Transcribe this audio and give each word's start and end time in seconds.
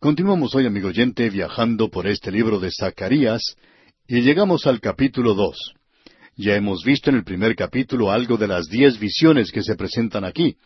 Continuamos 0.00 0.54
hoy, 0.54 0.64
amigo 0.64 0.90
oyente, 0.90 1.28
viajando 1.28 1.88
por 1.88 2.06
este 2.06 2.30
libro 2.30 2.60
de 2.60 2.70
Zacarías 2.70 3.56
y 4.06 4.20
llegamos 4.20 4.64
al 4.68 4.80
capítulo 4.80 5.34
dos. 5.34 5.74
Ya 6.36 6.54
hemos 6.54 6.84
visto 6.84 7.10
en 7.10 7.16
el 7.16 7.24
primer 7.24 7.56
capítulo 7.56 8.12
algo 8.12 8.36
de 8.36 8.46
las 8.46 8.68
diez 8.68 9.00
visiones 9.00 9.50
que 9.50 9.64
se 9.64 9.74
presentan 9.74 10.24
aquí. 10.24 10.56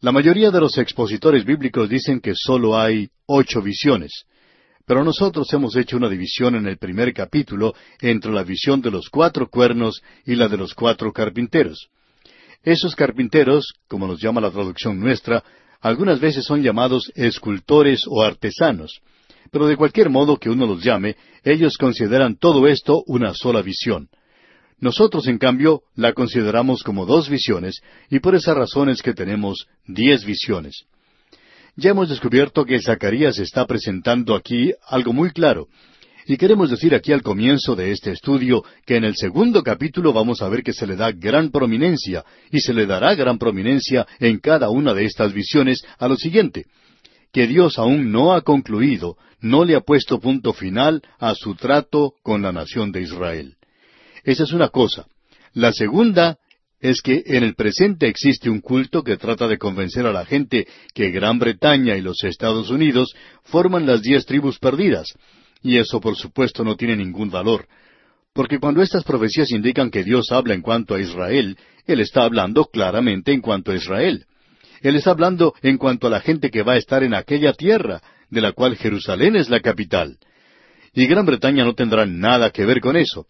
La 0.00 0.12
mayoría 0.12 0.52
de 0.52 0.60
los 0.60 0.78
expositores 0.78 1.44
bíblicos 1.44 1.88
dicen 1.88 2.20
que 2.20 2.34
solo 2.36 2.78
hay 2.78 3.08
ocho 3.26 3.60
visiones. 3.62 4.26
Pero 4.86 5.02
nosotros 5.02 5.52
hemos 5.52 5.74
hecho 5.74 5.96
una 5.96 6.08
división 6.08 6.54
en 6.54 6.68
el 6.68 6.78
primer 6.78 7.12
capítulo 7.12 7.74
entre 8.00 8.30
la 8.30 8.44
visión 8.44 8.80
de 8.80 8.92
los 8.92 9.08
cuatro 9.08 9.48
cuernos 9.48 10.02
y 10.24 10.36
la 10.36 10.46
de 10.46 10.58
los 10.58 10.72
cuatro 10.72 11.12
carpinteros. 11.12 11.88
Esos 12.62 12.94
carpinteros, 12.94 13.74
como 13.88 14.06
nos 14.06 14.22
llama 14.22 14.40
la 14.40 14.52
traducción 14.52 15.00
nuestra, 15.00 15.42
algunas 15.82 16.20
veces 16.20 16.44
son 16.44 16.62
llamados 16.62 17.12
escultores 17.16 18.04
o 18.08 18.22
artesanos. 18.22 19.00
Pero 19.50 19.66
de 19.66 19.76
cualquier 19.76 20.08
modo 20.08 20.38
que 20.38 20.48
uno 20.48 20.64
los 20.64 20.82
llame, 20.82 21.16
ellos 21.44 21.76
consideran 21.76 22.36
todo 22.36 22.66
esto 22.68 23.02
una 23.06 23.34
sola 23.34 23.60
visión. 23.60 24.08
Nosotros, 24.78 25.26
en 25.26 25.38
cambio, 25.38 25.82
la 25.94 26.12
consideramos 26.12 26.82
como 26.82 27.04
dos 27.04 27.28
visiones, 27.28 27.82
y 28.08 28.20
por 28.20 28.34
esa 28.34 28.54
razón 28.54 28.88
es 28.88 29.02
que 29.02 29.12
tenemos 29.12 29.66
diez 29.86 30.24
visiones. 30.24 30.84
Ya 31.76 31.90
hemos 31.90 32.08
descubierto 32.08 32.64
que 32.64 32.80
Zacarías 32.80 33.38
está 33.38 33.66
presentando 33.66 34.34
aquí 34.34 34.72
algo 34.86 35.12
muy 35.12 35.30
claro. 35.30 35.68
Y 36.26 36.36
queremos 36.36 36.70
decir 36.70 36.94
aquí 36.94 37.12
al 37.12 37.22
comienzo 37.22 37.74
de 37.74 37.90
este 37.90 38.12
estudio 38.12 38.64
que 38.86 38.96
en 38.96 39.04
el 39.04 39.16
segundo 39.16 39.62
capítulo 39.62 40.12
vamos 40.12 40.40
a 40.40 40.48
ver 40.48 40.62
que 40.62 40.72
se 40.72 40.86
le 40.86 40.96
da 40.96 41.10
gran 41.10 41.50
prominencia, 41.50 42.24
y 42.50 42.60
se 42.60 42.72
le 42.72 42.86
dará 42.86 43.14
gran 43.14 43.38
prominencia 43.38 44.06
en 44.20 44.38
cada 44.38 44.70
una 44.70 44.94
de 44.94 45.04
estas 45.04 45.32
visiones 45.32 45.84
a 45.98 46.06
lo 46.08 46.16
siguiente, 46.16 46.66
que 47.32 47.46
Dios 47.46 47.78
aún 47.78 48.12
no 48.12 48.34
ha 48.34 48.42
concluido, 48.42 49.16
no 49.40 49.64
le 49.64 49.74
ha 49.74 49.80
puesto 49.80 50.20
punto 50.20 50.52
final 50.52 51.02
a 51.18 51.34
su 51.34 51.56
trato 51.56 52.14
con 52.22 52.42
la 52.42 52.52
nación 52.52 52.92
de 52.92 53.02
Israel. 53.02 53.56
Esa 54.22 54.44
es 54.44 54.52
una 54.52 54.68
cosa. 54.68 55.06
La 55.54 55.72
segunda 55.72 56.38
es 56.80 57.00
que 57.02 57.22
en 57.26 57.42
el 57.42 57.54
presente 57.54 58.06
existe 58.06 58.48
un 58.48 58.60
culto 58.60 59.02
que 59.02 59.16
trata 59.16 59.48
de 59.48 59.58
convencer 59.58 60.06
a 60.06 60.12
la 60.12 60.24
gente 60.24 60.66
que 60.94 61.10
Gran 61.10 61.38
Bretaña 61.38 61.96
y 61.96 62.00
los 62.00 62.22
Estados 62.24 62.70
Unidos 62.70 63.14
forman 63.44 63.86
las 63.86 64.02
diez 64.02 64.24
tribus 64.26 64.58
perdidas, 64.58 65.14
y 65.62 65.78
eso 65.78 66.00
por 66.00 66.16
supuesto 66.16 66.64
no 66.64 66.76
tiene 66.76 66.96
ningún 66.96 67.30
valor, 67.30 67.66
porque 68.32 68.58
cuando 68.58 68.82
estas 68.82 69.04
profecías 69.04 69.50
indican 69.50 69.90
que 69.90 70.04
Dios 70.04 70.32
habla 70.32 70.54
en 70.54 70.62
cuanto 70.62 70.94
a 70.94 71.00
Israel, 71.00 71.56
Él 71.86 72.00
está 72.00 72.24
hablando 72.24 72.64
claramente 72.64 73.32
en 73.32 73.42
cuanto 73.42 73.72
a 73.72 73.76
Israel. 73.76 74.24
Él 74.80 74.96
está 74.96 75.10
hablando 75.10 75.54
en 75.62 75.76
cuanto 75.76 76.06
a 76.06 76.10
la 76.10 76.20
gente 76.20 76.50
que 76.50 76.62
va 76.62 76.72
a 76.72 76.78
estar 76.78 77.02
en 77.02 77.14
aquella 77.14 77.52
tierra, 77.52 78.00
de 78.30 78.40
la 78.40 78.52
cual 78.52 78.76
Jerusalén 78.76 79.36
es 79.36 79.50
la 79.50 79.60
capital. 79.60 80.18
Y 80.94 81.06
Gran 81.06 81.26
Bretaña 81.26 81.64
no 81.64 81.74
tendrá 81.74 82.06
nada 82.06 82.50
que 82.50 82.64
ver 82.64 82.80
con 82.80 82.96
eso. 82.96 83.26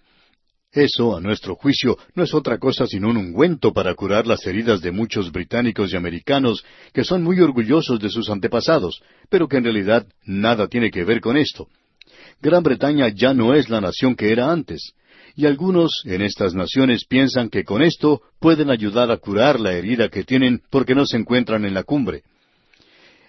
Eso, 0.71 1.17
a 1.17 1.21
nuestro 1.21 1.55
juicio, 1.57 1.99
no 2.15 2.23
es 2.23 2.33
otra 2.33 2.59
cosa 2.59 2.87
sino 2.87 3.11
un 3.11 3.19
ungüento 3.19 3.75
para 3.75 3.95
curar 3.95 4.27
las 4.27 4.47
heridas 4.47 4.81
de 4.81 4.91
muchos 4.91 5.31
británicos 5.31 5.93
y 5.93 5.97
americanos 5.97 6.65
que 6.95 7.05
son 7.05 7.23
muy 7.23 7.41
orgullosos 7.41 8.01
de 8.01 8.09
sus 8.09 8.31
antepasados, 8.31 9.03
pero 9.29 9.49
que 9.49 9.59
en 9.59 9.65
realidad 9.65 10.07
nada 10.25 10.69
tiene 10.69 10.91
que 10.91 11.05
ver 11.05 11.21
con 11.21 11.37
esto. 11.37 11.69
Gran 12.43 12.65
Bretaña 12.65 13.09
ya 13.09 13.33
no 13.33 13.55
es 13.55 13.71
la 13.71 13.81
nación 13.81 14.17
que 14.17 14.33
era 14.33 14.51
antes, 14.51 14.95
y 15.37 15.47
algunos 15.47 16.03
en 16.05 16.23
estas 16.23 16.55
naciones 16.55 17.05
piensan 17.05 17.49
que 17.49 17.63
con 17.63 17.83
esto 17.83 18.21
pueden 18.41 18.69
ayudar 18.69 19.13
a 19.13 19.17
curar 19.19 19.61
la 19.61 19.75
herida 19.75 20.09
que 20.09 20.25
tienen 20.25 20.61
porque 20.69 20.97
no 20.97 21.07
se 21.07 21.19
encuentran 21.19 21.65
en 21.65 21.73
la 21.73 21.85
cumbre. 21.85 22.25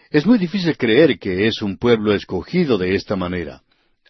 Es 0.09 0.25
muy 0.25 0.39
difícil 0.39 0.75
creer 0.77 1.19
que 1.19 1.45
es 1.45 1.61
un 1.61 1.77
pueblo 1.77 2.11
escogido 2.15 2.79
de 2.79 2.95
esta 2.95 3.15
manera. 3.15 3.61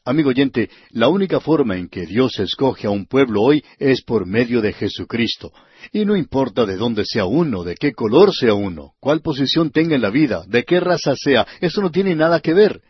Amigo 0.06 0.30
oyente, 0.30 0.70
la 0.92 1.10
única 1.10 1.42
forma 1.42 1.76
en 1.76 1.90
que 1.90 2.06
Dios 2.06 2.40
escoge 2.40 2.88
a 2.88 2.90
un 2.90 3.06
pueblo 3.06 3.42
hoy 3.42 3.62
es 3.80 4.04
por 4.04 4.26
medio 4.26 4.62
de 4.62 4.72
Jesucristo. 4.72 5.52
Y 5.92 6.06
no 6.06 6.16
importa 6.16 6.66
de 6.66 6.78
dónde 6.78 7.04
sea 7.06 7.26
uno, 7.26 7.64
de 7.64 7.76
qué 7.76 7.92
color 7.92 8.34
sea 8.34 8.54
uno, 8.54 8.94
cuál 9.02 9.22
posición 9.22 9.70
tenga 9.70 9.96
en 9.96 10.02
la 10.02 10.10
vida, 10.12 10.46
de 10.48 10.64
qué 10.64 10.80
raza 10.80 11.14
sea, 11.18 11.46
eso 11.60 11.82
no 11.82 11.92
tiene 11.92 12.16
nada 12.16 12.40
que 12.40 12.54
ver. 12.54 12.82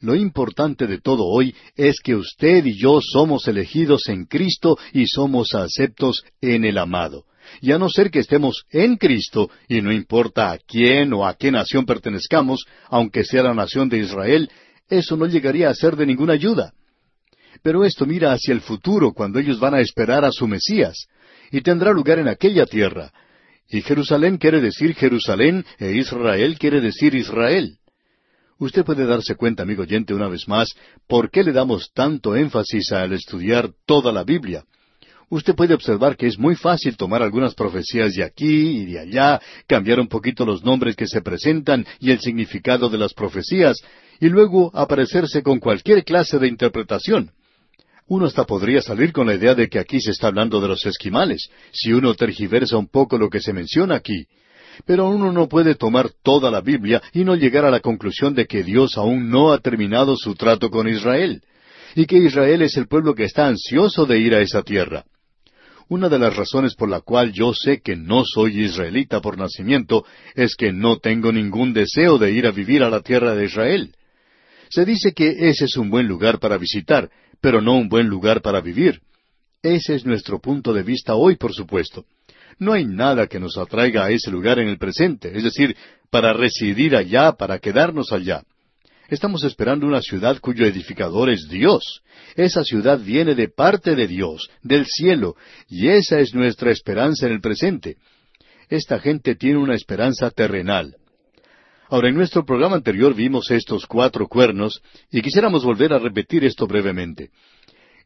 Lo 0.00 0.14
importante 0.14 0.86
de 0.86 0.98
todo 0.98 1.24
hoy 1.26 1.54
es 1.76 2.00
que 2.00 2.14
usted 2.14 2.64
y 2.64 2.78
yo 2.78 3.00
somos 3.02 3.46
elegidos 3.48 4.08
en 4.08 4.24
Cristo 4.24 4.78
y 4.94 5.06
somos 5.06 5.54
aceptos 5.54 6.22
en 6.40 6.64
el 6.64 6.78
amado. 6.78 7.24
Y 7.60 7.72
a 7.72 7.78
no 7.78 7.90
ser 7.90 8.10
que 8.10 8.20
estemos 8.20 8.64
en 8.70 8.96
Cristo, 8.96 9.50
y 9.68 9.82
no 9.82 9.92
importa 9.92 10.52
a 10.52 10.58
quién 10.58 11.12
o 11.12 11.26
a 11.26 11.34
qué 11.34 11.50
nación 11.50 11.84
pertenezcamos, 11.84 12.64
aunque 12.88 13.24
sea 13.24 13.42
la 13.42 13.54
nación 13.54 13.88
de 13.88 13.98
Israel, 13.98 14.50
eso 14.88 15.16
no 15.16 15.26
llegaría 15.26 15.68
a 15.68 15.74
ser 15.74 15.96
de 15.96 16.06
ninguna 16.06 16.32
ayuda. 16.32 16.72
Pero 17.62 17.84
esto 17.84 18.06
mira 18.06 18.32
hacia 18.32 18.54
el 18.54 18.60
futuro, 18.60 19.12
cuando 19.12 19.38
ellos 19.38 19.58
van 19.60 19.74
a 19.74 19.80
esperar 19.80 20.24
a 20.24 20.32
su 20.32 20.46
Mesías, 20.46 21.08
y 21.50 21.60
tendrá 21.60 21.92
lugar 21.92 22.18
en 22.18 22.28
aquella 22.28 22.64
tierra. 22.64 23.12
Y 23.68 23.82
Jerusalén 23.82 24.38
quiere 24.38 24.60
decir 24.60 24.94
Jerusalén, 24.94 25.64
e 25.78 25.92
Israel 25.92 26.58
quiere 26.58 26.80
decir 26.80 27.14
Israel. 27.14 27.79
Usted 28.60 28.84
puede 28.84 29.06
darse 29.06 29.36
cuenta, 29.36 29.62
amigo 29.62 29.82
oyente, 29.82 30.12
una 30.12 30.28
vez 30.28 30.46
más, 30.46 30.68
por 31.08 31.30
qué 31.30 31.42
le 31.42 31.50
damos 31.50 31.92
tanto 31.94 32.36
énfasis 32.36 32.92
al 32.92 33.14
estudiar 33.14 33.70
toda 33.86 34.12
la 34.12 34.22
Biblia. 34.22 34.64
Usted 35.30 35.54
puede 35.54 35.72
observar 35.72 36.14
que 36.14 36.26
es 36.26 36.38
muy 36.38 36.56
fácil 36.56 36.94
tomar 36.98 37.22
algunas 37.22 37.54
profecías 37.54 38.12
de 38.12 38.22
aquí 38.22 38.80
y 38.80 38.84
de 38.84 38.98
allá, 38.98 39.40
cambiar 39.66 39.98
un 39.98 40.08
poquito 40.08 40.44
los 40.44 40.62
nombres 40.62 40.94
que 40.94 41.06
se 41.06 41.22
presentan 41.22 41.86
y 42.00 42.10
el 42.10 42.20
significado 42.20 42.90
de 42.90 42.98
las 42.98 43.14
profecías, 43.14 43.78
y 44.20 44.28
luego 44.28 44.70
aparecerse 44.74 45.42
con 45.42 45.58
cualquier 45.58 46.04
clase 46.04 46.38
de 46.38 46.48
interpretación. 46.48 47.30
Uno 48.08 48.26
hasta 48.26 48.44
podría 48.44 48.82
salir 48.82 49.10
con 49.14 49.26
la 49.26 49.36
idea 49.36 49.54
de 49.54 49.70
que 49.70 49.78
aquí 49.78 50.02
se 50.02 50.10
está 50.10 50.26
hablando 50.26 50.60
de 50.60 50.68
los 50.68 50.84
esquimales, 50.84 51.48
si 51.72 51.94
uno 51.94 52.12
tergiversa 52.12 52.76
un 52.76 52.88
poco 52.88 53.16
lo 53.16 53.30
que 53.30 53.40
se 53.40 53.54
menciona 53.54 53.94
aquí. 53.94 54.26
Pero 54.86 55.08
uno 55.08 55.32
no 55.32 55.48
puede 55.48 55.74
tomar 55.74 56.10
toda 56.22 56.50
la 56.50 56.60
Biblia 56.60 57.02
y 57.12 57.24
no 57.24 57.34
llegar 57.34 57.64
a 57.64 57.70
la 57.70 57.80
conclusión 57.80 58.34
de 58.34 58.46
que 58.46 58.62
Dios 58.62 58.96
aún 58.96 59.30
no 59.30 59.52
ha 59.52 59.58
terminado 59.58 60.16
su 60.16 60.34
trato 60.34 60.70
con 60.70 60.88
Israel, 60.88 61.42
y 61.94 62.06
que 62.06 62.18
Israel 62.18 62.62
es 62.62 62.76
el 62.76 62.86
pueblo 62.86 63.14
que 63.14 63.24
está 63.24 63.46
ansioso 63.46 64.06
de 64.06 64.18
ir 64.18 64.34
a 64.34 64.40
esa 64.40 64.62
tierra. 64.62 65.04
Una 65.88 66.08
de 66.08 66.20
las 66.20 66.36
razones 66.36 66.76
por 66.76 66.88
la 66.88 67.00
cual 67.00 67.32
yo 67.32 67.52
sé 67.52 67.80
que 67.80 67.96
no 67.96 68.22
soy 68.24 68.62
israelita 68.62 69.20
por 69.20 69.36
nacimiento 69.36 70.04
es 70.36 70.54
que 70.54 70.72
no 70.72 70.98
tengo 70.98 71.32
ningún 71.32 71.72
deseo 71.72 72.16
de 72.16 72.30
ir 72.30 72.46
a 72.46 72.52
vivir 72.52 72.84
a 72.84 72.90
la 72.90 73.00
tierra 73.00 73.34
de 73.34 73.46
Israel. 73.46 73.92
Se 74.68 74.84
dice 74.84 75.12
que 75.12 75.48
ese 75.48 75.64
es 75.64 75.76
un 75.76 75.90
buen 75.90 76.06
lugar 76.06 76.38
para 76.38 76.58
visitar, 76.58 77.10
pero 77.40 77.60
no 77.60 77.76
un 77.76 77.88
buen 77.88 78.06
lugar 78.06 78.40
para 78.40 78.60
vivir. 78.60 79.00
Ese 79.62 79.96
es 79.96 80.06
nuestro 80.06 80.38
punto 80.38 80.72
de 80.72 80.84
vista 80.84 81.16
hoy, 81.16 81.34
por 81.34 81.52
supuesto. 81.52 82.04
No 82.58 82.72
hay 82.72 82.84
nada 82.84 83.26
que 83.26 83.40
nos 83.40 83.56
atraiga 83.56 84.04
a 84.04 84.10
ese 84.10 84.30
lugar 84.30 84.58
en 84.58 84.68
el 84.68 84.78
presente, 84.78 85.36
es 85.36 85.44
decir, 85.44 85.76
para 86.10 86.32
residir 86.32 86.96
allá, 86.96 87.32
para 87.32 87.58
quedarnos 87.58 88.12
allá. 88.12 88.42
Estamos 89.08 89.42
esperando 89.42 89.86
una 89.86 90.02
ciudad 90.02 90.38
cuyo 90.40 90.64
edificador 90.66 91.30
es 91.30 91.48
Dios. 91.48 92.02
Esa 92.36 92.62
ciudad 92.62 93.00
viene 93.00 93.34
de 93.34 93.48
parte 93.48 93.96
de 93.96 94.06
Dios, 94.06 94.48
del 94.62 94.86
cielo, 94.86 95.34
y 95.68 95.88
esa 95.88 96.20
es 96.20 96.32
nuestra 96.32 96.70
esperanza 96.70 97.26
en 97.26 97.32
el 97.32 97.40
presente. 97.40 97.96
Esta 98.68 99.00
gente 99.00 99.34
tiene 99.34 99.58
una 99.58 99.74
esperanza 99.74 100.30
terrenal. 100.30 100.94
Ahora, 101.88 102.08
en 102.08 102.14
nuestro 102.14 102.44
programa 102.44 102.76
anterior 102.76 103.12
vimos 103.14 103.50
estos 103.50 103.84
cuatro 103.84 104.28
cuernos 104.28 104.80
y 105.10 105.22
quisiéramos 105.22 105.64
volver 105.64 105.92
a 105.92 105.98
repetir 105.98 106.44
esto 106.44 106.68
brevemente. 106.68 107.30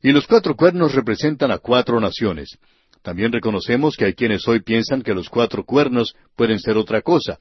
Y 0.03 0.11
los 0.11 0.27
cuatro 0.27 0.57
cuernos 0.57 0.95
representan 0.95 1.51
a 1.51 1.59
cuatro 1.59 2.01
naciones. 2.01 2.59
También 3.05 3.33
reconocemos 3.33 3.97
que 3.97 4.07
hay 4.07 4.15
quienes 4.15 4.49
hoy 4.49 4.63
piensan 4.63 5.03
que 5.03 5.13
los 5.13 5.29
cuatro 5.29 5.63
cuernos 5.63 6.15
pueden 6.37 6.59
ser 6.59 6.79
otra 6.79 7.03
cosa. 7.03 7.39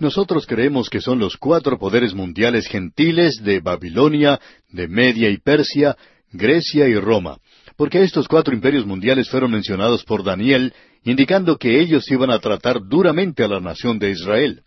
Nosotros 0.00 0.44
creemos 0.44 0.90
que 0.90 1.00
son 1.00 1.20
los 1.20 1.36
cuatro 1.36 1.78
poderes 1.78 2.14
mundiales 2.14 2.66
gentiles 2.66 3.36
de 3.44 3.60
Babilonia, 3.60 4.40
de 4.70 4.88
Media 4.88 5.30
y 5.30 5.38
Persia, 5.38 5.96
Grecia 6.32 6.88
y 6.88 6.96
Roma, 6.96 7.38
porque 7.76 8.02
estos 8.02 8.26
cuatro 8.26 8.52
imperios 8.52 8.86
mundiales 8.86 9.30
fueron 9.30 9.52
mencionados 9.52 10.02
por 10.02 10.24
Daniel, 10.24 10.74
indicando 11.04 11.58
que 11.58 11.80
ellos 11.80 12.10
iban 12.10 12.32
a 12.32 12.40
tratar 12.40 12.80
duramente 12.84 13.44
a 13.44 13.48
la 13.48 13.60
nación 13.60 14.00
de 14.00 14.10
Israel. 14.10 14.62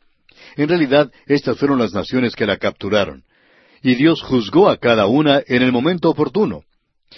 En 0.55 0.69
realidad, 0.69 1.11
estas 1.27 1.57
fueron 1.57 1.77
las 1.77 1.93
naciones 1.93 2.37
que 2.37 2.45
la 2.45 2.55
capturaron. 2.55 3.25
Y 3.83 3.95
Dios 3.95 4.21
juzgó 4.21 4.69
a 4.69 4.77
cada 4.77 5.07
una 5.07 5.41
en 5.45 5.61
el 5.61 5.73
momento 5.73 6.09
oportuno. 6.09 6.63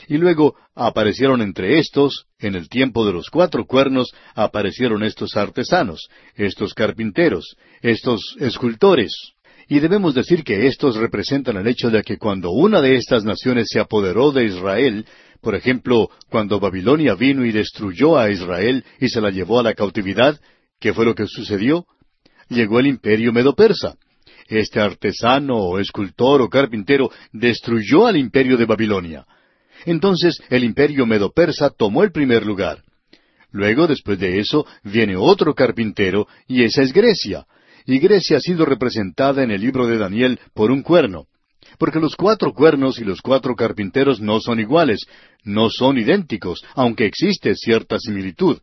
Y 0.07 0.17
luego 0.17 0.55
aparecieron 0.75 1.41
entre 1.41 1.79
estos, 1.79 2.25
en 2.39 2.55
el 2.55 2.69
tiempo 2.69 3.05
de 3.05 3.13
los 3.13 3.29
cuatro 3.29 3.65
cuernos, 3.65 4.13
aparecieron 4.35 5.03
estos 5.03 5.35
artesanos, 5.35 6.07
estos 6.35 6.73
carpinteros, 6.73 7.55
estos 7.81 8.35
escultores. 8.39 9.13
Y 9.67 9.79
debemos 9.79 10.13
decir 10.13 10.43
que 10.43 10.67
estos 10.67 10.95
representan 10.95 11.57
el 11.57 11.67
hecho 11.67 11.89
de 11.89 12.03
que 12.03 12.17
cuando 12.17 12.51
una 12.51 12.81
de 12.81 12.95
estas 12.95 13.23
naciones 13.23 13.69
se 13.69 13.79
apoderó 13.79 14.31
de 14.31 14.45
Israel, 14.45 15.05
por 15.41 15.55
ejemplo, 15.55 16.09
cuando 16.29 16.59
Babilonia 16.59 17.15
vino 17.15 17.45
y 17.45 17.51
destruyó 17.51 18.17
a 18.17 18.29
Israel 18.29 18.83
y 18.99 19.09
se 19.09 19.21
la 19.21 19.29
llevó 19.29 19.59
a 19.59 19.63
la 19.63 19.73
cautividad, 19.73 20.39
¿qué 20.79 20.93
fue 20.93 21.05
lo 21.05 21.15
que 21.15 21.27
sucedió? 21.27 21.85
llegó 22.49 22.79
el 22.79 22.87
imperio 22.87 23.33
medo-persa. 23.33 23.95
este 24.47 24.79
artesano 24.79 25.55
o 25.55 25.79
escultor 25.79 26.41
o 26.41 26.49
carpintero 26.49 27.09
destruyó 27.31 28.05
al 28.05 28.17
imperio 28.17 28.57
de 28.57 28.65
Babilonia. 28.65 29.25
Entonces 29.85 30.41
el 30.49 30.63
imperio 30.63 31.05
medo-persa 31.05 31.69
tomó 31.69 32.03
el 32.03 32.11
primer 32.11 32.45
lugar. 32.45 32.83
Luego, 33.51 33.87
después 33.87 34.19
de 34.19 34.39
eso, 34.39 34.65
viene 34.83 35.15
otro 35.15 35.53
carpintero, 35.53 36.27
y 36.47 36.63
esa 36.63 36.81
es 36.81 36.91
Grecia. 36.91 37.45
Y 37.85 37.99
Grecia 37.99 38.37
ha 38.37 38.39
sido 38.39 38.65
representada 38.65 39.43
en 39.43 39.51
el 39.51 39.61
libro 39.61 39.85
de 39.85 39.97
Daniel 39.97 40.39
por 40.53 40.71
un 40.71 40.81
cuerno. 40.81 41.27
Porque 41.77 41.99
los 41.99 42.15
cuatro 42.15 42.53
cuernos 42.53 42.99
y 42.99 43.03
los 43.03 43.21
cuatro 43.21 43.55
carpinteros 43.55 44.19
no 44.21 44.39
son 44.39 44.59
iguales, 44.59 45.05
no 45.43 45.69
son 45.69 45.97
idénticos, 45.97 46.63
aunque 46.75 47.05
existe 47.05 47.55
cierta 47.55 47.99
similitud. 47.99 48.59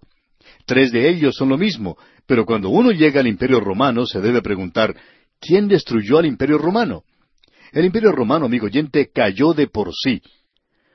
Tres 0.67 0.93
de 0.93 1.09
ellos 1.09 1.37
son 1.37 1.49
lo 1.49 1.59
mismo, 1.59 1.97
pero 2.27 2.45
cuando 2.45 2.69
uno 2.69 2.93
llega 2.93 3.21
al 3.21 3.27
imperio 3.27 3.61
romano 3.61 4.07
se 4.07 4.21
debe 4.21 4.43
preguntar, 4.43 4.97
¿quién 5.41 5.69
destruyó 5.69 6.19
al 6.19 6.27
imperio 6.27 6.59
romano? 6.59 7.05
El 7.73 7.85
imperio 7.85 8.13
romano, 8.13 8.47
amigo 8.47 8.67
oyente, 8.67 9.11
cayó 9.13 9.53
de 9.53 9.69
por 9.69 9.91
sí. 9.95 10.21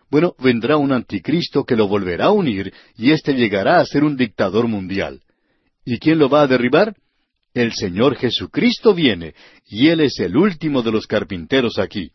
Bueno, 0.10 0.36
vendrá 0.40 0.78
un 0.78 0.92
anticristo 0.92 1.64
que 1.64 1.76
lo 1.76 1.88
volverá 1.88 2.26
a 2.26 2.32
unir 2.32 2.74
y 2.96 3.12
éste 3.12 3.34
llegará 3.34 3.80
a 3.80 3.86
ser 3.86 4.04
un 4.04 4.16
dictador 4.16 4.68
mundial. 4.68 5.22
¿Y 5.84 6.00
quién 6.00 6.20
lo 6.20 6.30
va 6.30 6.42
a 6.42 6.48
derribar? 6.48 6.96
El 7.54 7.74
Señor 7.74 8.16
Jesucristo 8.18 8.94
viene, 8.94 9.34
y 9.68 9.88
Él 9.88 10.02
es 10.02 10.20
el 10.20 10.36
último 10.36 10.82
de 10.82 10.92
los 10.92 11.08
carpinteros 11.08 11.80
aquí. 11.80 12.12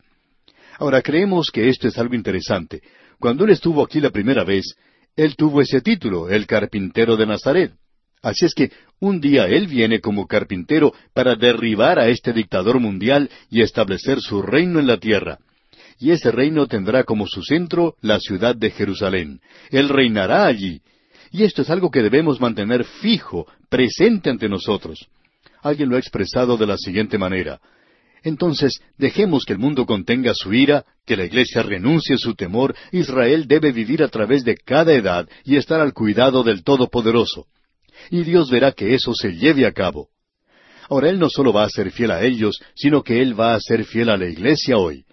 Ahora 0.77 1.01
creemos 1.01 1.49
que 1.51 1.67
esto 1.67 1.87
es 1.87 1.97
algo 1.97 2.15
interesante. 2.15 2.81
Cuando 3.19 3.45
Él 3.45 3.51
estuvo 3.51 3.83
aquí 3.83 3.99
la 3.99 4.11
primera 4.11 4.43
vez, 4.43 4.75
Él 5.15 5.35
tuvo 5.35 5.61
ese 5.61 5.81
título, 5.81 6.29
el 6.29 6.45
carpintero 6.45 7.17
de 7.17 7.25
Nazaret. 7.25 7.73
Así 8.21 8.45
es 8.45 8.53
que 8.53 8.71
un 8.99 9.19
día 9.19 9.45
Él 9.45 9.67
viene 9.67 9.99
como 9.99 10.27
carpintero 10.27 10.93
para 11.13 11.35
derribar 11.35 11.99
a 11.99 12.07
este 12.07 12.33
dictador 12.33 12.79
mundial 12.79 13.29
y 13.49 13.61
establecer 13.61 14.21
su 14.21 14.41
reino 14.43 14.79
en 14.79 14.87
la 14.87 14.97
tierra 14.97 15.39
y 16.01 16.09
ese 16.09 16.31
reino 16.31 16.65
tendrá 16.65 17.03
como 17.03 17.27
su 17.27 17.43
centro 17.43 17.95
la 18.01 18.19
ciudad 18.19 18.55
de 18.55 18.71
Jerusalén. 18.71 19.39
Él 19.69 19.87
reinará 19.87 20.47
allí. 20.47 20.81
Y 21.31 21.43
esto 21.43 21.61
es 21.61 21.69
algo 21.69 21.91
que 21.91 22.01
debemos 22.01 22.41
mantener 22.41 22.83
fijo, 22.83 23.45
presente 23.69 24.31
ante 24.31 24.49
nosotros. 24.49 25.07
Alguien 25.61 25.89
lo 25.89 25.95
ha 25.95 25.99
expresado 25.99 26.57
de 26.57 26.65
la 26.65 26.77
siguiente 26.77 27.19
manera. 27.19 27.61
Entonces, 28.23 28.81
dejemos 28.97 29.45
que 29.45 29.53
el 29.53 29.59
mundo 29.59 29.85
contenga 29.85 30.33
su 30.33 30.51
ira, 30.53 30.85
que 31.05 31.15
la 31.15 31.25
iglesia 31.25 31.61
renuncie 31.61 32.17
su 32.17 32.33
temor, 32.33 32.75
Israel 32.91 33.47
debe 33.47 33.71
vivir 33.71 34.01
a 34.01 34.07
través 34.07 34.43
de 34.43 34.55
cada 34.55 34.93
edad 34.93 35.29
y 35.43 35.55
estar 35.55 35.79
al 35.79 35.93
cuidado 35.93 36.43
del 36.43 36.63
Todopoderoso. 36.63 37.45
Y 38.09 38.23
Dios 38.23 38.49
verá 38.49 38.71
que 38.71 38.95
eso 38.95 39.13
se 39.13 39.35
lleve 39.35 39.67
a 39.67 39.71
cabo. 39.71 40.09
Ahora 40.89 41.09
Él 41.09 41.19
no 41.19 41.29
solo 41.29 41.53
va 41.53 41.63
a 41.63 41.69
ser 41.69 41.91
fiel 41.91 42.09
a 42.09 42.23
ellos, 42.23 42.59
sino 42.73 43.03
que 43.03 43.21
Él 43.21 43.39
va 43.39 43.53
a 43.53 43.59
ser 43.59 43.85
fiel 43.85 44.09
a 44.09 44.17
la 44.17 44.27
iglesia 44.27 44.77
hoy. 44.77 45.05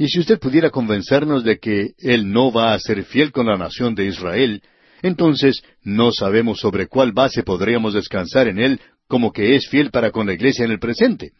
Y 0.00 0.08
si 0.08 0.18
usted 0.18 0.38
pudiera 0.38 0.70
convencernos 0.70 1.44
de 1.44 1.58
que 1.58 1.92
Él 1.98 2.32
no 2.32 2.50
va 2.50 2.72
a 2.72 2.78
ser 2.78 3.04
fiel 3.04 3.32
con 3.32 3.44
la 3.44 3.58
nación 3.58 3.94
de 3.94 4.06
Israel, 4.06 4.62
entonces 5.02 5.60
no 5.82 6.10
sabemos 6.10 6.58
sobre 6.60 6.86
cuál 6.86 7.12
base 7.12 7.42
podríamos 7.42 7.92
descansar 7.92 8.48
en 8.48 8.58
Él 8.58 8.80
como 9.06 9.30
que 9.30 9.56
es 9.56 9.68
fiel 9.68 9.90
para 9.90 10.10
con 10.10 10.26
la 10.26 10.32
iglesia 10.32 10.64
en 10.64 10.70
el 10.70 10.78
presente. 10.78 11.32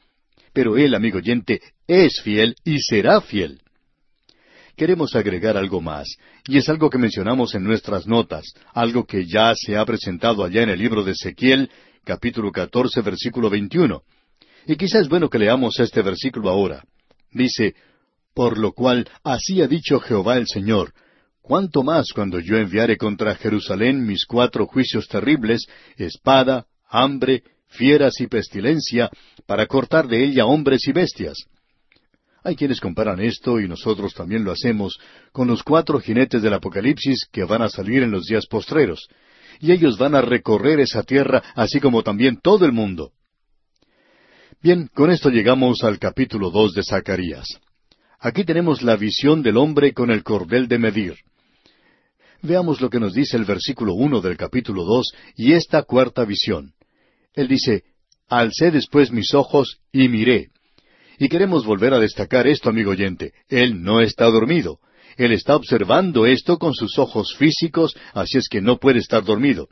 Pero 0.52 0.76
Él, 0.76 0.94
amigo 0.94 1.16
oyente, 1.16 1.62
es 1.86 2.20
fiel 2.20 2.54
y 2.62 2.80
será 2.80 3.22
fiel. 3.22 3.62
Queremos 4.76 5.16
agregar 5.16 5.56
algo 5.56 5.80
más, 5.80 6.18
y 6.46 6.58
es 6.58 6.68
algo 6.68 6.90
que 6.90 6.98
mencionamos 6.98 7.54
en 7.54 7.64
nuestras 7.64 8.06
notas, 8.06 8.44
algo 8.74 9.06
que 9.06 9.24
ya 9.24 9.54
se 9.56 9.78
ha 9.78 9.86
presentado 9.86 10.44
allá 10.44 10.64
en 10.64 10.68
el 10.68 10.78
libro 10.78 11.02
de 11.02 11.12
Ezequiel, 11.12 11.70
capítulo 12.04 12.52
14, 12.52 13.00
versículo 13.00 13.48
21. 13.48 14.02
Y 14.66 14.76
quizás 14.76 15.00
es 15.00 15.08
bueno 15.08 15.30
que 15.30 15.38
leamos 15.38 15.80
este 15.80 16.02
versículo 16.02 16.50
ahora. 16.50 16.84
Dice, 17.32 17.74
por 18.34 18.58
lo 18.58 18.72
cual 18.72 19.08
así 19.24 19.60
ha 19.62 19.68
dicho 19.68 20.00
Jehová 20.00 20.36
el 20.36 20.46
Señor, 20.46 20.92
cuánto 21.42 21.82
más 21.82 22.12
cuando 22.14 22.38
yo 22.40 22.56
enviare 22.56 22.96
contra 22.96 23.34
Jerusalén 23.34 24.06
mis 24.06 24.24
cuatro 24.24 24.66
juicios 24.66 25.08
terribles, 25.08 25.66
espada, 25.96 26.66
hambre, 26.88 27.42
fieras 27.66 28.20
y 28.20 28.26
pestilencia, 28.26 29.10
para 29.46 29.66
cortar 29.66 30.08
de 30.08 30.24
ella 30.24 30.46
hombres 30.46 30.86
y 30.86 30.92
bestias. 30.92 31.44
Hay 32.42 32.56
quienes 32.56 32.80
comparan 32.80 33.20
esto, 33.20 33.60
y 33.60 33.68
nosotros 33.68 34.14
también 34.14 34.44
lo 34.44 34.52
hacemos, 34.52 34.98
con 35.32 35.48
los 35.48 35.62
cuatro 35.62 36.00
jinetes 36.00 36.42
del 36.42 36.54
Apocalipsis 36.54 37.26
que 37.30 37.44
van 37.44 37.62
a 37.62 37.68
salir 37.68 38.02
en 38.02 38.10
los 38.10 38.26
días 38.26 38.46
postreros, 38.46 39.08
y 39.60 39.72
ellos 39.72 39.98
van 39.98 40.14
a 40.14 40.22
recorrer 40.22 40.80
esa 40.80 41.02
tierra, 41.02 41.42
así 41.54 41.80
como 41.80 42.02
también 42.02 42.38
todo 42.42 42.64
el 42.64 42.72
mundo. 42.72 43.12
Bien, 44.62 44.88
con 44.94 45.10
esto 45.10 45.30
llegamos 45.30 45.84
al 45.84 45.98
capítulo 45.98 46.50
dos 46.50 46.72
de 46.72 46.82
Zacarías. 46.82 47.46
Aquí 48.20 48.44
tenemos 48.44 48.82
la 48.82 48.96
visión 48.96 49.42
del 49.42 49.56
hombre 49.56 49.94
con 49.94 50.10
el 50.10 50.22
cordel 50.22 50.68
de 50.68 50.78
medir. 50.78 51.14
Veamos 52.42 52.82
lo 52.82 52.90
que 52.90 53.00
nos 53.00 53.14
dice 53.14 53.38
el 53.38 53.46
versículo 53.46 53.94
uno 53.94 54.20
del 54.20 54.36
capítulo 54.36 54.84
dos 54.84 55.12
y 55.36 55.52
esta 55.54 55.82
cuarta 55.84 56.26
visión. 56.26 56.74
Él 57.32 57.48
dice, 57.48 57.84
Alcé 58.28 58.70
después 58.70 59.10
mis 59.10 59.32
ojos 59.32 59.78
y 59.90 60.08
miré. 60.08 60.50
Y 61.18 61.28
queremos 61.28 61.64
volver 61.64 61.94
a 61.94 61.98
destacar 61.98 62.46
esto, 62.46 62.68
amigo 62.68 62.90
oyente. 62.90 63.32
Él 63.48 63.82
no 63.82 64.02
está 64.02 64.26
dormido. 64.26 64.80
Él 65.16 65.32
está 65.32 65.56
observando 65.56 66.26
esto 66.26 66.58
con 66.58 66.74
sus 66.74 66.98
ojos 66.98 67.34
físicos, 67.38 67.96
así 68.12 68.38
es 68.38 68.48
que 68.48 68.60
no 68.60 68.78
puede 68.78 68.98
estar 68.98 69.24
dormido. 69.24 69.68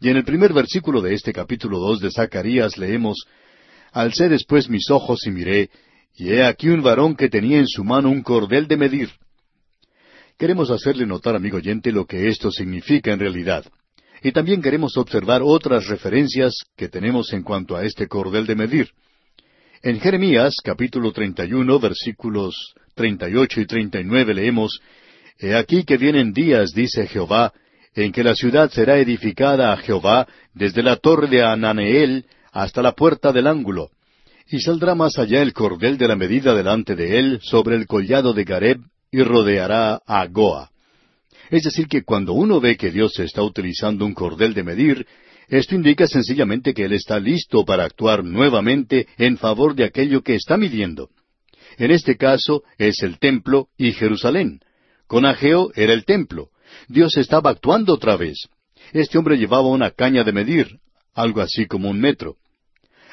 Y 0.00 0.10
en 0.10 0.16
el 0.16 0.24
primer 0.24 0.52
versículo 0.52 1.00
de 1.00 1.14
este 1.14 1.32
capítulo 1.32 1.78
dos 1.78 2.00
de 2.00 2.10
Zacarías 2.10 2.78
leemos, 2.78 3.26
Alcé 3.92 4.28
después 4.28 4.68
mis 4.68 4.90
ojos 4.90 5.26
y 5.26 5.30
miré, 5.30 5.70
y 6.16 6.32
he 6.32 6.44
aquí 6.44 6.68
un 6.68 6.82
varón 6.82 7.14
que 7.14 7.28
tenía 7.28 7.58
en 7.58 7.68
su 7.68 7.84
mano 7.84 8.10
un 8.10 8.22
cordel 8.22 8.66
de 8.66 8.76
medir. 8.76 9.10
Queremos 10.38 10.70
hacerle 10.70 11.06
notar, 11.06 11.36
amigo 11.36 11.58
oyente, 11.58 11.92
lo 11.92 12.06
que 12.06 12.28
esto 12.28 12.50
significa 12.50 13.12
en 13.12 13.20
realidad. 13.20 13.64
Y 14.22 14.32
también 14.32 14.62
queremos 14.62 14.96
observar 14.96 15.42
otras 15.44 15.86
referencias 15.88 16.54
que 16.76 16.88
tenemos 16.88 17.32
en 17.32 17.42
cuanto 17.42 17.76
a 17.76 17.84
este 17.84 18.08
cordel 18.08 18.46
de 18.46 18.54
medir. 18.54 18.90
En 19.82 20.00
Jeremías 20.00 20.54
capítulo 20.64 21.12
31 21.12 21.78
versículos 21.78 22.74
38 22.94 23.60
y 23.60 23.66
39 23.66 24.34
leemos, 24.34 24.80
He 25.38 25.54
aquí 25.54 25.84
que 25.84 25.98
vienen 25.98 26.32
días, 26.32 26.72
dice 26.74 27.06
Jehová, 27.06 27.52
en 27.94 28.10
que 28.10 28.24
la 28.24 28.34
ciudad 28.34 28.70
será 28.70 28.98
edificada 28.98 29.72
a 29.72 29.76
Jehová 29.76 30.26
desde 30.54 30.82
la 30.82 30.96
torre 30.96 31.28
de 31.28 31.42
Ananeel 31.42 32.24
hasta 32.52 32.80
la 32.80 32.92
puerta 32.92 33.32
del 33.32 33.46
ángulo, 33.46 33.90
y 34.48 34.60
saldrá 34.60 34.94
más 34.94 35.18
allá 35.18 35.42
el 35.42 35.52
cordel 35.52 35.98
de 35.98 36.08
la 36.08 36.16
medida 36.16 36.54
delante 36.54 36.94
de 36.94 37.18
él 37.18 37.40
sobre 37.42 37.76
el 37.76 37.86
collado 37.86 38.32
de 38.32 38.44
Gareb 38.44 38.80
y 39.10 39.22
rodeará 39.22 40.00
a 40.06 40.26
Goa. 40.26 40.70
Es 41.50 41.64
decir, 41.64 41.86
que 41.86 42.02
cuando 42.02 42.32
uno 42.32 42.60
ve 42.60 42.76
que 42.76 42.90
Dios 42.90 43.18
está 43.18 43.42
utilizando 43.42 44.04
un 44.04 44.14
cordel 44.14 44.52
de 44.54 44.64
medir, 44.64 45.06
esto 45.48 45.74
indica 45.76 46.06
sencillamente 46.08 46.74
que 46.74 46.84
Él 46.84 46.92
está 46.92 47.20
listo 47.20 47.64
para 47.64 47.84
actuar 47.84 48.24
nuevamente 48.24 49.06
en 49.16 49.38
favor 49.38 49.74
de 49.74 49.84
aquello 49.84 50.22
que 50.22 50.34
está 50.34 50.56
midiendo. 50.56 51.10
En 51.78 51.90
este 51.90 52.16
caso 52.16 52.64
es 52.78 53.02
el 53.02 53.18
templo 53.18 53.68
y 53.76 53.92
Jerusalén. 53.92 54.60
Con 55.06 55.24
Ageo 55.24 55.70
era 55.76 55.92
el 55.92 56.04
templo. 56.04 56.50
Dios 56.88 57.16
estaba 57.16 57.50
actuando 57.50 57.94
otra 57.94 58.16
vez. 58.16 58.48
Este 58.92 59.18
hombre 59.18 59.36
llevaba 59.36 59.68
una 59.68 59.90
caña 59.90 60.24
de 60.24 60.32
medir, 60.32 60.78
algo 61.14 61.40
así 61.40 61.66
como 61.66 61.90
un 61.90 62.00
metro. 62.00 62.36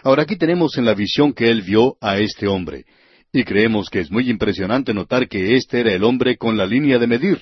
Ahora 0.04 0.24
aquí 0.24 0.36
tenemos 0.36 0.78
en 0.78 0.84
la 0.86 0.94
visión 0.94 1.34
que 1.34 1.50
él 1.50 1.62
vio 1.62 1.96
a 2.02 2.18
este 2.18 2.46
hombre, 2.48 2.86
y 3.32 3.46
creemos 3.46 3.90
que 3.90 4.00
es 4.00 4.12
muy 4.12 4.30
impresionante 4.30 4.94
notar 4.94 5.30
que 5.30 5.56
este 5.56 5.80
era 5.80 5.94
el 5.94 6.04
hombre 6.04 6.36
con 6.36 6.58
la 6.58 6.66
línea 6.66 7.00
de 7.00 7.08
medir. 7.08 7.42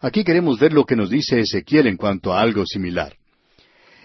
Aquí 0.00 0.22
queremos 0.22 0.58
ver 0.58 0.74
lo 0.74 0.84
que 0.84 0.96
nos 0.96 1.08
dice 1.08 1.40
Ezequiel 1.40 1.86
en 1.86 1.96
cuanto 1.96 2.34
a 2.34 2.42
algo 2.42 2.66
similar. 2.66 3.14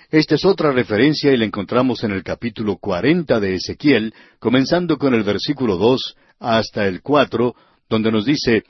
Esta 0.10 0.36
es 0.36 0.46
otra 0.46 0.72
referencia 0.72 1.34
y 1.34 1.38
la 1.38 1.44
encontramos 1.44 2.06
en 2.06 2.12
el 2.12 2.24
capítulo 2.24 2.78
cuarenta 2.78 3.42
de 3.42 3.56
Ezequiel, 3.56 4.14
comenzando 4.40 4.98
con 4.98 5.14
el 5.14 5.24
versículo 5.24 5.76
dos 5.76 6.16
hasta 6.40 6.88
el 6.88 7.02
cuatro, 7.02 7.54
donde 7.90 8.14
nos 8.14 8.26
dice 8.26 8.64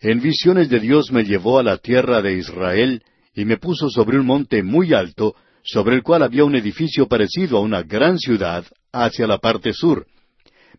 En 0.00 0.20
visiones 0.20 0.68
de 0.68 0.80
Dios 0.80 1.12
me 1.12 1.22
llevó 1.22 1.60
a 1.60 1.62
la 1.62 1.76
tierra 1.76 2.20
de 2.20 2.34
Israel, 2.34 3.04
y 3.32 3.44
me 3.44 3.58
puso 3.58 3.88
sobre 3.88 4.18
un 4.18 4.26
monte 4.26 4.64
muy 4.64 4.92
alto, 4.92 5.36
sobre 5.70 5.96
el 5.96 6.02
cual 6.02 6.22
había 6.22 6.44
un 6.44 6.56
edificio 6.56 7.08
parecido 7.08 7.58
a 7.58 7.60
una 7.60 7.82
gran 7.82 8.18
ciudad 8.18 8.64
hacia 8.90 9.26
la 9.26 9.36
parte 9.36 9.74
sur. 9.74 10.06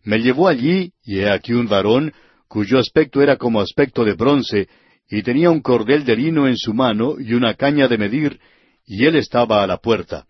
Me 0.02 0.18
llevó 0.18 0.48
allí, 0.48 0.92
y 1.04 1.20
he 1.20 1.30
aquí 1.30 1.52
un 1.52 1.68
varón, 1.68 2.12
cuyo 2.48 2.78
aspecto 2.78 3.22
era 3.22 3.36
como 3.36 3.60
aspecto 3.60 4.04
de 4.04 4.14
bronce, 4.14 4.68
y 5.08 5.22
tenía 5.22 5.50
un 5.50 5.60
cordel 5.60 6.04
de 6.04 6.16
lino 6.16 6.48
en 6.48 6.56
su 6.56 6.74
mano 6.74 7.20
y 7.20 7.34
una 7.34 7.54
caña 7.54 7.86
de 7.86 7.98
medir, 7.98 8.40
y 8.84 9.04
él 9.04 9.14
estaba 9.14 9.62
a 9.62 9.66
la 9.68 9.76
puerta. 9.76 10.26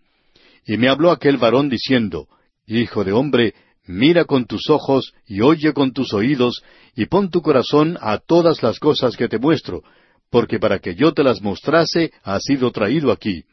Y 0.67 0.77
me 0.77 0.89
habló 0.89 1.09
aquel 1.09 1.37
varón 1.37 1.67
diciendo, 1.67 2.27
Hijo 2.67 3.03
de 3.03 3.13
hombre, 3.13 3.55
mira 3.87 4.25
con 4.25 4.45
tus 4.45 4.69
ojos 4.69 5.13
y 5.25 5.41
oye 5.41 5.73
con 5.73 5.91
tus 5.91 6.13
oídos, 6.13 6.61
y 6.95 7.07
pon 7.07 7.31
tu 7.31 7.41
corazón 7.41 7.97
a 7.99 8.19
todas 8.19 8.61
las 8.61 8.77
cosas 8.77 9.17
que 9.17 9.27
te 9.27 9.39
muestro, 9.39 9.81
porque 10.29 10.59
para 10.59 10.77
que 10.77 10.93
yo 10.93 11.13
te 11.13 11.23
las 11.23 11.41
mostrase 11.41 12.11
has 12.23 12.43
sido 12.43 12.69
traído 12.71 13.11
aquí 13.11 13.43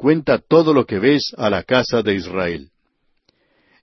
cuenta 0.00 0.38
todo 0.38 0.72
lo 0.72 0.86
que 0.86 0.98
ves 0.98 1.34
a 1.36 1.50
la 1.50 1.62
casa 1.62 2.00
de 2.02 2.14
Israel. 2.14 2.70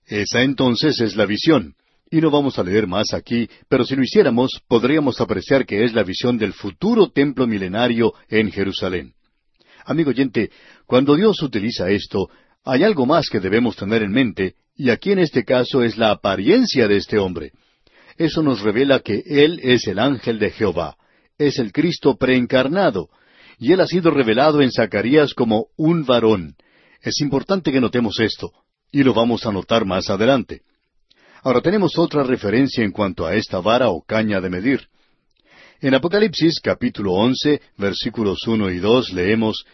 Esa 0.04 0.42
entonces 0.42 1.00
es 1.00 1.14
la 1.14 1.26
visión. 1.26 1.76
Y 2.10 2.20
no 2.20 2.28
vamos 2.32 2.58
a 2.58 2.64
leer 2.64 2.88
más 2.88 3.14
aquí, 3.14 3.48
pero 3.68 3.84
si 3.84 3.94
lo 3.94 4.02
hiciéramos, 4.02 4.50
podríamos 4.66 5.20
apreciar 5.20 5.64
que 5.64 5.84
es 5.84 5.92
la 5.92 6.02
visión 6.02 6.36
del 6.36 6.54
futuro 6.54 7.12
templo 7.12 7.46
milenario 7.46 8.14
en 8.28 8.50
Jerusalén. 8.50 9.12
Amigo 9.84 10.10
oyente, 10.10 10.50
cuando 10.86 11.14
Dios 11.14 11.40
utiliza 11.40 11.88
esto, 11.88 12.28
hay 12.64 12.82
algo 12.82 13.06
más 13.06 13.28
que 13.28 13.38
debemos 13.38 13.76
tener 13.76 14.02
en 14.02 14.10
mente, 14.10 14.56
y 14.74 14.90
aquí 14.90 15.12
en 15.12 15.20
este 15.20 15.44
caso 15.44 15.84
es 15.84 15.96
la 15.96 16.10
apariencia 16.10 16.88
de 16.88 16.96
este 16.96 17.18
hombre. 17.18 17.52
Eso 18.16 18.42
nos 18.42 18.62
revela 18.62 18.98
que 19.00 19.22
Él 19.24 19.60
es 19.62 19.86
el 19.86 20.00
ángel 20.00 20.40
de 20.40 20.50
Jehová, 20.50 20.96
es 21.38 21.60
el 21.60 21.70
Cristo 21.70 22.16
preencarnado, 22.16 23.08
y 23.58 23.72
Él 23.72 23.80
ha 23.80 23.86
sido 23.86 24.10
revelado 24.10 24.62
en 24.62 24.70
Zacarías 24.70 25.34
como 25.34 25.66
un 25.76 26.04
varón. 26.04 26.56
Es 27.02 27.20
importante 27.20 27.72
que 27.72 27.80
notemos 27.80 28.20
esto, 28.20 28.52
y 28.92 29.02
lo 29.02 29.14
vamos 29.14 29.46
a 29.46 29.52
notar 29.52 29.84
más 29.84 30.10
adelante. 30.10 30.62
Ahora 31.42 31.60
tenemos 31.60 31.98
otra 31.98 32.22
referencia 32.22 32.84
en 32.84 32.92
cuanto 32.92 33.26
a 33.26 33.34
esta 33.34 33.60
vara 33.60 33.88
o 33.88 34.02
caña 34.02 34.40
de 34.40 34.50
medir. 34.50 34.88
En 35.80 35.94
Apocalipsis 35.94 36.60
capítulo 36.60 37.12
once, 37.12 37.60
versículos 37.76 38.46
uno 38.48 38.70
y 38.70 38.78
dos 38.78 39.12
leemos 39.12 39.64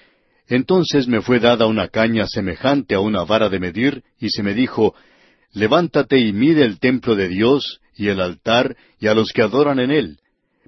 Entonces 0.47 1.09
me 1.09 1.23
fue 1.23 1.41
dada 1.41 1.67
una 1.67 1.89
caña 1.89 2.27
semejante 2.27 2.95
a 2.95 3.01
una 3.01 3.25
vara 3.25 3.49
de 3.49 3.59
medir, 3.59 4.03
y 4.19 4.29
se 4.31 4.43
me 4.43 4.53
dijo 4.53 4.95
Levántate 5.53 6.19
y 6.19 6.33
mide 6.33 6.65
el 6.65 6.79
templo 6.79 7.15
de 7.15 7.29
Dios, 7.29 7.81
y 7.97 8.09
el 8.09 8.21
altar, 8.21 8.77
y 8.99 9.07
a 9.07 9.15
los 9.15 9.33
que 9.33 9.43
adoran 9.43 9.79
en 9.79 9.91
él. 9.91 10.19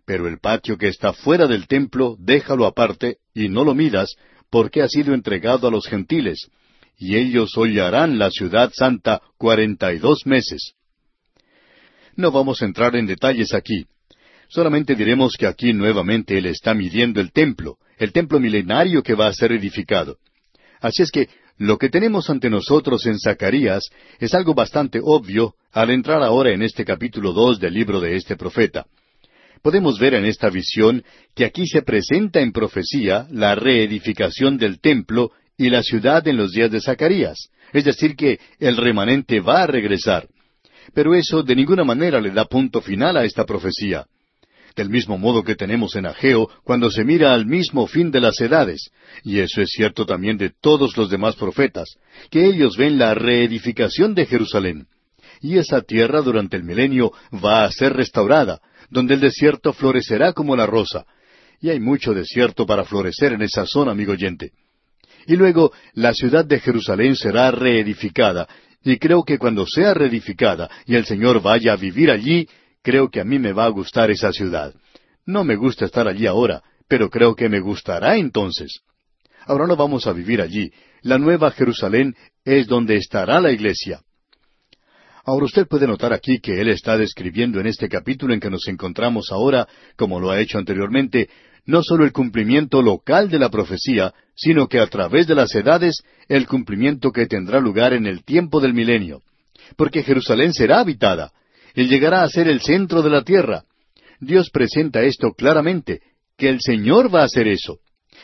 Pero 0.06 0.28
el 0.28 0.38
patio 0.38 0.78
que 0.78 0.86
está 0.86 1.12
fuera 1.12 1.46
del 1.46 1.66
templo, 1.66 2.16
déjalo 2.18 2.64
aparte, 2.64 3.16
y 3.34 3.48
no 3.48 3.64
lo 3.64 3.74
midas, 3.74 4.14
porque 4.50 4.80
ha 4.80 4.88
sido 4.88 5.12
entregado 5.12 5.66
a 5.66 5.70
los 5.70 5.86
gentiles, 5.86 6.48
y 6.96 7.16
ellos 7.16 7.56
hollarán 7.56 8.18
la 8.18 8.30
ciudad 8.30 8.70
santa 8.72 9.20
cuarenta 9.36 9.92
y 9.92 9.98
dos 9.98 10.24
meses. 10.24 10.74
No 12.14 12.30
vamos 12.30 12.62
a 12.62 12.64
entrar 12.64 12.94
en 12.96 13.06
detalles 13.06 13.52
aquí. 13.52 13.84
Solamente 14.48 14.94
diremos 14.94 15.34
que 15.36 15.46
aquí 15.46 15.72
nuevamente 15.72 16.38
Él 16.38 16.46
está 16.46 16.72
midiendo 16.72 17.20
el 17.20 17.32
templo, 17.32 17.78
el 17.98 18.12
templo 18.12 18.38
milenario 18.38 19.02
que 19.02 19.14
va 19.14 19.26
a 19.26 19.32
ser 19.32 19.52
edificado. 19.52 20.18
Así 20.80 21.02
es 21.02 21.10
que 21.10 21.28
lo 21.58 21.78
que 21.78 21.88
tenemos 21.88 22.30
ante 22.30 22.48
nosotros 22.48 23.06
en 23.06 23.18
Zacarías 23.18 23.90
es 24.20 24.34
algo 24.34 24.54
bastante 24.54 25.00
obvio 25.02 25.54
al 25.72 25.90
entrar 25.90 26.22
ahora 26.22 26.52
en 26.52 26.62
este 26.62 26.84
capítulo 26.84 27.32
dos 27.32 27.58
del 27.58 27.74
libro 27.74 28.00
de 28.00 28.14
este 28.14 28.36
profeta. 28.36 28.86
Podemos 29.62 29.98
ver 29.98 30.14
en 30.14 30.24
esta 30.24 30.50
visión 30.50 31.02
que 31.34 31.44
aquí 31.44 31.66
se 31.66 31.82
presenta 31.82 32.40
en 32.40 32.52
profecía 32.52 33.26
la 33.30 33.54
reedificación 33.54 34.58
del 34.58 34.80
templo 34.80 35.32
y 35.56 35.70
la 35.70 35.82
ciudad 35.82 36.26
en 36.28 36.36
los 36.36 36.52
días 36.52 36.70
de 36.70 36.80
Zacarías, 36.80 37.50
es 37.72 37.84
decir, 37.84 38.14
que 38.16 38.38
el 38.58 38.76
remanente 38.76 39.40
va 39.40 39.62
a 39.62 39.66
regresar. 39.66 40.28
Pero 40.94 41.14
eso 41.14 41.42
de 41.42 41.56
ninguna 41.56 41.84
manera 41.84 42.20
le 42.20 42.30
da 42.30 42.44
punto 42.44 42.80
final 42.80 43.16
a 43.16 43.24
esta 43.24 43.44
profecía. 43.44 44.06
Del 44.76 44.90
mismo 44.90 45.16
modo 45.16 45.42
que 45.42 45.54
tenemos 45.54 45.96
en 45.96 46.04
Ageo 46.04 46.50
cuando 46.62 46.90
se 46.90 47.02
mira 47.02 47.32
al 47.32 47.46
mismo 47.46 47.86
fin 47.86 48.10
de 48.10 48.20
las 48.20 48.38
edades, 48.40 48.90
y 49.24 49.38
eso 49.38 49.62
es 49.62 49.70
cierto 49.70 50.04
también 50.04 50.36
de 50.36 50.50
todos 50.50 50.96
los 50.98 51.08
demás 51.08 51.34
profetas, 51.34 51.96
que 52.30 52.44
ellos 52.44 52.76
ven 52.76 52.98
la 52.98 53.14
reedificación 53.14 54.14
de 54.14 54.26
Jerusalén. 54.26 54.86
Y 55.40 55.56
esa 55.56 55.80
tierra 55.80 56.20
durante 56.20 56.56
el 56.58 56.64
milenio 56.64 57.12
va 57.32 57.64
a 57.64 57.72
ser 57.72 57.94
restaurada, 57.94 58.60
donde 58.90 59.14
el 59.14 59.20
desierto 59.20 59.72
florecerá 59.72 60.32
como 60.32 60.56
la 60.56 60.66
rosa. 60.66 61.06
Y 61.60 61.70
hay 61.70 61.80
mucho 61.80 62.12
desierto 62.12 62.66
para 62.66 62.84
florecer 62.84 63.32
en 63.32 63.42
esa 63.42 63.66
zona, 63.66 63.92
amigo 63.92 64.12
oyente. 64.12 64.52
Y 65.26 65.36
luego 65.36 65.72
la 65.94 66.14
ciudad 66.14 66.44
de 66.44 66.60
Jerusalén 66.60 67.16
será 67.16 67.50
reedificada, 67.50 68.46
y 68.84 68.98
creo 68.98 69.24
que 69.24 69.38
cuando 69.38 69.66
sea 69.66 69.94
reedificada 69.94 70.70
y 70.86 70.94
el 70.94 71.04
Señor 71.04 71.42
vaya 71.42 71.72
a 71.72 71.76
vivir 71.76 72.08
allí, 72.10 72.48
creo 72.82 73.10
que 73.10 73.20
a 73.20 73.24
mí 73.24 73.38
me 73.40 73.52
va 73.52 73.64
a 73.64 73.70
gustar 73.70 74.12
esa 74.12 74.30
ciudad. 74.32 74.72
No 75.24 75.42
me 75.42 75.56
gusta 75.56 75.86
estar 75.86 76.06
allí 76.06 76.26
ahora, 76.26 76.62
pero 76.86 77.10
creo 77.10 77.34
que 77.34 77.48
me 77.48 77.58
gustará 77.58 78.16
entonces. 78.16 78.82
Ahora 79.44 79.66
no 79.66 79.74
vamos 79.74 80.06
a 80.06 80.12
vivir 80.12 80.40
allí. 80.40 80.70
La 81.02 81.18
nueva 81.18 81.50
Jerusalén 81.50 82.14
es 82.44 82.68
donde 82.68 82.94
estará 82.96 83.40
la 83.40 83.50
iglesia. 83.50 84.02
Ahora 85.26 85.46
usted 85.46 85.66
puede 85.66 85.88
notar 85.88 86.12
aquí 86.12 86.38
que 86.38 86.60
él 86.60 86.68
está 86.68 86.96
describiendo 86.96 87.58
en 87.58 87.66
este 87.66 87.88
capítulo 87.88 88.32
en 88.32 88.38
que 88.38 88.48
nos 88.48 88.68
encontramos 88.68 89.32
ahora, 89.32 89.66
como 89.96 90.20
lo 90.20 90.30
ha 90.30 90.40
hecho 90.40 90.56
anteriormente, 90.56 91.28
no 91.64 91.82
solo 91.82 92.04
el 92.04 92.12
cumplimiento 92.12 92.80
local 92.80 93.28
de 93.28 93.40
la 93.40 93.50
profecía, 93.50 94.14
sino 94.36 94.68
que 94.68 94.78
a 94.78 94.86
través 94.86 95.26
de 95.26 95.34
las 95.34 95.52
edades 95.56 96.04
el 96.28 96.46
cumplimiento 96.46 97.10
que 97.10 97.26
tendrá 97.26 97.58
lugar 97.58 97.92
en 97.92 98.06
el 98.06 98.22
tiempo 98.22 98.60
del 98.60 98.72
milenio. 98.72 99.22
Porque 99.76 100.04
Jerusalén 100.04 100.52
será 100.52 100.78
habitada, 100.78 101.32
y 101.74 101.88
llegará 101.88 102.22
a 102.22 102.28
ser 102.28 102.46
el 102.46 102.60
centro 102.60 103.02
de 103.02 103.10
la 103.10 103.22
tierra. 103.22 103.64
Dios 104.20 104.50
presenta 104.50 105.02
esto 105.02 105.32
claramente, 105.32 106.02
que 106.38 106.48
el 106.48 106.60
Señor 106.60 107.12
va 107.12 107.22
a 107.22 107.24
hacer 107.24 107.48
eso. 107.48 107.80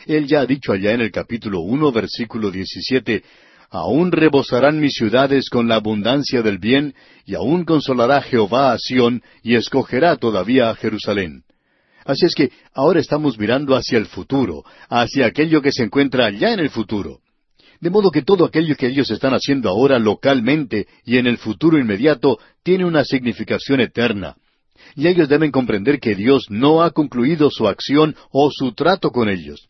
Él 0.07 0.29
ya 0.29 0.43
ha 0.43 0.47
dicho 0.47 0.71
allá 0.71 0.93
en 0.93 1.01
el 1.01 1.11
capítulo 1.11 1.63
uno, 1.63 1.91
versículo 1.91 2.53
diecisiete, 2.53 3.25
Aún 3.73 4.13
rebosarán 4.13 4.81
mis 4.81 4.93
ciudades 4.93 5.49
con 5.49 5.67
la 5.67 5.77
abundancia 5.77 6.43
del 6.43 6.59
bien, 6.59 6.95
y 7.25 7.35
aún 7.35 7.65
consolará 7.65 8.21
Jehová 8.21 8.75
a 8.75 8.79
Sión, 8.79 9.23
y 9.43 9.55
escogerá 9.55 10.17
todavía 10.17 10.69
a 10.69 10.75
Jerusalén. 10.75 11.45
Así 12.05 12.27
es 12.27 12.35
que 12.35 12.51
ahora 12.75 13.01
estamos 13.01 13.39
mirando 13.39 13.75
hacia 13.75 13.97
el 13.97 14.05
futuro, 14.05 14.63
hacia 14.91 15.25
aquello 15.25 15.63
que 15.63 15.73
se 15.73 15.85
encuentra 15.85 16.27
allá 16.27 16.53
en 16.53 16.61
el 16.61 16.69
futuro. 16.69 17.21
De 17.81 17.89
modo 17.89 18.11
que 18.11 18.21
todo 18.21 18.45
aquello 18.45 18.77
que 18.77 18.89
ellos 18.89 19.11
están 19.11 19.33
haciendo 19.33 19.71
ahora 19.71 19.99
localmente 19.99 20.87
y 21.07 21.17
en 21.17 21.27
el 21.27 21.39
futuro 21.39 21.79
inmediato 21.79 22.39
tiene 22.63 22.85
una 22.85 23.05
significación 23.07 23.81
eterna. 23.81 24.37
Y 24.95 25.09
ellos 25.09 25.31
deben 25.31 25.51
comprender 25.51 25.99
que 25.99 26.15
Dios 26.15 26.45
no 26.51 26.83
ha 26.83 26.91
concluido 26.91 27.49
su 27.51 27.67
acción 27.67 28.17
o 28.31 28.51
su 28.53 28.73
trato 28.73 29.11
con 29.11 29.31
ellos. 29.31 29.67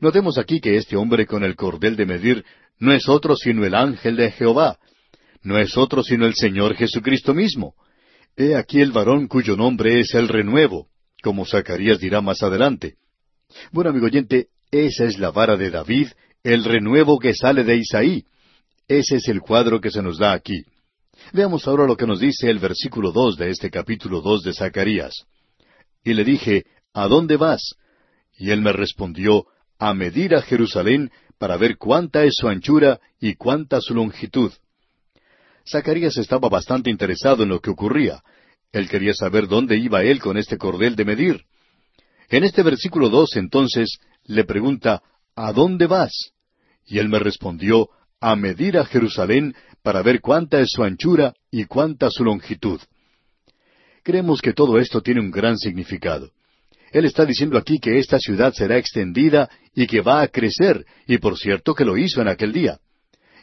Notemos 0.00 0.36
aquí 0.36 0.60
que 0.60 0.76
este 0.76 0.96
hombre 0.96 1.26
con 1.26 1.42
el 1.42 1.56
cordel 1.56 1.96
de 1.96 2.04
medir 2.04 2.44
no 2.78 2.92
es 2.92 3.08
otro 3.08 3.36
sino 3.36 3.64
el 3.64 3.74
ángel 3.74 4.16
de 4.16 4.30
Jehová, 4.30 4.78
no 5.42 5.58
es 5.58 5.76
otro 5.76 6.02
sino 6.02 6.26
el 6.26 6.34
Señor 6.34 6.74
Jesucristo 6.74 7.34
mismo. 7.34 7.74
He 8.36 8.54
aquí 8.54 8.80
el 8.80 8.92
varón 8.92 9.28
cuyo 9.28 9.56
nombre 9.56 10.00
es 10.00 10.14
el 10.14 10.28
renuevo, 10.28 10.88
como 11.22 11.46
Zacarías 11.46 11.98
dirá 11.98 12.20
más 12.20 12.42
adelante. 12.42 12.96
Bueno, 13.72 13.90
amigo 13.90 14.06
oyente, 14.06 14.48
esa 14.70 15.04
es 15.04 15.18
la 15.18 15.30
vara 15.30 15.56
de 15.56 15.70
David, 15.70 16.08
el 16.42 16.64
renuevo 16.64 17.18
que 17.18 17.32
sale 17.34 17.64
de 17.64 17.76
Isaí. 17.76 18.24
Ese 18.88 19.16
es 19.16 19.28
el 19.28 19.40
cuadro 19.40 19.80
que 19.80 19.90
se 19.90 20.02
nos 20.02 20.18
da 20.18 20.32
aquí. 20.32 20.64
Veamos 21.32 21.66
ahora 21.66 21.86
lo 21.86 21.96
que 21.96 22.06
nos 22.06 22.20
dice 22.20 22.50
el 22.50 22.58
versículo 22.58 23.10
dos 23.10 23.36
de 23.36 23.50
este 23.50 23.70
capítulo 23.70 24.20
dos 24.20 24.42
de 24.42 24.52
Zacarías. 24.52 25.26
Y 26.04 26.14
le 26.14 26.24
dije, 26.24 26.66
¿A 26.92 27.08
dónde 27.08 27.36
vas? 27.36 27.74
Y 28.38 28.50
él 28.50 28.62
me 28.62 28.72
respondió, 28.72 29.46
A 29.78 29.92
medir 29.94 30.34
a 30.34 30.42
Jerusalén 30.42 31.10
para 31.38 31.56
ver 31.56 31.76
cuánta 31.76 32.24
es 32.24 32.34
su 32.36 32.48
anchura 32.48 33.00
y 33.20 33.34
cuánta 33.34 33.80
su 33.80 33.94
longitud. 33.94 34.52
Zacarías 35.68 36.16
estaba 36.16 36.48
bastante 36.48 36.90
interesado 36.90 37.42
en 37.42 37.48
lo 37.50 37.60
que 37.60 37.70
ocurría, 37.70 38.22
él 38.72 38.88
quería 38.88 39.14
saber 39.14 39.48
dónde 39.48 39.78
iba 39.78 40.02
él 40.02 40.20
con 40.20 40.36
este 40.36 40.58
cordel 40.58 40.96
de 40.96 41.04
medir. 41.04 41.44
En 42.28 42.44
este 42.44 42.62
versículo 42.62 43.08
dos, 43.08 43.36
entonces, 43.36 43.98
le 44.24 44.44
pregunta, 44.44 45.02
¿A 45.34 45.52
dónde 45.52 45.86
vas? 45.86 46.32
Y 46.86 46.98
él 46.98 47.08
me 47.08 47.18
respondió, 47.18 47.90
a 48.20 48.36
medir 48.36 48.78
a 48.78 48.86
Jerusalén 48.86 49.54
para 49.82 50.02
ver 50.02 50.20
cuánta 50.20 50.60
es 50.60 50.70
su 50.70 50.82
anchura 50.82 51.34
y 51.50 51.66
cuánta 51.66 52.10
su 52.10 52.24
longitud. 52.24 52.80
Creemos 54.02 54.40
que 54.40 54.54
todo 54.54 54.78
esto 54.78 55.02
tiene 55.02 55.20
un 55.20 55.30
gran 55.30 55.58
significado. 55.58 56.32
Él 56.96 57.04
está 57.04 57.26
diciendo 57.26 57.58
aquí 57.58 57.78
que 57.78 57.98
esta 57.98 58.18
ciudad 58.18 58.54
será 58.54 58.78
extendida 58.78 59.50
y 59.74 59.86
que 59.86 60.00
va 60.00 60.22
a 60.22 60.28
crecer, 60.28 60.86
y 61.06 61.18
por 61.18 61.36
cierto 61.36 61.74
que 61.74 61.84
lo 61.84 61.98
hizo 61.98 62.22
en 62.22 62.28
aquel 62.28 62.54
día. 62.54 62.78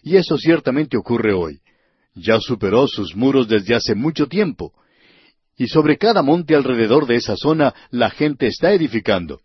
Y 0.01 0.15
eso 0.15 0.39
ciertamente 0.39 0.98
ocurre 0.98 1.36
hoy. 1.36 1.60
Ya 2.15 2.39
superó 2.39 2.88
sus 2.88 3.15
muros 3.15 3.48
desde 3.48 3.75
hace 3.75 3.93
mucho 3.93 4.25
tiempo, 4.25 4.74
y 5.55 5.67
sobre 5.67 6.00
cada 6.00 6.24
monte 6.24 6.55
alrededor 6.55 7.05
de 7.05 7.17
esa 7.17 7.36
zona 7.36 7.75
la 7.91 8.10
gente 8.10 8.48
está 8.48 8.74
edificando. 8.74 9.39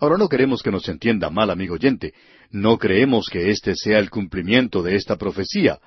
Ahora 0.00 0.18
no 0.18 0.28
queremos 0.28 0.60
que 0.60 0.72
nos 0.72 0.88
entienda 0.88 1.30
mal, 1.30 1.48
amigo 1.48 1.74
oyente. 1.74 2.12
No 2.50 2.76
creemos 2.76 3.28
que 3.30 3.50
este 3.50 3.76
sea 3.76 4.00
el 4.00 4.10
cumplimiento 4.10 4.82
de 4.82 4.96
esta 4.96 5.14
profecía. 5.14 5.78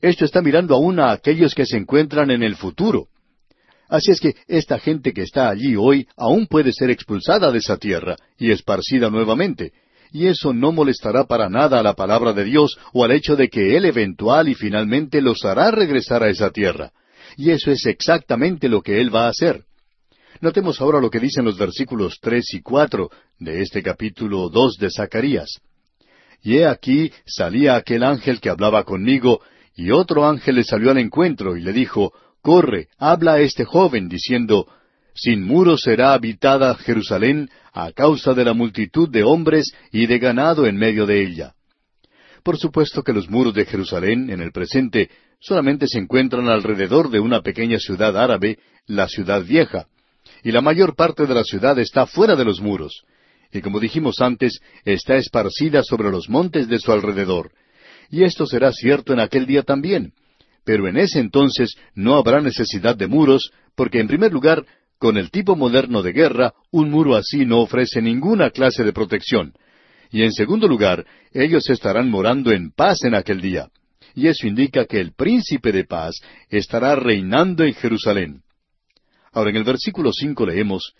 Esto 0.00 0.24
está 0.24 0.42
mirando 0.42 0.74
aún 0.74 0.98
a 0.98 1.12
aquellos 1.12 1.54
que 1.54 1.66
se 1.66 1.76
encuentran 1.76 2.32
en 2.32 2.42
el 2.42 2.56
futuro. 2.56 3.06
Así 3.92 4.10
es 4.10 4.20
que 4.20 4.36
esta 4.48 4.78
gente 4.78 5.12
que 5.12 5.20
está 5.20 5.50
allí 5.50 5.76
hoy 5.76 6.08
aún 6.16 6.46
puede 6.46 6.72
ser 6.72 6.88
expulsada 6.88 7.52
de 7.52 7.58
esa 7.58 7.76
tierra 7.76 8.16
y 8.38 8.50
esparcida 8.50 9.10
nuevamente. 9.10 9.72
Y 10.12 10.28
eso 10.28 10.54
no 10.54 10.72
molestará 10.72 11.24
para 11.24 11.50
nada 11.50 11.78
a 11.78 11.82
la 11.82 11.92
palabra 11.92 12.32
de 12.32 12.44
Dios 12.44 12.78
o 12.94 13.04
al 13.04 13.12
hecho 13.12 13.36
de 13.36 13.50
que 13.50 13.76
Él 13.76 13.84
eventual 13.84 14.48
y 14.48 14.54
finalmente 14.54 15.20
los 15.20 15.44
hará 15.44 15.70
regresar 15.70 16.22
a 16.22 16.30
esa 16.30 16.48
tierra. 16.48 16.90
Y 17.36 17.50
eso 17.50 17.70
es 17.70 17.84
exactamente 17.84 18.66
lo 18.66 18.80
que 18.80 18.98
Él 18.98 19.14
va 19.14 19.26
a 19.26 19.28
hacer. 19.28 19.64
Notemos 20.40 20.80
ahora 20.80 20.98
lo 20.98 21.10
que 21.10 21.20
dicen 21.20 21.44
los 21.44 21.58
versículos 21.58 22.16
tres 22.18 22.46
y 22.54 22.62
cuatro 22.62 23.10
de 23.38 23.60
este 23.60 23.82
capítulo 23.82 24.48
dos 24.48 24.78
de 24.78 24.88
Zacarías. 24.90 25.60
Y 26.42 26.56
he 26.56 26.66
aquí 26.66 27.12
salía 27.26 27.76
aquel 27.76 28.04
ángel 28.04 28.40
que 28.40 28.48
hablaba 28.48 28.84
conmigo, 28.84 29.42
y 29.76 29.90
otro 29.90 30.26
ángel 30.26 30.54
le 30.54 30.64
salió 30.64 30.90
al 30.90 30.98
encuentro 30.98 31.58
y 31.58 31.60
le 31.60 31.74
dijo, 31.74 32.14
Corre, 32.42 32.88
habla 32.98 33.34
a 33.34 33.40
este 33.40 33.64
joven, 33.64 34.08
diciendo, 34.08 34.66
Sin 35.14 35.44
muros 35.44 35.82
será 35.82 36.12
habitada 36.12 36.74
Jerusalén 36.74 37.48
a 37.72 37.92
causa 37.92 38.34
de 38.34 38.44
la 38.44 38.52
multitud 38.52 39.08
de 39.08 39.22
hombres 39.22 39.72
y 39.92 40.06
de 40.06 40.18
ganado 40.18 40.66
en 40.66 40.76
medio 40.76 41.06
de 41.06 41.22
ella. 41.22 41.54
Por 42.42 42.58
supuesto 42.58 43.04
que 43.04 43.12
los 43.12 43.30
muros 43.30 43.54
de 43.54 43.64
Jerusalén, 43.64 44.28
en 44.28 44.40
el 44.40 44.50
presente, 44.50 45.08
solamente 45.40 45.86
se 45.86 45.98
encuentran 45.98 46.48
alrededor 46.48 47.10
de 47.10 47.20
una 47.20 47.42
pequeña 47.42 47.78
ciudad 47.78 48.16
árabe, 48.16 48.58
la 48.86 49.06
ciudad 49.08 49.44
vieja, 49.44 49.86
y 50.42 50.50
la 50.50 50.60
mayor 50.60 50.96
parte 50.96 51.26
de 51.26 51.34
la 51.34 51.44
ciudad 51.44 51.78
está 51.78 52.06
fuera 52.06 52.34
de 52.34 52.44
los 52.44 52.60
muros, 52.60 53.04
y 53.52 53.60
como 53.60 53.78
dijimos 53.78 54.20
antes, 54.20 54.60
está 54.84 55.14
esparcida 55.16 55.84
sobre 55.84 56.10
los 56.10 56.28
montes 56.28 56.66
de 56.66 56.80
su 56.80 56.90
alrededor. 56.90 57.52
Y 58.10 58.24
esto 58.24 58.46
será 58.46 58.72
cierto 58.72 59.12
en 59.12 59.20
aquel 59.20 59.46
día 59.46 59.62
también. 59.62 60.12
Pero 60.64 60.88
en 60.88 60.96
ese 60.96 61.18
entonces 61.18 61.74
no 61.94 62.14
habrá 62.14 62.40
necesidad 62.40 62.96
de 62.96 63.06
muros, 63.08 63.52
porque 63.74 64.00
en 64.00 64.08
primer 64.08 64.32
lugar, 64.32 64.64
con 64.98 65.16
el 65.16 65.30
tipo 65.30 65.56
moderno 65.56 66.02
de 66.02 66.12
guerra, 66.12 66.54
un 66.70 66.90
muro 66.90 67.16
así 67.16 67.44
no 67.44 67.60
ofrece 67.60 68.00
ninguna 68.00 68.50
clase 68.50 68.84
de 68.84 68.92
protección. 68.92 69.54
Y 70.12 70.22
en 70.22 70.32
segundo 70.32 70.68
lugar, 70.68 71.04
ellos 71.32 71.68
estarán 71.70 72.10
morando 72.10 72.52
en 72.52 72.70
paz 72.70 73.02
en 73.04 73.14
aquel 73.14 73.40
día. 73.40 73.68
Y 74.14 74.28
eso 74.28 74.46
indica 74.46 74.84
que 74.84 75.00
el 75.00 75.12
príncipe 75.14 75.72
de 75.72 75.84
paz 75.84 76.20
estará 76.50 76.94
reinando 76.94 77.64
en 77.64 77.74
Jerusalén. 77.74 78.42
Ahora 79.32 79.50
en 79.50 79.56
el 79.56 79.64
versículo 79.64 80.12
cinco 80.12 80.46
leemos, 80.46 80.92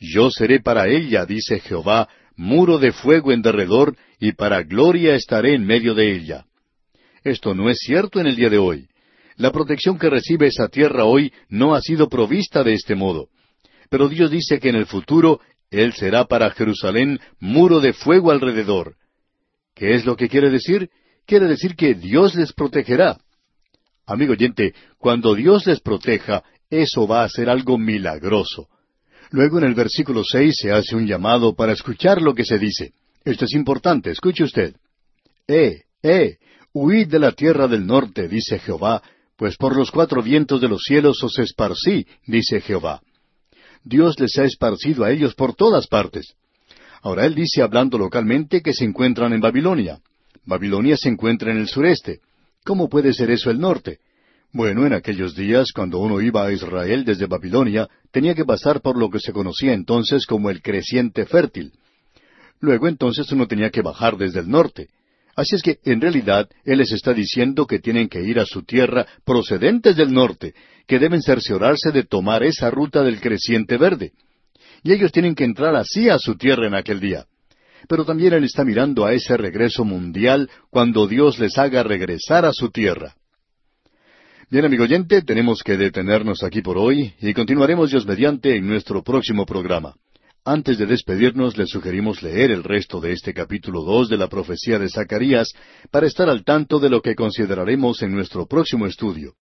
Yo 0.00 0.30
seré 0.30 0.60
para 0.60 0.88
ella, 0.88 1.26
dice 1.26 1.60
Jehová, 1.60 2.08
muro 2.36 2.78
de 2.78 2.92
fuego 2.92 3.32
en 3.32 3.42
derredor, 3.42 3.96
y 4.18 4.32
para 4.32 4.62
gloria 4.62 5.14
estaré 5.14 5.54
en 5.54 5.66
medio 5.66 5.94
de 5.94 6.12
ella. 6.12 6.46
Esto 7.22 7.54
no 7.54 7.70
es 7.70 7.78
cierto 7.78 8.18
en 8.20 8.26
el 8.26 8.36
día 8.36 8.48
de 8.48 8.58
hoy. 8.58 8.88
La 9.36 9.50
protección 9.50 9.98
que 9.98 10.10
recibe 10.10 10.46
esa 10.46 10.68
tierra 10.68 11.04
hoy 11.04 11.32
no 11.48 11.74
ha 11.74 11.80
sido 11.80 12.08
provista 12.08 12.62
de 12.62 12.74
este 12.74 12.94
modo. 12.94 13.28
Pero 13.90 14.08
Dios 14.08 14.30
dice 14.30 14.60
que 14.60 14.68
en 14.68 14.76
el 14.76 14.86
futuro 14.86 15.40
Él 15.70 15.92
será 15.92 16.24
para 16.24 16.50
Jerusalén 16.50 17.20
muro 17.40 17.80
de 17.80 17.92
fuego 17.92 18.30
alrededor. 18.30 18.96
¿Qué 19.74 19.94
es 19.94 20.04
lo 20.04 20.16
que 20.16 20.28
quiere 20.28 20.50
decir? 20.50 20.90
Quiere 21.26 21.46
decir 21.46 21.74
que 21.74 21.94
Dios 21.94 22.34
les 22.34 22.52
protegerá. 22.52 23.18
Amigo 24.06 24.32
oyente, 24.32 24.74
cuando 24.98 25.34
Dios 25.34 25.66
les 25.66 25.80
proteja, 25.80 26.44
eso 26.70 27.06
va 27.06 27.24
a 27.24 27.28
ser 27.28 27.48
algo 27.48 27.78
milagroso. 27.78 28.68
Luego 29.30 29.58
en 29.58 29.64
el 29.64 29.74
versículo 29.74 30.22
seis 30.22 30.56
se 30.60 30.70
hace 30.70 30.94
un 30.94 31.06
llamado 31.06 31.54
para 31.54 31.72
escuchar 31.72 32.22
lo 32.22 32.34
que 32.34 32.44
se 32.44 32.58
dice. 32.58 32.92
Esto 33.24 33.46
es 33.46 33.54
importante, 33.54 34.10
escuche 34.10 34.44
usted. 34.44 34.76
Eh, 35.48 35.82
eh, 36.02 36.36
huid 36.72 37.08
de 37.08 37.18
la 37.18 37.32
tierra 37.32 37.66
del 37.66 37.86
norte, 37.86 38.28
dice 38.28 38.58
Jehová, 38.58 39.02
pues 39.36 39.56
por 39.56 39.76
los 39.76 39.90
cuatro 39.90 40.22
vientos 40.22 40.60
de 40.60 40.68
los 40.68 40.82
cielos 40.82 41.22
os 41.22 41.38
esparcí, 41.38 42.06
dice 42.26 42.60
Jehová. 42.60 43.00
Dios 43.82 44.18
les 44.18 44.38
ha 44.38 44.44
esparcido 44.44 45.04
a 45.04 45.10
ellos 45.10 45.34
por 45.34 45.54
todas 45.54 45.86
partes. 45.86 46.34
Ahora 47.02 47.26
él 47.26 47.34
dice, 47.34 47.60
hablando 47.60 47.98
localmente, 47.98 48.62
que 48.62 48.72
se 48.72 48.84
encuentran 48.84 49.32
en 49.32 49.40
Babilonia. 49.40 50.00
Babilonia 50.46 50.96
se 50.96 51.10
encuentra 51.10 51.52
en 51.52 51.58
el 51.58 51.68
sureste. 51.68 52.20
¿Cómo 52.64 52.88
puede 52.88 53.12
ser 53.12 53.30
eso 53.30 53.50
el 53.50 53.60
norte? 53.60 53.98
Bueno, 54.52 54.86
en 54.86 54.92
aquellos 54.92 55.34
días, 55.34 55.72
cuando 55.72 55.98
uno 55.98 56.20
iba 56.20 56.46
a 56.46 56.52
Israel 56.52 57.04
desde 57.04 57.26
Babilonia, 57.26 57.88
tenía 58.10 58.34
que 58.34 58.44
pasar 58.44 58.80
por 58.80 58.96
lo 58.96 59.10
que 59.10 59.18
se 59.18 59.32
conocía 59.32 59.74
entonces 59.74 60.26
como 60.26 60.48
el 60.48 60.62
creciente 60.62 61.26
fértil. 61.26 61.72
Luego 62.60 62.88
entonces 62.88 63.30
uno 63.32 63.46
tenía 63.46 63.70
que 63.70 63.82
bajar 63.82 64.16
desde 64.16 64.40
el 64.40 64.48
norte. 64.48 64.88
Así 65.36 65.56
es 65.56 65.62
que, 65.62 65.78
en 65.84 66.00
realidad, 66.00 66.48
Él 66.64 66.78
les 66.78 66.92
está 66.92 67.12
diciendo 67.12 67.66
que 67.66 67.80
tienen 67.80 68.08
que 68.08 68.22
ir 68.22 68.38
a 68.38 68.46
su 68.46 68.62
tierra 68.62 69.06
procedentes 69.24 69.96
del 69.96 70.12
norte, 70.12 70.54
que 70.86 70.98
deben 70.98 71.22
cerciorarse 71.22 71.90
de 71.90 72.04
tomar 72.04 72.42
esa 72.42 72.70
ruta 72.70 73.02
del 73.02 73.20
creciente 73.20 73.76
verde. 73.76 74.12
Y 74.82 74.92
ellos 74.92 75.12
tienen 75.12 75.34
que 75.34 75.44
entrar 75.44 75.74
así 75.74 76.08
a 76.08 76.18
su 76.18 76.36
tierra 76.36 76.66
en 76.66 76.74
aquel 76.74 77.00
día. 77.00 77.26
Pero 77.88 78.04
también 78.04 78.32
Él 78.32 78.44
está 78.44 78.64
mirando 78.64 79.04
a 79.04 79.12
ese 79.12 79.36
regreso 79.36 79.84
mundial 79.84 80.50
cuando 80.70 81.06
Dios 81.06 81.38
les 81.38 81.58
haga 81.58 81.82
regresar 81.82 82.44
a 82.44 82.52
su 82.52 82.70
tierra. 82.70 83.14
Bien, 84.50 84.64
amigo 84.64 84.84
oyente, 84.84 85.22
tenemos 85.22 85.62
que 85.62 85.76
detenernos 85.76 86.42
aquí 86.42 86.62
por 86.62 86.78
hoy 86.78 87.12
y 87.20 87.34
continuaremos 87.34 87.90
Dios 87.90 88.06
mediante 88.06 88.54
en 88.54 88.66
nuestro 88.66 89.02
próximo 89.02 89.46
programa. 89.46 89.94
Antes 90.46 90.76
de 90.76 90.84
despedirnos, 90.84 91.56
le 91.56 91.66
sugerimos 91.66 92.22
leer 92.22 92.50
el 92.50 92.64
resto 92.64 93.00
de 93.00 93.12
este 93.12 93.32
capítulo 93.32 93.82
dos 93.82 94.10
de 94.10 94.18
la 94.18 94.28
profecía 94.28 94.78
de 94.78 94.90
Zacarías 94.90 95.48
para 95.90 96.06
estar 96.06 96.28
al 96.28 96.44
tanto 96.44 96.78
de 96.78 96.90
lo 96.90 97.00
que 97.00 97.14
consideraremos 97.14 98.02
en 98.02 98.12
nuestro 98.12 98.46
próximo 98.46 98.84
estudio. 98.84 99.36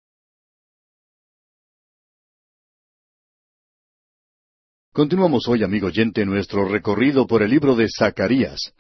Continuamos 4.93 5.47
hoy, 5.47 5.63
amigo 5.63 5.87
oyente, 5.87 6.27
nuestro 6.27 6.69
recorrido 6.69 7.29
por 7.29 7.45
el 7.45 7.51
libro 7.51 7.77
de 7.77 7.87
Zacarías. 7.97 8.73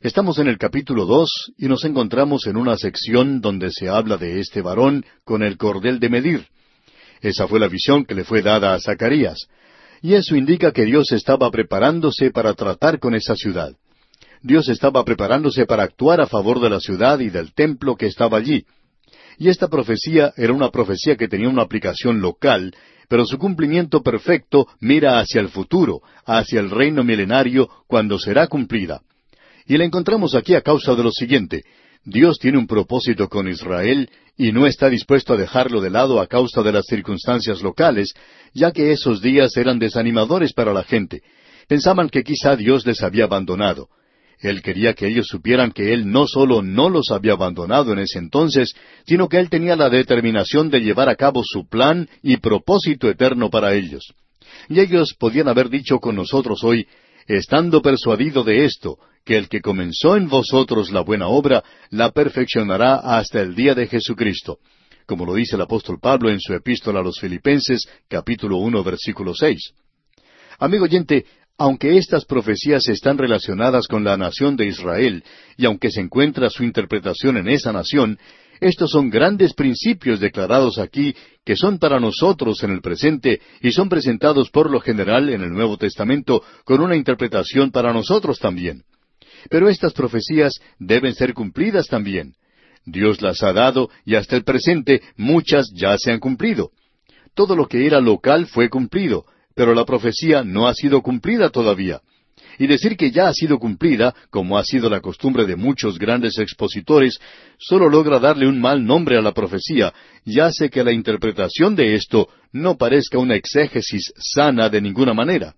Estamos 0.00 0.38
en 0.38 0.46
el 0.46 0.58
capítulo 0.58 1.04
dos 1.04 1.52
y 1.58 1.66
nos 1.66 1.84
encontramos 1.84 2.46
en 2.46 2.56
una 2.56 2.76
sección 2.76 3.40
donde 3.40 3.72
se 3.72 3.88
habla 3.88 4.18
de 4.18 4.38
este 4.38 4.62
varón 4.62 5.04
con 5.24 5.42
el 5.42 5.56
cordel 5.56 5.98
de 5.98 6.10
medir. 6.10 6.46
Esa 7.20 7.48
fue 7.48 7.58
la 7.58 7.66
visión 7.66 8.04
que 8.04 8.14
le 8.14 8.22
fue 8.22 8.42
dada 8.42 8.72
a 8.72 8.78
Zacarías 8.78 9.48
y 10.06 10.14
eso 10.14 10.36
indica 10.36 10.70
que 10.70 10.84
Dios 10.84 11.10
estaba 11.10 11.50
preparándose 11.50 12.30
para 12.30 12.54
tratar 12.54 13.00
con 13.00 13.16
esa 13.16 13.34
ciudad. 13.34 13.72
Dios 14.40 14.68
estaba 14.68 15.04
preparándose 15.04 15.66
para 15.66 15.82
actuar 15.82 16.20
a 16.20 16.28
favor 16.28 16.60
de 16.60 16.70
la 16.70 16.78
ciudad 16.78 17.18
y 17.18 17.28
del 17.28 17.52
templo 17.54 17.96
que 17.96 18.06
estaba 18.06 18.38
allí. 18.38 18.66
Y 19.36 19.48
esta 19.48 19.66
profecía 19.66 20.32
era 20.36 20.52
una 20.52 20.70
profecía 20.70 21.16
que 21.16 21.26
tenía 21.26 21.48
una 21.48 21.62
aplicación 21.62 22.20
local, 22.20 22.72
pero 23.08 23.26
su 23.26 23.36
cumplimiento 23.36 24.00
perfecto 24.04 24.68
mira 24.78 25.18
hacia 25.18 25.40
el 25.40 25.48
futuro, 25.48 26.02
hacia 26.24 26.60
el 26.60 26.70
reino 26.70 27.02
milenario, 27.02 27.68
cuando 27.88 28.16
será 28.16 28.46
cumplida. 28.46 29.00
Y 29.66 29.76
la 29.76 29.86
encontramos 29.86 30.36
aquí 30.36 30.54
a 30.54 30.60
causa 30.60 30.94
de 30.94 31.02
lo 31.02 31.10
siguiente. 31.10 31.64
Dios 32.06 32.38
tiene 32.38 32.56
un 32.56 32.68
propósito 32.68 33.28
con 33.28 33.48
Israel 33.48 34.08
y 34.36 34.52
no 34.52 34.64
está 34.66 34.88
dispuesto 34.88 35.34
a 35.34 35.36
dejarlo 35.36 35.80
de 35.80 35.90
lado 35.90 36.20
a 36.20 36.28
causa 36.28 36.62
de 36.62 36.70
las 36.70 36.86
circunstancias 36.86 37.62
locales, 37.62 38.14
ya 38.54 38.70
que 38.70 38.92
esos 38.92 39.20
días 39.20 39.56
eran 39.56 39.80
desanimadores 39.80 40.52
para 40.52 40.72
la 40.72 40.84
gente. 40.84 41.22
Pensaban 41.66 42.08
que 42.08 42.22
quizá 42.22 42.54
Dios 42.54 42.86
les 42.86 43.02
había 43.02 43.24
abandonado. 43.24 43.88
Él 44.38 44.62
quería 44.62 44.94
que 44.94 45.08
ellos 45.08 45.26
supieran 45.26 45.72
que 45.72 45.92
Él 45.92 46.08
no 46.08 46.28
solo 46.28 46.62
no 46.62 46.88
los 46.90 47.10
había 47.10 47.32
abandonado 47.32 47.92
en 47.92 47.98
ese 47.98 48.20
entonces, 48.20 48.72
sino 49.04 49.28
que 49.28 49.38
Él 49.38 49.50
tenía 49.50 49.74
la 49.74 49.90
determinación 49.90 50.70
de 50.70 50.82
llevar 50.82 51.08
a 51.08 51.16
cabo 51.16 51.42
su 51.44 51.68
plan 51.68 52.08
y 52.22 52.36
propósito 52.36 53.10
eterno 53.10 53.50
para 53.50 53.74
ellos. 53.74 54.14
Y 54.68 54.78
ellos 54.78 55.16
podían 55.18 55.48
haber 55.48 55.70
dicho 55.70 55.98
con 55.98 56.14
nosotros 56.14 56.62
hoy, 56.62 56.86
estando 57.26 57.82
persuadido 57.82 58.44
de 58.44 58.64
esto, 58.64 58.98
que 59.24 59.36
el 59.36 59.48
que 59.48 59.60
comenzó 59.60 60.16
en 60.16 60.28
vosotros 60.28 60.90
la 60.92 61.00
buena 61.00 61.26
obra, 61.26 61.64
la 61.90 62.10
perfeccionará 62.12 62.96
hasta 62.96 63.40
el 63.40 63.54
día 63.54 63.74
de 63.74 63.88
Jesucristo, 63.88 64.58
como 65.06 65.24
lo 65.24 65.34
dice 65.34 65.56
el 65.56 65.62
apóstol 65.62 65.98
Pablo 66.00 66.30
en 66.30 66.40
su 66.40 66.54
epístola 66.54 67.00
a 67.00 67.02
los 67.02 67.18
Filipenses, 67.18 67.88
capítulo 68.08 68.58
uno, 68.58 68.84
versículo 68.84 69.34
seis. 69.34 69.72
Amigo 70.58 70.84
oyente, 70.84 71.26
aunque 71.58 71.96
estas 71.96 72.24
profecías 72.24 72.88
están 72.88 73.18
relacionadas 73.18 73.86
con 73.88 74.04
la 74.04 74.16
nación 74.16 74.56
de 74.56 74.66
Israel, 74.66 75.24
y 75.56 75.66
aunque 75.66 75.90
se 75.90 76.00
encuentra 76.00 76.50
su 76.50 76.64
interpretación 76.64 77.36
en 77.36 77.48
esa 77.48 77.72
nación, 77.72 78.18
estos 78.60 78.90
son 78.90 79.10
grandes 79.10 79.54
principios 79.54 80.20
declarados 80.20 80.78
aquí 80.78 81.14
que 81.44 81.56
son 81.56 81.78
para 81.78 82.00
nosotros 82.00 82.62
en 82.62 82.70
el 82.70 82.80
presente 82.80 83.40
y 83.60 83.72
son 83.72 83.88
presentados 83.88 84.50
por 84.50 84.70
lo 84.70 84.80
general 84.80 85.28
en 85.28 85.42
el 85.42 85.50
Nuevo 85.50 85.76
Testamento 85.76 86.42
con 86.64 86.80
una 86.80 86.96
interpretación 86.96 87.70
para 87.70 87.92
nosotros 87.92 88.38
también. 88.38 88.84
Pero 89.48 89.68
estas 89.68 89.92
profecías 89.92 90.60
deben 90.78 91.14
ser 91.14 91.34
cumplidas 91.34 91.86
también. 91.86 92.34
Dios 92.84 93.20
las 93.20 93.42
ha 93.42 93.52
dado 93.52 93.90
y 94.04 94.14
hasta 94.14 94.36
el 94.36 94.44
presente 94.44 95.02
muchas 95.16 95.70
ya 95.74 95.96
se 95.98 96.12
han 96.12 96.20
cumplido. 96.20 96.70
Todo 97.34 97.54
lo 97.54 97.66
que 97.66 97.86
era 97.86 98.00
local 98.00 98.46
fue 98.46 98.68
cumplido, 98.70 99.26
pero 99.54 99.74
la 99.74 99.84
profecía 99.84 100.42
no 100.42 100.68
ha 100.68 100.74
sido 100.74 101.02
cumplida 101.02 101.50
todavía. 101.50 102.00
Y 102.58 102.66
decir 102.66 102.96
que 102.96 103.10
ya 103.10 103.28
ha 103.28 103.34
sido 103.34 103.58
cumplida, 103.58 104.14
como 104.30 104.56
ha 104.58 104.64
sido 104.64 104.88
la 104.88 105.00
costumbre 105.00 105.44
de 105.44 105.56
muchos 105.56 105.98
grandes 105.98 106.38
expositores, 106.38 107.18
solo 107.58 107.88
logra 107.88 108.18
darle 108.18 108.48
un 108.48 108.60
mal 108.60 108.84
nombre 108.84 109.18
a 109.18 109.22
la 109.22 109.32
profecía 109.32 109.92
y 110.24 110.40
hace 110.40 110.70
que 110.70 110.82
la 110.82 110.92
interpretación 110.92 111.76
de 111.76 111.94
esto 111.94 112.28
no 112.52 112.76
parezca 112.76 113.18
una 113.18 113.36
exégesis 113.36 114.12
sana 114.16 114.68
de 114.68 114.80
ninguna 114.80 115.12
manera. 115.14 115.54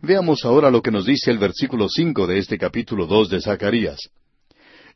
Veamos 0.00 0.44
ahora 0.44 0.70
lo 0.70 0.82
que 0.82 0.90
nos 0.90 1.06
dice 1.06 1.30
el 1.30 1.38
versículo 1.38 1.88
cinco 1.88 2.26
de 2.26 2.38
este 2.38 2.58
capítulo 2.58 3.06
dos 3.06 3.28
de 3.30 3.40
Zacarías. 3.40 3.98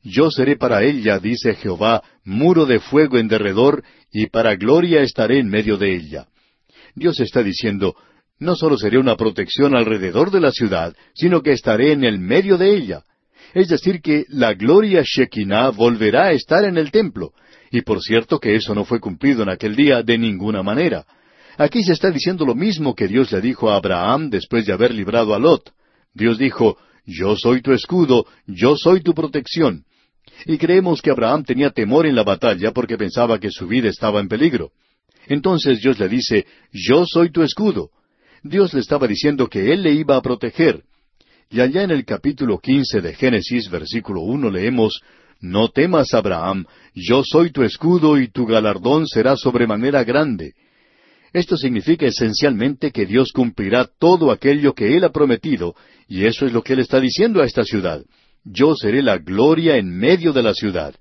Yo 0.02 0.30
seré 0.30 0.56
para 0.56 0.84
ella, 0.84 1.18
dice 1.18 1.54
Jehová, 1.54 2.02
muro 2.24 2.66
de 2.66 2.78
fuego 2.78 3.18
en 3.18 3.28
derredor, 3.28 3.82
y 4.12 4.26
para 4.26 4.54
gloria 4.54 5.02
estaré 5.02 5.38
en 5.38 5.48
medio 5.48 5.76
de 5.76 5.94
ella. 5.94 6.26
Dios 6.94 7.20
está 7.20 7.42
diciendo, 7.42 7.96
no 8.38 8.56
solo 8.56 8.76
seré 8.76 8.98
una 8.98 9.16
protección 9.16 9.74
alrededor 9.74 10.30
de 10.30 10.40
la 10.40 10.52
ciudad, 10.52 10.94
sino 11.14 11.42
que 11.42 11.52
estaré 11.52 11.92
en 11.92 12.04
el 12.04 12.18
medio 12.18 12.58
de 12.58 12.76
ella. 12.76 13.02
Es 13.54 13.68
decir, 13.68 14.02
que 14.02 14.26
la 14.28 14.54
gloria 14.54 15.02
Shekinah 15.02 15.70
volverá 15.70 16.26
a 16.26 16.32
estar 16.32 16.64
en 16.64 16.76
el 16.76 16.90
templo, 16.90 17.32
Y 17.70 17.82
por 17.82 18.00
cierto 18.00 18.38
que 18.38 18.54
eso 18.54 18.74
no 18.74 18.84
fue 18.84 19.00
cumplido 19.00 19.42
en 19.42 19.48
aquel 19.48 19.74
día 19.74 20.02
de 20.02 20.18
ninguna 20.18 20.62
manera. 20.62 21.04
Aquí 21.58 21.82
se 21.82 21.94
está 21.94 22.10
diciendo 22.10 22.44
lo 22.44 22.54
mismo 22.54 22.94
que 22.94 23.08
Dios 23.08 23.32
le 23.32 23.40
dijo 23.40 23.70
a 23.70 23.76
Abraham 23.76 24.30
después 24.30 24.66
de 24.66 24.72
haber 24.72 24.94
librado 24.94 25.34
a 25.34 25.38
Lot. 25.38 25.72
Dios 26.14 26.38
dijo, 26.38 26.76
Yo 27.06 27.34
soy 27.36 27.62
tu 27.62 27.72
escudo, 27.72 28.26
yo 28.46 28.76
soy 28.76 29.00
tu 29.00 29.14
protección. 29.14 29.84
Y 30.44 30.58
creemos 30.58 31.00
que 31.00 31.10
Abraham 31.10 31.44
tenía 31.44 31.70
temor 31.70 32.06
en 32.06 32.14
la 32.14 32.24
batalla 32.24 32.72
porque 32.72 32.98
pensaba 32.98 33.40
que 33.40 33.50
su 33.50 33.66
vida 33.66 33.88
estaba 33.88 34.20
en 34.20 34.28
peligro. 34.28 34.70
Entonces 35.26 35.80
Dios 35.80 35.98
le 35.98 36.08
dice, 36.08 36.46
Yo 36.72 37.04
soy 37.06 37.30
tu 37.30 37.42
escudo. 37.42 37.90
Dios 38.48 38.74
le 38.74 38.80
estaba 38.80 39.06
diciendo 39.06 39.48
que 39.48 39.72
Él 39.72 39.82
le 39.82 39.92
iba 39.92 40.16
a 40.16 40.22
proteger. 40.22 40.82
Y 41.50 41.60
allá 41.60 41.82
en 41.82 41.90
el 41.90 42.04
capítulo 42.04 42.58
quince 42.58 43.00
de 43.00 43.14
Génesis, 43.14 43.70
versículo 43.70 44.22
uno, 44.22 44.50
leemos, 44.50 45.00
No 45.40 45.68
temas, 45.68 46.12
Abraham, 46.14 46.66
yo 46.94 47.22
soy 47.24 47.50
tu 47.50 47.62
escudo 47.62 48.18
y 48.18 48.28
tu 48.28 48.46
galardón 48.46 49.06
será 49.06 49.36
sobremanera 49.36 50.02
grande. 50.02 50.54
Esto 51.32 51.56
significa 51.56 52.06
esencialmente 52.06 52.90
que 52.90 53.04
Dios 53.04 53.30
cumplirá 53.32 53.88
todo 53.98 54.30
aquello 54.30 54.74
que 54.74 54.96
Él 54.96 55.04
ha 55.04 55.12
prometido, 55.12 55.74
y 56.08 56.24
eso 56.24 56.46
es 56.46 56.52
lo 56.52 56.62
que 56.62 56.72
Él 56.72 56.80
está 56.80 56.98
diciendo 56.98 57.42
a 57.42 57.44
esta 57.44 57.62
ciudad. 57.64 58.02
Yo 58.44 58.74
seré 58.74 59.02
la 59.02 59.18
gloria 59.18 59.76
en 59.76 59.88
medio 59.88 60.32
de 60.32 60.42
la 60.42 60.54
ciudad. 60.54 60.94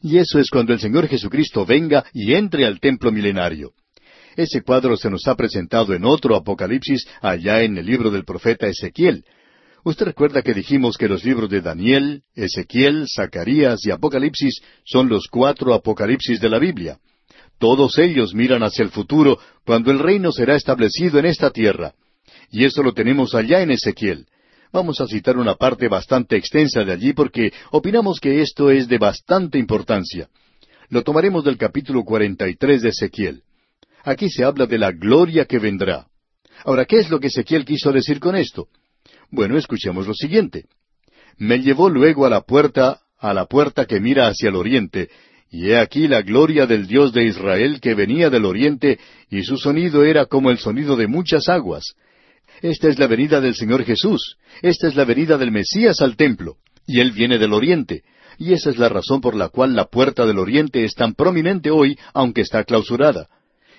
Y 0.00 0.18
eso 0.18 0.38
es 0.38 0.50
cuando 0.50 0.72
el 0.72 0.80
Señor 0.80 1.06
Jesucristo 1.08 1.66
venga 1.66 2.04
y 2.12 2.32
entre 2.34 2.64
al 2.64 2.80
templo 2.80 3.12
milenario. 3.12 3.72
Ese 4.36 4.62
cuadro 4.62 4.96
se 4.96 5.10
nos 5.10 5.26
ha 5.28 5.34
presentado 5.34 5.94
en 5.94 6.04
otro 6.04 6.36
Apocalipsis 6.36 7.06
allá 7.20 7.62
en 7.62 7.76
el 7.76 7.86
libro 7.86 8.10
del 8.10 8.24
profeta 8.24 8.66
Ezequiel. 8.66 9.24
Usted 9.84 10.06
recuerda 10.06 10.42
que 10.42 10.54
dijimos 10.54 10.96
que 10.96 11.08
los 11.08 11.24
libros 11.24 11.50
de 11.50 11.60
Daniel, 11.60 12.22
Ezequiel, 12.34 13.06
Zacarías 13.08 13.84
y 13.84 13.90
Apocalipsis 13.90 14.62
son 14.84 15.08
los 15.08 15.26
cuatro 15.28 15.74
Apocalipsis 15.74 16.40
de 16.40 16.48
la 16.48 16.58
Biblia. 16.58 16.98
Todos 17.58 17.98
ellos 17.98 18.34
miran 18.34 18.62
hacia 18.62 18.84
el 18.84 18.90
futuro, 18.90 19.38
cuando 19.64 19.90
el 19.90 19.98
reino 19.98 20.32
será 20.32 20.56
establecido 20.56 21.18
en 21.18 21.26
esta 21.26 21.50
tierra. 21.50 21.94
Y 22.50 22.64
eso 22.64 22.82
lo 22.82 22.92
tenemos 22.92 23.34
allá 23.34 23.60
en 23.62 23.70
Ezequiel. 23.70 24.26
Vamos 24.72 25.00
a 25.00 25.06
citar 25.06 25.36
una 25.36 25.56
parte 25.56 25.88
bastante 25.88 26.36
extensa 26.36 26.84
de 26.84 26.92
allí 26.92 27.12
porque 27.12 27.52
opinamos 27.72 28.20
que 28.20 28.40
esto 28.40 28.70
es 28.70 28.88
de 28.88 28.98
bastante 28.98 29.58
importancia. 29.58 30.28
Lo 30.88 31.02
tomaremos 31.02 31.44
del 31.44 31.58
capítulo 31.58 32.04
43 32.04 32.82
de 32.82 32.88
Ezequiel. 32.88 33.42
Aquí 34.04 34.28
se 34.30 34.44
habla 34.44 34.66
de 34.66 34.78
la 34.78 34.92
gloria 34.92 35.44
que 35.44 35.58
vendrá. 35.58 36.06
Ahora, 36.64 36.84
¿qué 36.84 36.98
es 36.98 37.10
lo 37.10 37.20
que 37.20 37.28
Ezequiel 37.28 37.64
quiso 37.64 37.92
decir 37.92 38.20
con 38.20 38.36
esto? 38.36 38.68
Bueno, 39.30 39.56
escuchemos 39.56 40.06
lo 40.06 40.14
siguiente. 40.14 40.66
Me 41.38 41.60
llevó 41.60 41.88
luego 41.88 42.26
a 42.26 42.30
la 42.30 42.42
puerta, 42.42 43.00
a 43.18 43.32
la 43.32 43.46
puerta 43.46 43.86
que 43.86 44.00
mira 44.00 44.28
hacia 44.28 44.50
el 44.50 44.56
oriente, 44.56 45.08
y 45.50 45.70
he 45.70 45.78
aquí 45.78 46.08
la 46.08 46.22
gloria 46.22 46.66
del 46.66 46.86
Dios 46.86 47.12
de 47.12 47.24
Israel 47.24 47.80
que 47.80 47.94
venía 47.94 48.30
del 48.30 48.44
oriente, 48.44 48.98
y 49.30 49.42
su 49.42 49.56
sonido 49.56 50.04
era 50.04 50.26
como 50.26 50.50
el 50.50 50.58
sonido 50.58 50.96
de 50.96 51.06
muchas 51.06 51.48
aguas. 51.48 51.94
Esta 52.60 52.88
es 52.88 52.98
la 52.98 53.06
venida 53.06 53.40
del 53.40 53.54
Señor 53.54 53.84
Jesús, 53.84 54.36
esta 54.62 54.88
es 54.88 54.94
la 54.94 55.04
venida 55.04 55.38
del 55.38 55.50
Mesías 55.50 56.00
al 56.00 56.16
templo, 56.16 56.56
y 56.86 57.00
Él 57.00 57.12
viene 57.12 57.38
del 57.38 57.52
oriente, 57.52 58.02
y 58.38 58.52
esa 58.52 58.70
es 58.70 58.78
la 58.78 58.88
razón 58.88 59.20
por 59.20 59.34
la 59.34 59.48
cual 59.48 59.74
la 59.74 59.86
puerta 59.86 60.26
del 60.26 60.38
oriente 60.38 60.84
es 60.84 60.94
tan 60.94 61.14
prominente 61.14 61.70
hoy, 61.70 61.98
aunque 62.14 62.42
está 62.42 62.64
clausurada. 62.64 63.28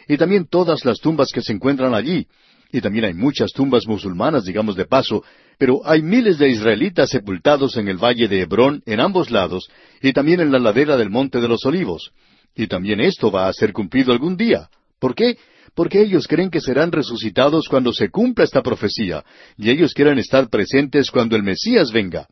Y 0.08 0.18
también 0.18 0.48
todas 0.48 0.86
las 0.86 1.00
tumbas 1.00 1.30
que 1.34 1.42
se 1.42 1.54
encuentran 1.54 1.94
allí, 1.94 2.28
y 2.74 2.82
también 2.82 3.06
hay 3.06 3.14
muchas 3.14 3.52
tumbas 3.52 3.86
musulmanas, 3.86 4.46
digamos 4.46 4.76
de 4.76 4.86
paso, 4.86 5.24
pero 5.60 5.82
hay 5.86 6.02
miles 6.02 6.40
de 6.40 6.50
israelitas 6.50 7.12
sepultados 7.12 7.78
en 7.78 7.88
el 7.88 7.98
valle 7.98 8.28
de 8.28 8.42
Hebrón 8.42 8.82
en 8.88 9.00
ambos 9.00 9.30
lados, 9.30 9.70
y 10.02 10.12
también 10.12 10.42
en 10.42 10.52
la 10.52 10.58
ladera 10.58 10.98
del 10.98 11.12
monte 11.12 11.40
de 11.40 11.48
los 11.48 11.64
olivos. 11.68 12.12
Y 12.56 12.66
también 12.66 13.00
esto 13.00 13.32
va 13.32 13.48
a 13.48 13.54
ser 13.54 13.74
cumplido 13.74 14.12
algún 14.12 14.36
día. 14.36 14.70
¿Por 15.00 15.14
qué? 15.14 15.38
Porque 15.76 16.02
ellos 16.02 16.28
creen 16.28 16.50
que 16.50 16.62
serán 16.62 16.92
resucitados 16.92 17.68
cuando 17.68 17.94
se 17.94 18.10
cumpla 18.10 18.44
esta 18.44 18.64
profecía, 18.64 19.24
y 19.56 19.70
ellos 19.70 19.94
quieren 19.94 20.18
estar 20.18 20.50
presentes 20.50 21.12
cuando 21.12 21.36
el 21.36 21.44
Mesías 21.44 21.92
venga. 21.92 22.28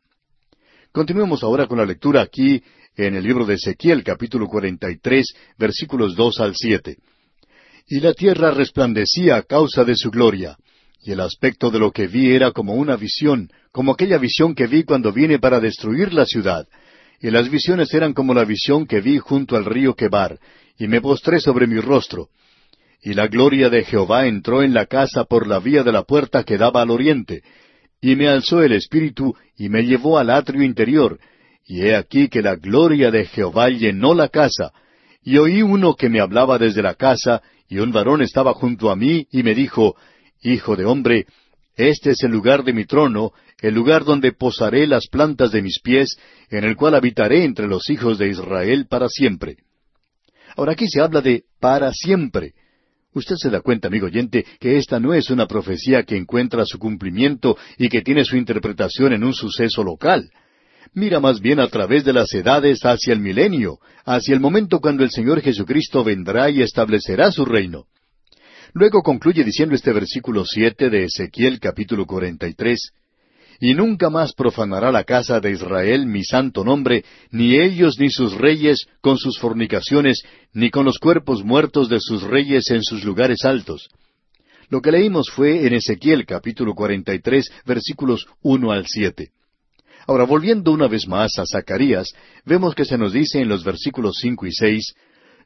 Continuemos 0.91 1.43
ahora 1.43 1.67
con 1.67 1.77
la 1.77 1.86
lectura 1.86 2.21
aquí 2.21 2.63
en 2.97 3.15
el 3.15 3.23
libro 3.23 3.45
de 3.45 3.53
Ezequiel 3.53 4.03
capítulo 4.03 4.47
43 4.47 5.34
versículos 5.57 6.15
2 6.15 6.39
al 6.41 6.55
7 6.55 6.97
y 7.87 7.99
la 7.99 8.13
tierra 8.13 8.51
resplandecía 8.51 9.35
a 9.35 9.41
causa 9.43 9.83
de 9.83 9.95
su 9.95 10.11
gloria. 10.11 10.57
Y 11.03 11.11
el 11.11 11.19
aspecto 11.19 11.71
de 11.71 11.79
lo 11.79 11.91
que 11.91 12.07
vi 12.07 12.31
era 12.31 12.51
como 12.51 12.73
una 12.73 12.95
visión, 12.95 13.49
como 13.71 13.93
aquella 13.93 14.17
visión 14.17 14.53
que 14.53 14.67
vi 14.67 14.83
cuando 14.83 15.11
vine 15.11 15.39
para 15.39 15.59
destruir 15.59 16.13
la 16.13 16.25
ciudad. 16.25 16.67
Y 17.19 17.31
las 17.31 17.49
visiones 17.49 17.93
eran 17.93 18.13
como 18.13 18.33
la 18.33 18.45
visión 18.45 18.85
que 18.85 19.01
vi 19.01 19.17
junto 19.17 19.55
al 19.55 19.65
río 19.65 19.95
Quebar, 19.95 20.39
y 20.77 20.87
me 20.87 21.01
postré 21.01 21.39
sobre 21.39 21.67
mi 21.67 21.79
rostro. 21.79 22.29
Y 23.01 23.13
la 23.13 23.27
gloria 23.27 23.69
de 23.69 23.83
Jehová 23.83 24.27
entró 24.27 24.61
en 24.61 24.73
la 24.73 24.85
casa 24.85 25.23
por 25.23 25.47
la 25.47 25.59
vía 25.59 25.83
de 25.83 25.91
la 25.91 26.03
puerta 26.03 26.43
que 26.43 26.57
daba 26.57 26.81
al 26.83 26.91
oriente, 26.91 27.41
y 27.99 28.15
me 28.15 28.27
alzó 28.27 28.63
el 28.63 28.73
espíritu 28.73 29.35
y 29.57 29.69
me 29.69 29.83
llevó 29.83 30.17
al 30.17 30.29
atrio 30.29 30.63
interior, 30.63 31.19
y 31.65 31.81
he 31.81 31.95
aquí 31.95 32.27
que 32.27 32.41
la 32.41 32.55
gloria 32.55 33.11
de 33.11 33.25
Jehová 33.25 33.69
llenó 33.69 34.13
la 34.13 34.29
casa, 34.29 34.71
y 35.23 35.37
oí 35.37 35.61
uno 35.61 35.95
que 35.95 36.09
me 36.09 36.19
hablaba 36.19 36.57
desde 36.57 36.81
la 36.81 36.95
casa, 36.95 37.41
y 37.71 37.79
un 37.79 37.93
varón 37.93 38.21
estaba 38.21 38.53
junto 38.53 38.91
a 38.91 38.97
mí 38.97 39.27
y 39.31 39.43
me 39.43 39.55
dijo, 39.55 39.95
Hijo 40.41 40.75
de 40.75 40.84
hombre, 40.84 41.25
este 41.77 42.12
es 42.12 42.21
el 42.23 42.31
lugar 42.31 42.65
de 42.65 42.73
mi 42.73 42.84
trono, 42.84 43.31
el 43.62 43.73
lugar 43.73 44.03
donde 44.03 44.34
posaré 44.34 44.86
las 44.88 45.07
plantas 45.07 45.53
de 45.53 45.62
mis 45.62 45.79
pies, 45.79 46.17
en 46.49 46.65
el 46.65 46.75
cual 46.75 46.95
habitaré 46.95 47.45
entre 47.45 47.67
los 47.67 47.89
hijos 47.89 48.17
de 48.17 48.27
Israel 48.27 48.88
para 48.89 49.07
siempre. 49.07 49.55
Ahora 50.57 50.73
aquí 50.73 50.89
se 50.89 50.99
habla 50.99 51.21
de 51.21 51.45
para 51.62 51.93
siempre. 51.93 52.55
Usted 53.13 53.36
se 53.38 53.49
da 53.49 53.62
cuenta, 53.62 53.88
amigo 53.88 54.07
oyente, 54.07 54.45
que 54.60 54.77
esta 54.77 54.99
no 54.99 55.13
es 55.13 55.29
una 55.29 55.47
profecía 55.47 56.03
que 56.03 56.17
encuentra 56.17 56.65
su 56.65 56.77
cumplimiento 56.77 57.57
y 57.77 57.88
que 57.88 58.01
tiene 58.01 58.25
su 58.25 58.36
interpretación 58.36 59.13
en 59.13 59.23
un 59.23 59.34
suceso 59.34 59.81
local. 59.81 60.29
Mira 60.93 61.19
más 61.19 61.39
bien 61.39 61.59
a 61.59 61.67
través 61.67 62.03
de 62.03 62.13
las 62.13 62.33
edades 62.33 62.79
hacia 62.83 63.13
el 63.13 63.19
milenio, 63.19 63.79
hacia 64.05 64.33
el 64.33 64.39
momento 64.39 64.79
cuando 64.79 65.03
el 65.03 65.11
Señor 65.11 65.41
Jesucristo 65.41 66.03
vendrá 66.03 66.49
y 66.49 66.61
establecerá 66.61 67.31
su 67.31 67.45
reino. 67.45 67.85
Luego 68.73 69.01
concluye 69.01 69.43
diciendo 69.43 69.75
este 69.75 69.93
versículo 69.93 70.45
siete 70.45 70.89
de 70.89 71.05
Ezequiel 71.05 71.59
capítulo 71.59 72.05
cuarenta 72.05 72.47
y 72.47 72.53
tres 72.53 72.91
Y 73.59 73.73
nunca 73.73 74.09
más 74.09 74.33
profanará 74.33 74.91
la 74.91 75.03
casa 75.03 75.39
de 75.39 75.51
Israel 75.51 76.07
mi 76.07 76.23
santo 76.23 76.63
nombre, 76.63 77.05
ni 77.29 77.55
ellos 77.55 77.99
ni 77.99 78.09
sus 78.09 78.33
reyes 78.33 78.87
con 79.01 79.17
sus 79.17 79.39
fornicaciones, 79.39 80.23
ni 80.53 80.71
con 80.71 80.85
los 80.85 80.99
cuerpos 80.99 81.43
muertos 81.43 81.89
de 81.89 81.99
sus 81.99 82.23
reyes 82.23 82.71
en 82.71 82.81
sus 82.81 83.03
lugares 83.03 83.45
altos. 83.45 83.89
Lo 84.69 84.81
que 84.81 84.91
leímos 84.91 85.29
fue 85.29 85.67
en 85.67 85.73
Ezequiel 85.73 86.25
capítulo 86.25 86.73
cuarenta 86.73 87.13
y 87.13 87.19
tres 87.19 87.51
versículos 87.65 88.25
uno 88.41 88.71
al 88.71 88.87
siete. 88.87 89.31
Ahora, 90.07 90.25
volviendo 90.25 90.71
una 90.71 90.87
vez 90.87 91.07
más 91.07 91.37
a 91.37 91.45
Zacarías, 91.45 92.07
vemos 92.45 92.75
que 92.75 92.85
se 92.85 92.97
nos 92.97 93.13
dice 93.13 93.39
en 93.39 93.49
los 93.49 93.63
versículos 93.63 94.17
cinco 94.19 94.45
y 94.45 94.51
seis, 94.51 94.93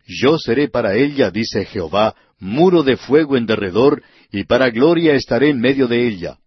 Yo 0.07 0.37
seré 0.37 0.69
para 0.69 0.95
ella, 0.95 1.31
dice 1.31 1.65
Jehová, 1.65 2.15
muro 2.39 2.83
de 2.83 2.97
fuego 2.97 3.37
en 3.37 3.45
derredor, 3.45 4.03
y 4.31 4.43
para 4.43 4.69
gloria 4.69 5.13
estaré 5.15 5.49
en 5.49 5.59
medio 5.59 5.87
de 5.87 6.07
ella. 6.07 6.37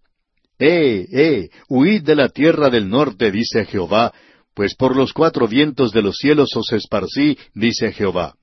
Eh, 0.59 1.07
eh, 1.12 1.51
huid 1.68 2.03
de 2.03 2.16
la 2.16 2.29
tierra 2.29 2.71
del 2.71 2.88
norte, 2.88 3.31
dice 3.31 3.64
Jehová, 3.64 4.12
pues 4.55 4.75
por 4.75 4.97
los 4.97 5.12
cuatro 5.12 5.47
vientos 5.47 5.92
de 5.92 6.03
los 6.03 6.16
cielos 6.16 6.57
os 6.57 6.73
esparcí, 6.73 7.38
dice 7.55 7.92
Jehová. 7.92 8.35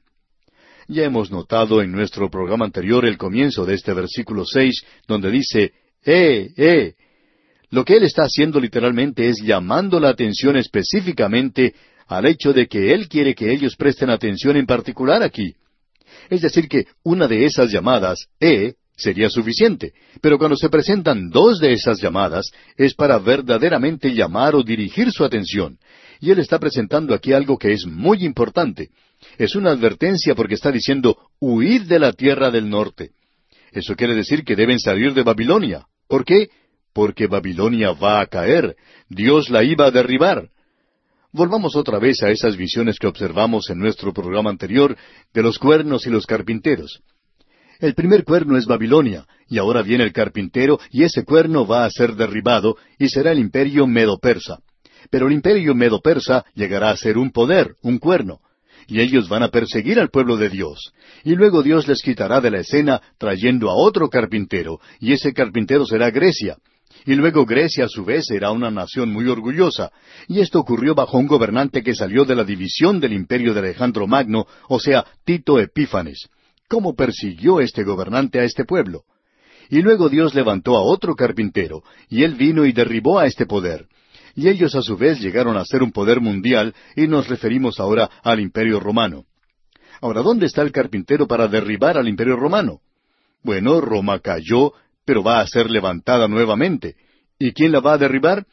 Ya 0.87 1.03
hemos 1.03 1.31
notado 1.31 1.81
en 1.81 1.91
nuestro 1.91 2.29
programa 2.29 2.65
anterior 2.65 3.05
el 3.05 3.17
comienzo 3.17 3.65
de 3.65 3.73
este 3.73 3.93
versículo 3.93 4.45
seis, 4.45 4.83
donde 5.07 5.31
dice, 5.31 5.73
Eh, 6.05 6.53
eh, 6.55 6.93
lo 7.69 7.83
que 7.83 7.97
él 7.97 8.03
está 8.03 8.23
haciendo 8.23 8.59
literalmente 8.59 9.27
es 9.29 9.41
llamando 9.41 9.99
la 9.99 10.09
atención 10.09 10.57
específicamente 10.57 11.73
al 12.07 12.25
hecho 12.25 12.53
de 12.53 12.67
que 12.67 12.93
él 12.93 13.07
quiere 13.07 13.33
que 13.33 13.51
ellos 13.51 13.75
presten 13.75 14.09
atención 14.09 14.57
en 14.57 14.65
particular 14.65 15.23
aquí. 15.23 15.55
Es 16.29 16.41
decir, 16.41 16.67
que 16.67 16.85
una 17.03 17.27
de 17.27 17.45
esas 17.45 17.71
llamadas, 17.71 18.27
E, 18.39 18.75
sería 18.95 19.29
suficiente, 19.29 19.93
pero 20.21 20.37
cuando 20.37 20.55
se 20.55 20.69
presentan 20.69 21.29
dos 21.29 21.59
de 21.59 21.73
esas 21.73 22.01
llamadas 22.01 22.51
es 22.77 22.93
para 22.93 23.17
verdaderamente 23.19 24.13
llamar 24.13 24.55
o 24.55 24.63
dirigir 24.63 25.11
su 25.11 25.23
atención. 25.25 25.77
Y 26.21 26.31
él 26.31 26.39
está 26.39 26.59
presentando 26.59 27.13
aquí 27.13 27.33
algo 27.33 27.57
que 27.57 27.73
es 27.73 27.85
muy 27.85 28.23
importante. 28.23 28.89
Es 29.37 29.55
una 29.55 29.71
advertencia 29.71 30.33
porque 30.33 30.55
está 30.55 30.71
diciendo, 30.71 31.17
huid 31.39 31.83
de 31.83 31.99
la 31.99 32.13
tierra 32.13 32.51
del 32.51 32.69
norte. 32.69 33.11
Eso 33.71 33.95
quiere 33.95 34.15
decir 34.15 34.43
que 34.45 34.55
deben 34.55 34.79
salir 34.79 35.13
de 35.13 35.23
Babilonia. 35.23 35.87
¿Por 36.07 36.23
qué? 36.23 36.49
Porque 36.95 37.27
Babilonia 37.27 37.91
va 37.91 38.21
a 38.21 38.25
caer, 38.25 38.77
Dios 39.09 39.49
la 39.49 39.65
iba 39.65 39.85
a 39.85 39.91
derribar. 39.91 40.47
Volvamos 41.33 41.75
otra 41.75 41.99
vez 41.99 42.23
a 42.23 42.29
esas 42.29 42.55
visiones 42.55 42.97
que 42.97 43.07
observamos 43.07 43.69
en 43.69 43.79
nuestro 43.79 44.13
programa 44.13 44.49
anterior 44.49 44.95
de 45.33 45.43
los 45.43 45.59
cuernos 45.59 46.07
y 46.07 46.09
los 46.09 46.25
carpinteros. 46.25 47.01
El 47.81 47.95
primer 47.95 48.23
cuerno 48.23 48.57
es 48.57 48.65
Babilonia, 48.65 49.25
y 49.49 49.57
ahora 49.57 49.81
viene 49.81 50.05
el 50.05 50.13
carpintero, 50.13 50.79
y 50.89 51.03
ese 51.03 51.25
cuerno 51.25 51.67
va 51.67 51.83
a 51.83 51.89
ser 51.89 52.15
derribado, 52.15 52.77
y 52.97 53.09
será 53.09 53.33
el 53.33 53.39
imperio 53.39 53.85
medo-persa. 53.85 54.59
Pero 55.11 55.27
el 55.27 55.33
imperio 55.33 55.75
medo-persa 55.75 56.45
llegará 56.53 56.91
a 56.91 56.97
ser 56.97 57.17
un 57.17 57.29
poder, 57.31 57.75
un 57.81 57.99
cuerno. 57.99 58.39
y 58.87 59.01
ellos 59.01 59.27
van 59.27 59.41
a 59.41 59.49
perseguir 59.49 59.99
al 59.99 60.11
pueblo 60.11 60.37
de 60.37 60.47
Dios. 60.47 60.93
Y 61.23 61.33
luego 61.33 61.63
Dios 61.63 61.87
les 61.87 62.03
quitará 62.03 62.39
de 62.39 62.51
la 62.51 62.59
escena 62.59 63.01
trayendo 63.17 63.71
a 63.71 63.73
otro 63.73 64.09
carpintero, 64.09 64.79
y 64.99 65.11
ese 65.11 65.33
carpintero 65.33 65.87
será 65.87 66.11
Grecia. 66.11 66.57
Y 67.05 67.13
luego 67.13 67.45
Grecia 67.45 67.85
a 67.85 67.87
su 67.87 68.03
vez 68.03 68.29
era 68.31 68.51
una 68.51 68.71
nación 68.71 69.13
muy 69.13 69.27
orgullosa, 69.27 69.91
y 70.27 70.39
esto 70.39 70.59
ocurrió 70.59 70.95
bajo 70.95 71.17
un 71.19 71.27
gobernante 71.27 71.83
que 71.83 71.93
salió 71.93 72.25
de 72.25 72.35
la 72.35 72.43
división 72.43 72.99
del 72.99 73.13
imperio 73.13 73.53
de 73.53 73.59
Alejandro 73.59 74.07
Magno, 74.07 74.47
o 74.67 74.79
sea, 74.79 75.05
Tito 75.23 75.59
Epífanes. 75.59 76.27
¿Cómo 76.67 76.95
persiguió 76.95 77.59
este 77.59 77.83
gobernante 77.83 78.39
a 78.39 78.43
este 78.43 78.65
pueblo? 78.65 79.03
Y 79.69 79.81
luego 79.81 80.09
Dios 80.09 80.33
levantó 80.33 80.77
a 80.77 80.81
otro 80.81 81.15
carpintero, 81.15 81.83
y 82.09 82.23
él 82.23 82.33
vino 82.33 82.65
y 82.65 82.71
derribó 82.71 83.19
a 83.19 83.27
este 83.27 83.45
poder. 83.45 83.87
Y 84.35 84.49
ellos 84.49 84.73
a 84.75 84.81
su 84.81 84.97
vez 84.97 85.19
llegaron 85.19 85.57
a 85.57 85.65
ser 85.65 85.83
un 85.83 85.91
poder 85.91 86.21
mundial, 86.21 86.73
y 86.95 87.07
nos 87.07 87.27
referimos 87.27 87.79
ahora 87.79 88.09
al 88.23 88.39
imperio 88.39 88.79
romano. 88.79 89.25
Ahora, 90.01 90.23
¿dónde 90.23 90.47
está 90.47 90.63
el 90.63 90.71
carpintero 90.71 91.27
para 91.27 91.47
derribar 91.47 91.97
al 91.97 92.07
imperio 92.07 92.35
romano? 92.35 92.79
Bueno, 93.43 93.79
Roma 93.79 94.19
cayó, 94.19 94.73
pero 95.05 95.23
va 95.23 95.39
a 95.39 95.47
ser 95.47 95.69
levantada 95.69 96.27
nuevamente. 96.27 96.95
¿Y 97.37 97.51
quién 97.53 97.71
la 97.71 97.79
va 97.79 97.93
a 97.93 97.97
derribar? 97.97 98.45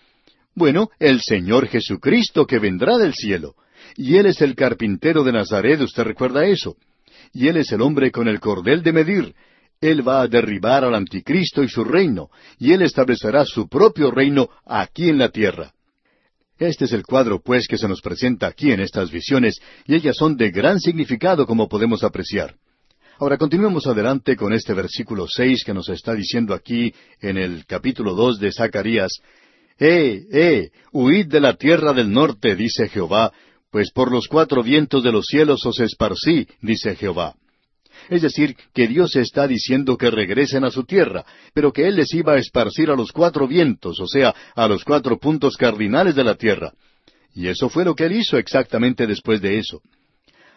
Bueno, 0.55 0.91
el 0.99 1.21
Señor 1.21 1.67
Jesucristo 1.67 2.47
que 2.47 2.59
vendrá 2.59 2.99
del 2.99 3.15
cielo. 3.15 3.55
Y 3.97 4.17
Él 4.17 4.27
es 4.27 4.41
el 4.41 4.55
carpintero 4.55 5.25
de 5.25 5.33
Nazaret, 5.33 5.81
usted 5.81 6.05
recuerda 6.05 6.45
eso. 6.45 6.77
Y 7.33 7.49
Él 7.49 7.57
es 7.57 7.73
el 7.73 7.81
hombre 7.81 8.11
con 8.11 8.29
el 8.29 8.41
cordel 8.41 8.83
de 8.83 8.93
medir. 8.93 9.35
Él 9.81 10.07
va 10.07 10.23
a 10.23 10.29
derribar 10.29 10.85
al 10.85 10.95
anticristo 10.95 11.62
y 11.62 11.69
su 11.69 11.83
reino, 11.83 12.31
y 12.59 12.73
Él 12.73 12.83
establecerá 12.83 13.45
su 13.45 13.69
propio 13.69 14.11
reino 14.11 14.49
aquí 14.65 15.09
en 15.09 15.19
la 15.19 15.31
tierra. 15.31 15.73
Este 16.59 16.85
es 16.85 16.93
el 16.93 17.03
cuadro, 17.03 17.41
pues, 17.43 17.67
que 17.67 17.77
se 17.77 17.88
nos 17.88 18.01
presenta 18.01 18.47
aquí 18.47 18.71
en 18.71 18.81
estas 18.81 19.11
visiones, 19.11 19.61
y 19.87 19.97
ellas 19.97 20.17
son 20.17 20.37
de 20.37 20.51
gran 20.51 20.79
significado, 20.79 21.47
como 21.47 21.69
podemos 21.69 22.05
apreciar. 22.05 22.55
Ahora 23.23 23.39
continuemos 23.39 23.87
adelante 23.87 24.35
con 24.35 24.53
este 24.53 24.75
versículo 24.75 25.29
seis 25.29 25.63
que 25.63 25.73
nos 25.73 25.89
está 25.89 26.13
diciendo 26.13 26.55
aquí 26.55 26.93
en 27.21 27.39
el 27.39 27.65
capítulo 27.67 28.15
dos 28.15 28.41
de 28.41 28.51
Zacarías. 28.51 29.13
Eh, 29.79 30.25
eh, 30.33 30.71
huid 30.91 31.27
de 31.27 31.39
la 31.39 31.55
tierra 31.55 31.93
del 31.93 32.11
norte, 32.11 32.57
dice 32.57 32.89
Jehová, 32.89 33.33
pues 33.71 33.93
por 33.93 34.11
los 34.11 34.27
cuatro 34.27 34.65
vientos 34.65 35.05
de 35.05 35.13
los 35.13 35.27
cielos 35.27 35.65
os 35.65 35.79
esparcí, 35.79 36.49
dice 36.63 36.97
Jehová. 36.97 37.37
Es 38.11 38.23
decir, 38.23 38.57
que 38.75 38.89
Dios 38.89 39.15
está 39.15 39.47
diciendo 39.47 39.97
que 39.97 40.11
regresen 40.11 40.65
a 40.65 40.73
su 40.73 40.83
tierra, 40.83 41.25
pero 41.55 41.73
que 41.73 41.87
Él 41.87 41.95
les 41.95 42.13
iba 42.15 42.33
a 42.33 42.39
esparcir 42.39 42.91
a 42.91 42.97
los 42.97 43.13
cuatro 43.13 43.47
vientos, 43.47 44.01
o 44.01 44.09
sea, 44.09 44.35
a 44.57 44.67
los 44.67 44.83
cuatro 44.83 45.17
puntos 45.21 45.57
cardinales 45.57 46.17
de 46.17 46.25
la 46.25 46.35
tierra. 46.35 46.73
Y 47.37 47.47
eso 47.47 47.69
fue 47.69 47.85
lo 47.85 47.95
que 47.95 48.07
Él 48.07 48.17
hizo 48.17 48.37
exactamente 48.37 49.07
después 49.07 49.41
de 49.41 49.61
eso. 49.61 49.81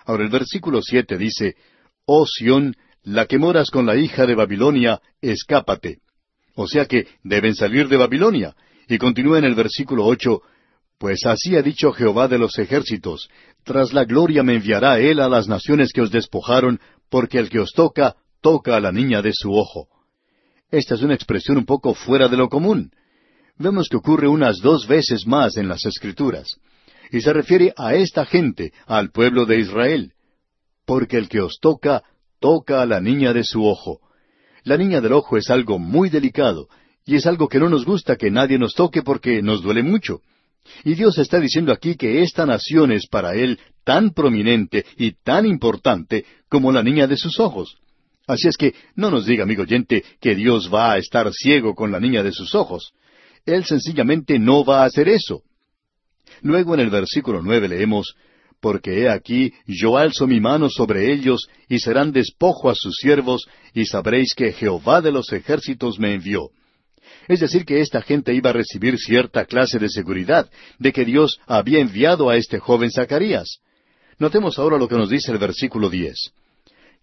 Ahora 0.03 0.23
el 0.23 0.31
versículo 0.31 0.81
siete 0.81 1.15
dice, 1.15 1.55
Oh 2.05 2.25
Sión, 2.27 2.75
la 3.03 3.25
que 3.25 3.39
moras 3.39 3.71
con 3.71 3.85
la 3.85 3.95
hija 3.95 4.25
de 4.25 4.35
Babilonia, 4.35 5.01
escápate. 5.21 5.99
O 6.55 6.67
sea 6.67 6.85
que 6.85 7.07
deben 7.23 7.55
salir 7.55 7.87
de 7.87 7.97
Babilonia. 7.97 8.55
Y 8.87 8.97
continúa 8.97 9.39
en 9.39 9.45
el 9.45 9.55
versículo 9.55 10.05
ocho, 10.05 10.41
Pues 10.99 11.25
así 11.25 11.55
ha 11.55 11.61
dicho 11.61 11.91
Jehová 11.91 12.27
de 12.27 12.37
los 12.37 12.57
ejércitos, 12.57 13.27
tras 13.63 13.91
la 13.91 14.05
gloria 14.05 14.43
me 14.43 14.55
enviará 14.55 14.99
él 14.99 15.19
a 15.19 15.27
las 15.27 15.47
naciones 15.47 15.91
que 15.91 16.01
os 16.01 16.11
despojaron, 16.11 16.79
porque 17.09 17.37
el 17.37 17.49
que 17.49 17.59
os 17.59 17.71
toca, 17.73 18.15
toca 18.41 18.77
a 18.77 18.79
la 18.79 18.91
niña 18.91 19.21
de 19.21 19.33
su 19.33 19.53
ojo. 19.53 19.87
Esta 20.71 20.95
es 20.95 21.01
una 21.01 21.15
expresión 21.15 21.57
un 21.57 21.65
poco 21.65 21.93
fuera 21.93 22.27
de 22.27 22.37
lo 22.37 22.47
común. 22.47 22.91
Vemos 23.57 23.89
que 23.89 23.97
ocurre 23.97 24.27
unas 24.27 24.59
dos 24.59 24.87
veces 24.87 25.27
más 25.27 25.57
en 25.57 25.67
las 25.67 25.85
Escrituras. 25.85 26.47
Y 27.11 27.21
se 27.21 27.33
refiere 27.33 27.73
a 27.75 27.93
esta 27.95 28.25
gente, 28.25 28.71
al 28.85 29.11
pueblo 29.11 29.45
de 29.45 29.59
Israel 29.59 30.14
porque 30.85 31.17
el 31.17 31.29
que 31.29 31.41
os 31.41 31.59
toca, 31.59 32.03
toca 32.39 32.81
a 32.81 32.85
la 32.85 33.01
niña 33.01 33.33
de 33.33 33.43
su 33.43 33.65
ojo. 33.65 33.99
La 34.63 34.77
niña 34.77 35.01
del 35.01 35.13
ojo 35.13 35.37
es 35.37 35.49
algo 35.49 35.79
muy 35.79 36.09
delicado, 36.09 36.67
y 37.05 37.15
es 37.15 37.25
algo 37.27 37.47
que 37.47 37.59
no 37.59 37.69
nos 37.69 37.85
gusta 37.85 38.15
que 38.15 38.31
nadie 38.31 38.57
nos 38.57 38.73
toque 38.73 39.03
porque 39.03 39.41
nos 39.41 39.61
duele 39.61 39.83
mucho. 39.83 40.21
Y 40.83 40.95
Dios 40.95 41.17
está 41.19 41.39
diciendo 41.39 41.71
aquí 41.71 41.95
que 41.95 42.23
esta 42.23 42.45
nación 42.45 42.91
es 42.91 43.07
para 43.07 43.35
Él 43.35 43.59
tan 43.83 44.11
prominente 44.11 44.85
y 44.97 45.11
tan 45.11 45.45
importante 45.45 46.25
como 46.49 46.71
la 46.71 46.81
niña 46.81 47.05
de 47.05 47.17
sus 47.17 47.39
ojos. 47.39 47.77
Así 48.27 48.47
es 48.47 48.57
que 48.57 48.73
no 48.95 49.11
nos 49.11 49.27
diga, 49.27 49.43
amigo 49.43 49.61
oyente, 49.61 50.03
que 50.19 50.33
Dios 50.33 50.73
va 50.73 50.93
a 50.93 50.97
estar 50.97 51.31
ciego 51.31 51.75
con 51.75 51.91
la 51.91 51.99
niña 51.99 52.23
de 52.23 52.31
sus 52.31 52.55
ojos. 52.55 52.93
Él 53.45 53.65
sencillamente 53.65 54.39
no 54.39 54.65
va 54.65 54.81
a 54.81 54.85
hacer 54.85 55.07
eso. 55.07 55.43
Luego 56.41 56.73
en 56.73 56.79
el 56.79 56.89
versículo 56.89 57.43
nueve 57.43 57.67
leemos, 57.67 58.15
porque 58.61 59.01
he 59.01 59.09
aquí 59.09 59.53
yo 59.67 59.97
alzo 59.97 60.27
mi 60.27 60.39
mano 60.39 60.69
sobre 60.69 61.11
ellos, 61.11 61.47
y 61.69 61.79
serán 61.79 62.11
despojo 62.11 62.69
a 62.69 62.75
sus 62.75 62.95
siervos, 62.95 63.47
y 63.73 63.85
sabréis 63.85 64.33
que 64.35 64.51
Jehová 64.53 65.01
de 65.01 65.11
los 65.11 65.31
ejércitos 65.31 65.99
me 65.99 66.13
envió. 66.13 66.49
Es 67.27 67.39
decir, 67.39 67.65
que 67.65 67.81
esta 67.81 68.01
gente 68.01 68.33
iba 68.33 68.51
a 68.51 68.53
recibir 68.53 68.97
cierta 68.97 69.45
clase 69.45 69.79
de 69.79 69.89
seguridad 69.89 70.49
de 70.79 70.93
que 70.93 71.05
Dios 71.05 71.39
había 71.47 71.79
enviado 71.79 72.29
a 72.29 72.37
este 72.37 72.59
joven 72.59 72.91
Zacarías. 72.91 73.59
Notemos 74.19 74.59
ahora 74.59 74.77
lo 74.77 74.87
que 74.87 74.95
nos 74.95 75.09
dice 75.09 75.31
el 75.31 75.37
versículo 75.37 75.89
diez. 75.89 76.31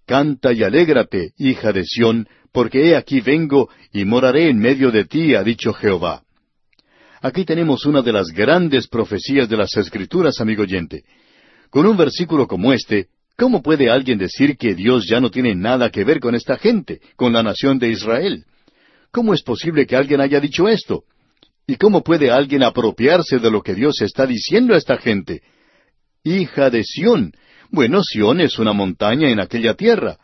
Canta 0.07 0.53
y 0.53 0.63
alégrate, 0.63 1.33
hija 1.39 1.73
de 1.73 1.85
Sión, 1.85 2.29
porque 2.53 2.89
he 2.89 2.97
aquí 2.97 3.21
vengo 3.21 3.69
y 3.93 4.05
moraré 4.05 4.49
en 4.49 4.59
medio 4.59 4.91
de 4.91 5.05
ti, 5.05 5.35
ha 5.35 5.43
dicho 5.43 5.73
Jehová. 5.73 6.23
Aquí 7.21 7.45
tenemos 7.45 7.87
una 7.87 8.03
de 8.03 8.13
las 8.13 8.29
grandes 8.29 8.89
profecías 8.89 9.49
de 9.49 9.57
las 9.57 9.77
Escrituras, 9.77 10.41
amigo 10.41 10.63
oyente. 10.63 11.05
Con 11.73 11.87
un 11.87 11.97
versículo 11.97 12.47
como 12.47 12.75
este, 12.75 13.07
¿cómo 13.35 13.63
puede 13.63 13.89
alguien 13.89 14.19
decir 14.19 14.59
que 14.59 14.75
Dios 14.75 15.07
ya 15.09 15.23
no 15.23 15.31
tiene 15.31 15.55
nada 15.55 15.89
que 15.89 16.05
ver 16.05 16.21
con 16.21 16.35
esta 16.35 16.59
gente, 16.59 17.01
con 17.17 17.33
la 17.33 17.43
nación 17.43 17.79
de 17.79 17.89
Israel? 17.89 18.45
¿Cómo 19.11 19.33
es 19.33 19.43
posible 19.43 19.87
que 19.87 19.97
alguien 19.97 20.21
haya 20.21 20.39
dicho 20.39 20.69
esto? 20.69 21.05
¿Y 21.67 21.77
cómo 21.77 22.03
puede 22.03 22.31
alguien 22.31 22.63
apropiarse 22.63 23.39
de 23.39 23.51
lo 23.51 23.63
que 23.63 23.75
Dios 23.75 24.03
está 24.03 24.27
diciendo 24.27 24.75
a 24.75 24.77
esta 24.77 24.99
gente? 24.99 25.41
Hija 26.23 26.69
de 26.69 26.85
Sión. 26.85 27.33
Bueno, 27.71 28.03
Sión 28.05 28.43
es 28.43 28.59
una 28.59 28.75
montaña 28.75 29.31
en 29.31 29.41
aquella 29.41 29.73
tierra. 29.73 30.19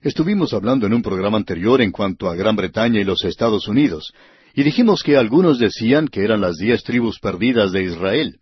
Estuvimos 0.00 0.54
hablando 0.54 0.86
en 0.86 0.94
un 0.94 1.02
programa 1.02 1.36
anterior 1.36 1.82
en 1.82 1.92
cuanto 1.92 2.30
a 2.30 2.34
Gran 2.34 2.56
Bretaña 2.56 3.02
y 3.02 3.04
los 3.04 3.22
Estados 3.22 3.68
Unidos, 3.68 4.14
y 4.54 4.62
dijimos 4.62 5.02
que 5.02 5.18
algunos 5.18 5.58
decían 5.58 6.08
que 6.08 6.24
eran 6.24 6.40
las 6.40 6.56
diez 6.56 6.82
tribus 6.84 7.18
perdidas 7.18 7.70
de 7.72 7.82
Israel. 7.82 8.38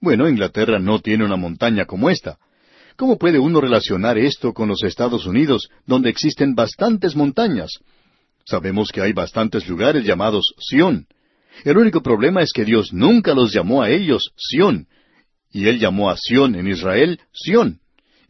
Bueno, 0.00 0.28
Inglaterra 0.28 0.78
no 0.78 1.00
tiene 1.00 1.24
una 1.24 1.36
montaña 1.36 1.86
como 1.86 2.10
esta. 2.10 2.38
¿Cómo 2.96 3.18
puede 3.18 3.38
uno 3.38 3.60
relacionar 3.60 4.18
esto 4.18 4.52
con 4.52 4.68
los 4.68 4.82
Estados 4.82 5.26
Unidos, 5.26 5.68
donde 5.86 6.10
existen 6.10 6.54
bastantes 6.54 7.14
montañas? 7.16 7.70
Sabemos 8.44 8.90
que 8.90 9.00
hay 9.00 9.12
bastantes 9.12 9.68
lugares 9.68 10.04
llamados 10.04 10.54
Sión. 10.58 11.06
El 11.64 11.78
único 11.78 12.02
problema 12.02 12.42
es 12.42 12.52
que 12.52 12.64
Dios 12.64 12.92
nunca 12.92 13.34
los 13.34 13.52
llamó 13.52 13.82
a 13.82 13.90
ellos 13.90 14.32
Sión, 14.36 14.86
y 15.50 15.66
Él 15.66 15.78
llamó 15.78 16.10
a 16.10 16.16
Sión 16.16 16.54
en 16.54 16.68
Israel 16.68 17.20
Sión. 17.32 17.80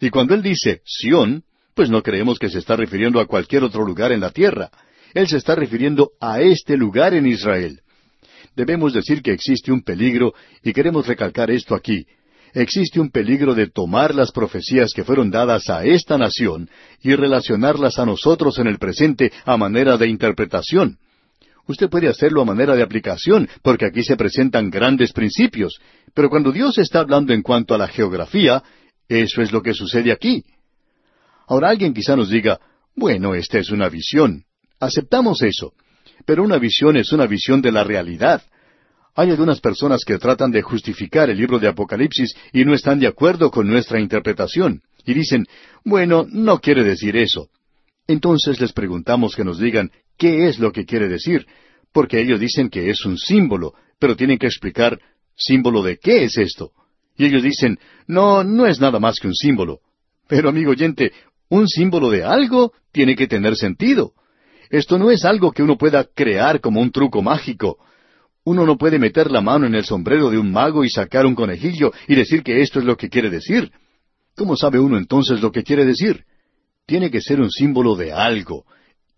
Y 0.00 0.10
cuando 0.10 0.34
Él 0.34 0.42
dice 0.42 0.82
Sión, 0.84 1.44
pues 1.74 1.90
no 1.90 2.02
creemos 2.02 2.38
que 2.38 2.48
se 2.48 2.58
está 2.58 2.76
refiriendo 2.76 3.20
a 3.20 3.26
cualquier 3.26 3.64
otro 3.64 3.84
lugar 3.84 4.12
en 4.12 4.20
la 4.20 4.30
tierra. 4.30 4.70
Él 5.14 5.28
se 5.28 5.36
está 5.36 5.54
refiriendo 5.54 6.10
a 6.20 6.40
este 6.40 6.76
lugar 6.76 7.14
en 7.14 7.26
Israel 7.26 7.80
debemos 8.56 8.92
decir 8.92 9.22
que 9.22 9.32
existe 9.32 9.70
un 9.70 9.82
peligro, 9.82 10.34
y 10.62 10.72
queremos 10.72 11.06
recalcar 11.06 11.50
esto 11.50 11.74
aquí. 11.74 12.06
Existe 12.54 12.98
un 12.98 13.10
peligro 13.10 13.54
de 13.54 13.68
tomar 13.68 14.14
las 14.14 14.32
profecías 14.32 14.92
que 14.94 15.04
fueron 15.04 15.30
dadas 15.30 15.68
a 15.68 15.84
esta 15.84 16.16
nación 16.16 16.70
y 17.02 17.14
relacionarlas 17.14 17.98
a 17.98 18.06
nosotros 18.06 18.58
en 18.58 18.66
el 18.66 18.78
presente 18.78 19.30
a 19.44 19.58
manera 19.58 19.98
de 19.98 20.08
interpretación. 20.08 20.98
Usted 21.68 21.90
puede 21.90 22.08
hacerlo 22.08 22.40
a 22.40 22.46
manera 22.46 22.74
de 22.74 22.82
aplicación, 22.82 23.48
porque 23.62 23.86
aquí 23.86 24.02
se 24.02 24.16
presentan 24.16 24.70
grandes 24.70 25.12
principios, 25.12 25.78
pero 26.14 26.30
cuando 26.30 26.50
Dios 26.50 26.78
está 26.78 27.00
hablando 27.00 27.34
en 27.34 27.42
cuanto 27.42 27.74
a 27.74 27.78
la 27.78 27.88
geografía, 27.88 28.62
eso 29.08 29.42
es 29.42 29.52
lo 29.52 29.62
que 29.62 29.74
sucede 29.74 30.10
aquí. 30.10 30.44
Ahora 31.48 31.68
alguien 31.68 31.92
quizá 31.92 32.16
nos 32.16 32.30
diga, 32.30 32.58
bueno, 32.94 33.34
esta 33.34 33.58
es 33.58 33.70
una 33.70 33.88
visión. 33.88 34.44
Aceptamos 34.80 35.42
eso. 35.42 35.74
Pero 36.24 36.42
una 36.42 36.58
visión 36.58 36.96
es 36.96 37.12
una 37.12 37.26
visión 37.26 37.60
de 37.60 37.72
la 37.72 37.84
realidad. 37.84 38.42
Hay 39.14 39.30
algunas 39.30 39.60
personas 39.60 40.04
que 40.04 40.18
tratan 40.18 40.50
de 40.50 40.62
justificar 40.62 41.30
el 41.30 41.38
libro 41.38 41.58
de 41.58 41.68
Apocalipsis 41.68 42.34
y 42.52 42.64
no 42.64 42.74
están 42.74 42.98
de 42.98 43.06
acuerdo 43.06 43.50
con 43.50 43.66
nuestra 43.66 44.00
interpretación. 44.00 44.82
Y 45.04 45.14
dicen, 45.14 45.46
bueno, 45.84 46.26
no 46.28 46.60
quiere 46.60 46.84
decir 46.84 47.16
eso. 47.16 47.48
Entonces 48.06 48.60
les 48.60 48.72
preguntamos 48.72 49.34
que 49.34 49.44
nos 49.44 49.58
digan 49.58 49.90
qué 50.18 50.48
es 50.48 50.58
lo 50.58 50.72
que 50.72 50.84
quiere 50.84 51.08
decir, 51.08 51.46
porque 51.92 52.20
ellos 52.20 52.40
dicen 52.40 52.68
que 52.68 52.90
es 52.90 53.04
un 53.04 53.16
símbolo, 53.16 53.74
pero 53.98 54.16
tienen 54.16 54.38
que 54.38 54.46
explicar 54.46 55.00
símbolo 55.34 55.82
de 55.82 55.98
qué 55.98 56.24
es 56.24 56.36
esto. 56.36 56.72
Y 57.16 57.24
ellos 57.24 57.42
dicen, 57.42 57.78
no, 58.06 58.44
no 58.44 58.66
es 58.66 58.80
nada 58.80 59.00
más 59.00 59.18
que 59.18 59.28
un 59.28 59.34
símbolo. 59.34 59.80
Pero 60.28 60.48
amigo 60.48 60.72
oyente, 60.72 61.12
un 61.48 61.68
símbolo 61.68 62.10
de 62.10 62.24
algo 62.24 62.72
tiene 62.92 63.16
que 63.16 63.26
tener 63.26 63.56
sentido. 63.56 64.12
Esto 64.70 64.98
no 64.98 65.10
es 65.10 65.24
algo 65.24 65.52
que 65.52 65.62
uno 65.62 65.76
pueda 65.76 66.04
crear 66.04 66.60
como 66.60 66.80
un 66.80 66.90
truco 66.90 67.22
mágico. 67.22 67.78
Uno 68.44 68.64
no 68.64 68.78
puede 68.78 68.98
meter 68.98 69.30
la 69.30 69.40
mano 69.40 69.66
en 69.66 69.74
el 69.74 69.84
sombrero 69.84 70.30
de 70.30 70.38
un 70.38 70.52
mago 70.52 70.84
y 70.84 70.90
sacar 70.90 71.26
un 71.26 71.34
conejillo 71.34 71.92
y 72.06 72.14
decir 72.14 72.42
que 72.42 72.62
esto 72.62 72.78
es 72.78 72.84
lo 72.84 72.96
que 72.96 73.08
quiere 73.08 73.30
decir. 73.30 73.72
¿Cómo 74.36 74.56
sabe 74.56 74.78
uno 74.78 74.98
entonces 74.98 75.40
lo 75.40 75.50
que 75.50 75.64
quiere 75.64 75.84
decir? 75.84 76.24
Tiene 76.86 77.10
que 77.10 77.20
ser 77.20 77.40
un 77.40 77.50
símbolo 77.50 77.96
de 77.96 78.12
algo. 78.12 78.64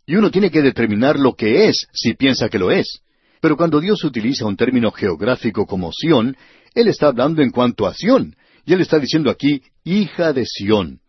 Y 0.07 0.17
uno 0.17 0.31
tiene 0.31 0.51
que 0.51 0.63
determinar 0.63 1.19
lo 1.19 1.35
que 1.35 1.69
es 1.69 1.87
si 1.93 2.15
piensa 2.15 2.49
que 2.49 2.59
lo 2.59 2.71
es. 2.71 3.03
Pero 3.41 3.57
cuando 3.57 3.81
Dios 3.81 4.03
utiliza 4.05 4.47
un 4.47 4.57
término 4.57 4.91
geográfico 4.91 5.67
como 5.67 5.93
Sión, 5.93 6.37
Él 6.75 6.89
está 6.89 7.09
hablando 7.09 7.43
en 7.43 7.51
cuanto 7.51 7.87
a 7.87 7.95
Sión. 7.95 8.35
Y 8.65 8.73
Él 8.73 8.81
está 8.81 8.99
diciendo 8.99 9.31
aquí, 9.31 9.63
hija 9.85 10.33
de 10.33 10.45
Sión. 10.47 11.01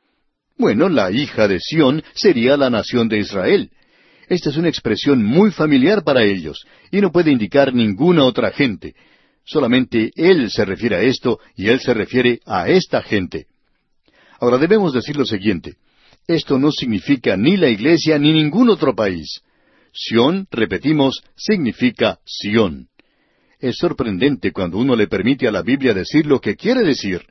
Bueno, 0.57 0.89
la 0.89 1.11
hija 1.11 1.47
de 1.47 1.59
Sión 1.61 2.03
sería 2.13 2.57
la 2.57 2.69
nación 2.69 3.07
de 3.07 3.19
Israel. 3.19 3.71
Esta 4.29 4.51
es 4.51 4.57
una 4.57 4.69
expresión 4.69 5.23
muy 5.23 5.49
familiar 5.49 6.03
para 6.03 6.23
ellos, 6.23 6.63
y 6.91 7.01
no 7.01 7.11
puede 7.11 7.31
indicar 7.31 7.73
ninguna 7.73 8.23
otra 8.23 8.51
gente. 8.51 8.93
Solamente 9.43 10.11
Él 10.15 10.51
se 10.51 10.65
refiere 10.65 10.97
a 10.97 11.01
esto, 11.01 11.39
y 11.55 11.67
Él 11.67 11.79
se 11.79 11.95
refiere 11.95 12.39
a 12.45 12.69
esta 12.69 13.01
gente. 13.01 13.47
Ahora 14.39 14.59
debemos 14.59 14.93
decir 14.93 15.17
lo 15.17 15.25
siguiente. 15.25 15.77
Esto 16.27 16.59
no 16.59 16.71
significa 16.71 17.35
ni 17.35 17.57
la 17.57 17.69
iglesia 17.69 18.19
ni 18.19 18.31
ningún 18.31 18.69
otro 18.69 18.95
país. 18.95 19.41
Sión, 19.91 20.47
repetimos, 20.51 21.23
significa 21.35 22.19
Sión. 22.23 22.87
Es 23.59 23.77
sorprendente 23.77 24.51
cuando 24.51 24.77
uno 24.77 24.95
le 24.95 25.07
permite 25.07 25.47
a 25.47 25.51
la 25.51 25.63
Biblia 25.63 25.95
decir 25.95 26.27
lo 26.27 26.39
que 26.39 26.55
quiere 26.55 26.83
decir. 26.83 27.25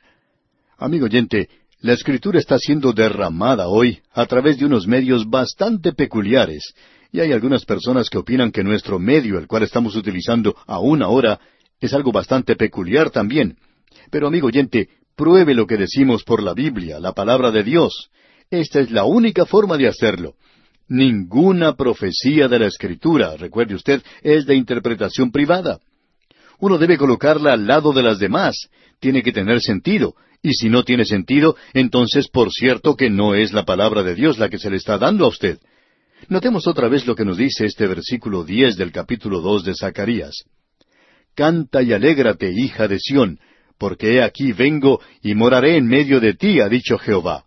Amigo 0.77 1.05
oyente, 1.05 1.49
la 1.81 1.93
escritura 1.93 2.39
está 2.39 2.59
siendo 2.59 2.93
derramada 2.93 3.69
hoy 3.69 4.01
a 4.13 4.27
través 4.27 4.59
de 4.59 4.67
unos 4.67 4.87
medios 4.87 5.29
bastante 5.29 5.93
peculiares, 5.93 6.75
y 7.13 7.21
hay 7.21 7.33
algunas 7.33 7.65
personas 7.65 8.11
que 8.11 8.19
opinan 8.19 8.51
que 8.51 8.65
nuestro 8.65 8.99
medio, 8.99 9.39
el 9.39 9.47
cual 9.47 9.63
estamos 9.63 9.97
utilizando 9.97 10.57
aún 10.67 11.03
ahora, 11.03 11.41
es 11.81 11.95
algo 11.95 12.13
bastante 12.13 12.57
peculiar 12.57 13.11
también. 13.11 13.57
Pero 14.11 14.27
amigo 14.27 14.49
oyente, 14.49 14.89
pruebe 15.17 15.55
lo 15.55 15.67
que 15.67 15.77
decimos 15.77 16.25
por 16.25 16.43
la 16.43 16.53
Biblia, 16.53 16.99
la 17.01 17.13
palabra 17.13 17.51
de 17.51 17.63
Dios. 17.63 18.11
Esta 18.51 18.81
es 18.81 18.91
la 18.91 19.05
única 19.05 19.47
forma 19.47 19.77
de 19.77 19.89
hacerlo. 19.89 20.35
Ninguna 20.89 21.77
profecía 21.77 22.49
de 22.49 22.59
la 22.59 22.67
Escritura, 22.67 23.37
recuerde 23.37 23.75
usted, 23.75 24.03
es 24.23 24.47
de 24.47 24.57
interpretación 24.57 25.31
privada. 25.31 25.81
Uno 26.59 26.77
debe 26.77 26.99
colocarla 26.99 27.53
al 27.53 27.67
lado 27.67 27.93
de 27.93 28.03
las 28.03 28.19
demás. 28.19 28.69
Tiene 28.99 29.23
que 29.23 29.33
tener 29.33 29.61
sentido. 29.61 30.15
Y 30.43 30.55
si 30.55 30.69
no 30.69 30.85
tiene 30.85 31.05
sentido, 31.05 31.57
entonces 31.75 32.29
por 32.29 32.53
cierto 32.53 32.97
que 32.97 33.11
no 33.11 33.35
es 33.35 33.53
la 33.53 33.65
palabra 33.65 34.03
de 34.03 34.15
Dios 34.15 34.39
la 34.39 34.49
que 34.49 34.59
se 34.59 34.71
le 34.71 34.77
está 34.77 34.99
dando 34.99 35.25
a 35.25 35.29
usted. 35.29 35.59
Notemos 36.29 36.67
otra 36.67 36.89
vez 36.89 37.07
lo 37.07 37.15
que 37.15 37.25
nos 37.25 37.37
dice 37.37 37.65
este 37.65 37.87
versículo 37.87 38.45
diez 38.45 38.77
del 38.77 38.93
capítulo 38.93 39.41
dos 39.41 39.65
de 39.65 39.75
Zacarías. 39.75 40.45
Canta 41.35 41.83
y 41.83 41.93
alégrate, 41.93 42.53
hija 42.53 42.89
de 42.89 42.99
Sión, 42.99 43.39
porque 43.79 44.15
he 44.15 44.23
aquí 44.23 44.53
vengo 44.53 45.01
y 45.23 45.35
moraré 45.35 45.77
en 45.77 45.87
medio 45.87 46.21
de 46.21 46.35
ti, 46.35 46.61
ha 46.61 46.69
dicho 46.69 46.99
Jehová. 46.99 47.45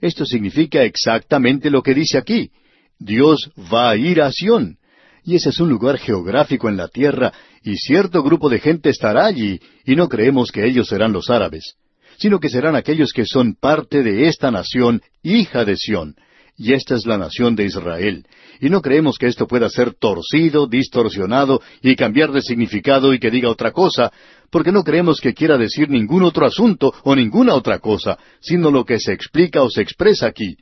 Esto 0.00 0.24
significa 0.24 0.82
exactamente 0.82 1.70
lo 1.70 1.82
que 1.82 1.94
dice 1.94 2.16
aquí. 2.16 2.50
Dios 2.98 3.50
va 3.72 3.90
a 3.90 3.96
ir 3.96 4.22
a 4.22 4.32
Sión. 4.32 4.78
Y 5.22 5.36
ese 5.36 5.50
es 5.50 5.60
un 5.60 5.68
lugar 5.68 5.98
geográfico 5.98 6.68
en 6.70 6.78
la 6.78 6.88
tierra, 6.88 7.32
y 7.62 7.76
cierto 7.76 8.22
grupo 8.22 8.48
de 8.48 8.58
gente 8.58 8.88
estará 8.88 9.26
allí, 9.26 9.60
y 9.84 9.94
no 9.94 10.08
creemos 10.08 10.50
que 10.50 10.66
ellos 10.66 10.88
serán 10.88 11.12
los 11.12 11.28
árabes, 11.28 11.74
sino 12.20 12.38
que 12.38 12.50
serán 12.50 12.76
aquellos 12.76 13.12
que 13.12 13.24
son 13.24 13.54
parte 13.54 14.02
de 14.02 14.28
esta 14.28 14.50
nación, 14.50 15.00
hija 15.22 15.64
de 15.64 15.76
Sión, 15.76 16.16
y 16.56 16.74
esta 16.74 16.94
es 16.94 17.06
la 17.06 17.16
nación 17.16 17.56
de 17.56 17.64
Israel. 17.64 18.26
Y 18.60 18.68
no 18.68 18.82
creemos 18.82 19.16
que 19.16 19.26
esto 19.26 19.46
pueda 19.46 19.70
ser 19.70 19.94
torcido, 19.94 20.66
distorsionado 20.66 21.62
y 21.80 21.96
cambiar 21.96 22.30
de 22.30 22.42
significado 22.42 23.14
y 23.14 23.18
que 23.18 23.30
diga 23.30 23.48
otra 23.48 23.72
cosa, 23.72 24.12
porque 24.50 24.70
no 24.70 24.84
creemos 24.84 25.18
que 25.18 25.32
quiera 25.32 25.56
decir 25.56 25.88
ningún 25.88 26.22
otro 26.22 26.44
asunto 26.44 26.92
o 27.04 27.16
ninguna 27.16 27.54
otra 27.54 27.78
cosa, 27.78 28.18
sino 28.40 28.70
lo 28.70 28.84
que 28.84 29.00
se 29.00 29.14
explica 29.14 29.62
o 29.62 29.70
se 29.70 29.80
expresa 29.80 30.26
aquí. 30.26 30.56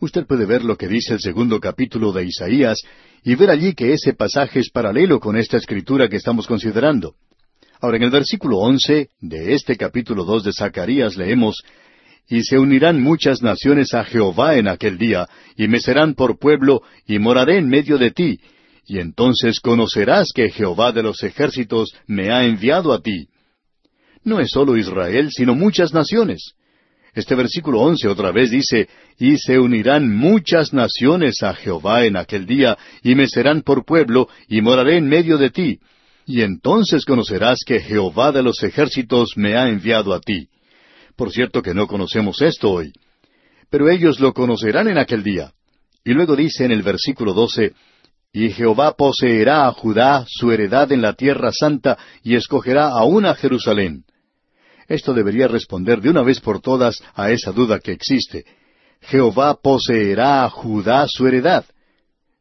Usted 0.00 0.26
puede 0.26 0.46
ver 0.46 0.64
lo 0.64 0.76
que 0.76 0.88
dice 0.88 1.14
el 1.14 1.20
segundo 1.20 1.60
capítulo 1.60 2.10
de 2.10 2.24
Isaías 2.24 2.80
y 3.22 3.36
ver 3.36 3.50
allí 3.50 3.74
que 3.74 3.92
ese 3.92 4.14
pasaje 4.14 4.58
es 4.58 4.70
paralelo 4.70 5.20
con 5.20 5.36
esta 5.36 5.58
escritura 5.58 6.08
que 6.08 6.16
estamos 6.16 6.48
considerando. 6.48 7.14
Ahora, 7.80 7.96
en 7.96 8.02
el 8.02 8.10
versículo 8.10 8.58
once 8.58 9.08
de 9.20 9.54
este 9.54 9.76
capítulo 9.76 10.24
dos 10.24 10.44
de 10.44 10.52
Zacarías 10.52 11.16
leemos 11.16 11.62
Y 12.28 12.42
se 12.42 12.58
unirán 12.58 13.02
muchas 13.02 13.42
naciones 13.42 13.94
a 13.94 14.04
Jehová 14.04 14.56
en 14.56 14.68
aquel 14.68 14.98
día, 14.98 15.26
y 15.56 15.66
me 15.66 15.80
serán 15.80 16.14
por 16.14 16.38
pueblo, 16.38 16.82
y 17.06 17.18
moraré 17.18 17.56
en 17.56 17.68
medio 17.68 17.96
de 17.96 18.10
ti, 18.10 18.38
y 18.86 18.98
entonces 18.98 19.60
conocerás 19.60 20.28
que 20.34 20.50
Jehová 20.50 20.92
de 20.92 21.02
los 21.02 21.22
ejércitos 21.22 21.94
me 22.06 22.30
ha 22.30 22.44
enviado 22.44 22.92
a 22.92 23.00
ti. 23.00 23.28
No 24.24 24.40
es 24.40 24.50
solo 24.50 24.76
Israel, 24.76 25.30
sino 25.30 25.54
muchas 25.54 25.94
naciones. 25.94 26.52
Este 27.14 27.34
versículo 27.34 27.80
once 27.80 28.06
otra 28.08 28.30
vez 28.30 28.50
dice, 28.50 28.88
Y 29.18 29.38
se 29.38 29.58
unirán 29.58 30.14
muchas 30.14 30.74
naciones 30.74 31.42
a 31.42 31.54
Jehová 31.54 32.04
en 32.04 32.16
aquel 32.16 32.46
día, 32.46 32.76
y 33.02 33.14
me 33.14 33.26
serán 33.26 33.62
por 33.62 33.86
pueblo, 33.86 34.28
y 34.48 34.60
moraré 34.60 34.98
en 34.98 35.08
medio 35.08 35.38
de 35.38 35.48
ti. 35.48 35.80
Y 36.26 36.42
entonces 36.42 37.04
conocerás 37.04 37.60
que 37.66 37.80
Jehová 37.80 38.32
de 38.32 38.42
los 38.42 38.62
ejércitos 38.62 39.32
me 39.36 39.56
ha 39.56 39.68
enviado 39.68 40.14
a 40.14 40.20
ti. 40.20 40.48
Por 41.16 41.32
cierto 41.32 41.62
que 41.62 41.74
no 41.74 41.86
conocemos 41.86 42.40
esto 42.40 42.70
hoy. 42.70 42.92
Pero 43.68 43.88
ellos 43.88 44.20
lo 44.20 44.32
conocerán 44.32 44.88
en 44.88 44.98
aquel 44.98 45.22
día. 45.22 45.52
Y 46.04 46.12
luego 46.12 46.36
dice 46.36 46.64
en 46.64 46.72
el 46.72 46.82
versículo 46.82 47.34
doce, 47.34 47.74
y 48.32 48.50
Jehová 48.50 48.94
poseerá 48.96 49.66
a 49.66 49.72
Judá 49.72 50.24
su 50.28 50.52
heredad 50.52 50.92
en 50.92 51.02
la 51.02 51.14
tierra 51.14 51.50
santa 51.52 51.98
y 52.22 52.36
escogerá 52.36 52.88
aún 52.88 53.26
a 53.26 53.34
Jerusalén. 53.34 54.04
Esto 54.86 55.14
debería 55.14 55.48
responder 55.48 56.00
de 56.00 56.10
una 56.10 56.22
vez 56.22 56.40
por 56.40 56.60
todas 56.60 57.02
a 57.14 57.30
esa 57.30 57.52
duda 57.52 57.80
que 57.80 57.92
existe. 57.92 58.44
Jehová 59.00 59.58
poseerá 59.60 60.44
a 60.44 60.50
Judá 60.50 61.06
su 61.08 61.26
heredad. 61.26 61.64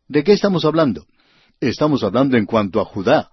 ¿De 0.08 0.24
qué 0.24 0.34
estamos 0.34 0.66
hablando? 0.66 1.06
Estamos 1.60 2.04
hablando 2.04 2.38
en 2.38 2.46
cuanto 2.46 2.80
a 2.80 2.86
Judá. 2.86 3.30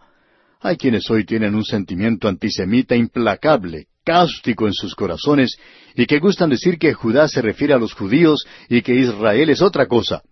Hay 0.67 0.77
quienes 0.77 1.09
hoy 1.13 1.25
tienen 1.25 1.55
un 1.55 1.65
sentimiento 1.65 2.27
antisemita 2.27 2.97
implacable, 2.97 3.87
cáustico 4.05 4.67
en 4.67 4.73
sus 4.73 4.97
corazones, 4.97 5.57
y 5.95 6.07
que 6.07 6.19
gustan 6.19 6.51
decir 6.51 6.77
que 6.77 6.93
Judá 6.93 7.29
se 7.29 7.41
refiere 7.41 7.73
a 7.73 7.79
los 7.79 7.93
judíos 7.95 8.45
y 8.69 8.83
que 8.83 8.93
Israel 8.93 9.49
es 9.49 9.63
otra 9.63 9.87
cosa. 9.87 10.23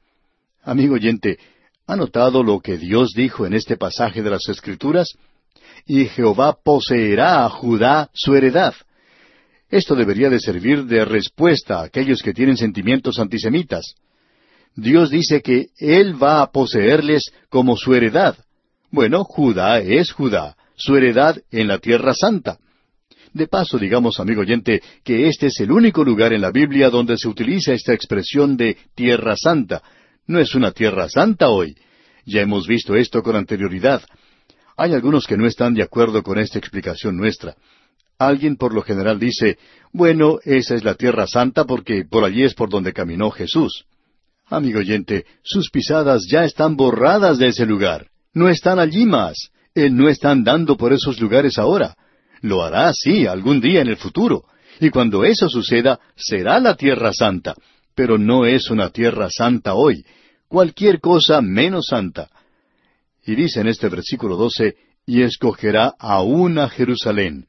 Amigo 0.64 0.94
oyente, 0.94 1.38
¿Ha 1.87 1.94
notado 1.94 2.42
lo 2.42 2.59
que 2.59 2.79
Dios 2.79 3.12
dijo 3.14 3.47
en 3.47 3.55
este 3.55 3.77
pasaje 3.77 4.23
de 4.23 4.31
las 4.31 4.49
Escrituras? 4.49 5.16
Y 5.87 6.07
Jehová 6.07 6.57
poseerá 6.64 7.44
a 7.44 7.49
Judá 7.49 8.11
su 8.12 8.35
heredad. 8.35 8.75
Esto 9.70 9.94
debería 9.94 10.31
de 10.31 10.40
servir 10.40 10.85
de 10.87 11.05
respuesta 11.05 11.79
a 11.79 11.85
aquellos 11.85 12.23
que 12.23 12.35
tienen 12.35 12.57
sentimientos 12.57 13.20
antisemitas. 13.20 13.94
Dios 14.75 15.11
dice 15.11 15.42
que 15.42 15.68
Él 15.79 16.20
va 16.20 16.42
a 16.42 16.51
poseerles 16.51 17.23
como 17.49 17.77
su 17.77 17.94
heredad. 17.94 18.37
Bueno, 18.94 19.24
Judá 19.24 19.80
es 19.80 20.12
Judá, 20.12 20.57
su 20.76 20.94
heredad 20.94 21.37
en 21.50 21.66
la 21.66 21.78
tierra 21.78 22.14
santa. 22.14 22.61
De 23.33 23.48
paso, 23.48 23.76
digamos, 23.76 24.20
amigo 24.20 24.42
oyente, 24.42 24.80
que 25.02 25.26
este 25.26 25.48
es 25.48 25.59
el 25.59 25.72
único 25.72 26.04
lugar 26.04 26.33
en 26.33 26.40
la 26.40 26.52
Biblia 26.52 26.90
donde 26.90 27.18
se 27.18 27.26
utiliza 27.26 27.72
esta 27.72 27.92
expresión 27.92 28.57
de 28.57 28.76
tierra 28.94 29.35
santa, 29.37 29.83
no 30.28 30.38
es 30.38 30.54
una 30.54 30.70
tierra 30.70 31.09
santa 31.09 31.48
hoy. 31.48 31.74
Ya 32.24 32.42
hemos 32.42 32.68
visto 32.68 32.94
esto 32.94 33.20
con 33.20 33.35
anterioridad. 33.35 34.00
Hay 34.76 34.92
algunos 34.92 35.26
que 35.26 35.37
no 35.37 35.48
están 35.48 35.74
de 35.74 35.83
acuerdo 35.83 36.22
con 36.22 36.38
esta 36.38 36.61
explicación 36.61 37.16
nuestra. 37.16 37.57
Alguien 38.16 38.54
por 38.54 38.72
lo 38.72 38.83
general 38.83 39.18
dice, 39.18 39.59
bueno, 39.92 40.38
esa 40.44 40.76
es 40.76 40.85
la 40.85 40.94
tierra 40.94 41.26
santa 41.26 41.64
porque 41.64 42.04
por 42.09 42.22
allí 42.22 42.44
es 42.44 42.54
por 42.54 42.68
donde 42.68 42.92
caminó 42.92 43.33
Jesús. 43.33 43.87
Amigo 44.46 44.78
oyente, 44.78 45.24
sus 45.42 45.68
pisadas 45.70 46.28
ya 46.30 46.44
están 46.44 46.76
borradas 46.76 47.38
de 47.38 47.48
ese 47.48 47.66
lugar. 47.66 48.13
No 48.35 48.49
están 48.49 48.79
allí 48.79 49.07
más. 49.07 49.51
Él 49.75 49.97
no 49.97 50.09
está 50.09 50.31
andando 50.31 50.77
por 50.77 50.92
esos 50.92 51.20
lugares 51.20 51.59
ahora. 51.59 51.97
Lo 52.42 52.62
hará, 52.62 52.92
sí, 52.92 53.27
algún 53.27 53.61
día 53.61 53.81
en 53.81 53.88
el 53.88 53.97
futuro. 53.97 54.44
Y 54.81 54.90
cuando 54.90 55.24
eso 55.24 55.49
suceda, 55.49 55.99
será 56.16 56.61
la 56.61 56.74
tierra 56.74 57.12
santa 57.12 57.55
pero 57.95 58.18
no 58.18 58.45
es 58.45 58.70
una 58.70 58.91
tierra 58.91 59.28
santa 59.30 59.74
hoy, 59.74 60.05
cualquier 60.49 61.01
cosa 61.01 61.41
menos 61.41 61.87
santa. 61.87 62.30
Y 63.24 63.35
dice 63.35 63.61
en 63.61 63.68
este 63.68 63.89
versículo 63.89 64.37
doce, 64.37 64.74
y 65.07 65.22
escogerá 65.22 65.95
aún 65.99 66.59
a 66.59 66.68
Jerusalén, 66.68 67.47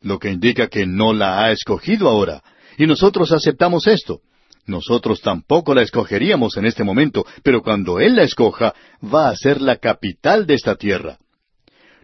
lo 0.00 0.18
que 0.18 0.30
indica 0.30 0.68
que 0.68 0.86
no 0.86 1.12
la 1.12 1.44
ha 1.44 1.52
escogido 1.52 2.08
ahora, 2.08 2.42
y 2.78 2.86
nosotros 2.86 3.30
aceptamos 3.32 3.86
esto. 3.86 4.20
Nosotros 4.66 5.20
tampoco 5.20 5.74
la 5.74 5.82
escogeríamos 5.82 6.56
en 6.56 6.66
este 6.66 6.84
momento, 6.84 7.26
pero 7.42 7.62
cuando 7.62 7.98
Él 7.98 8.16
la 8.16 8.22
escoja, 8.22 8.74
va 9.02 9.28
a 9.28 9.36
ser 9.36 9.60
la 9.60 9.76
capital 9.76 10.46
de 10.46 10.54
esta 10.54 10.76
tierra. 10.76 11.18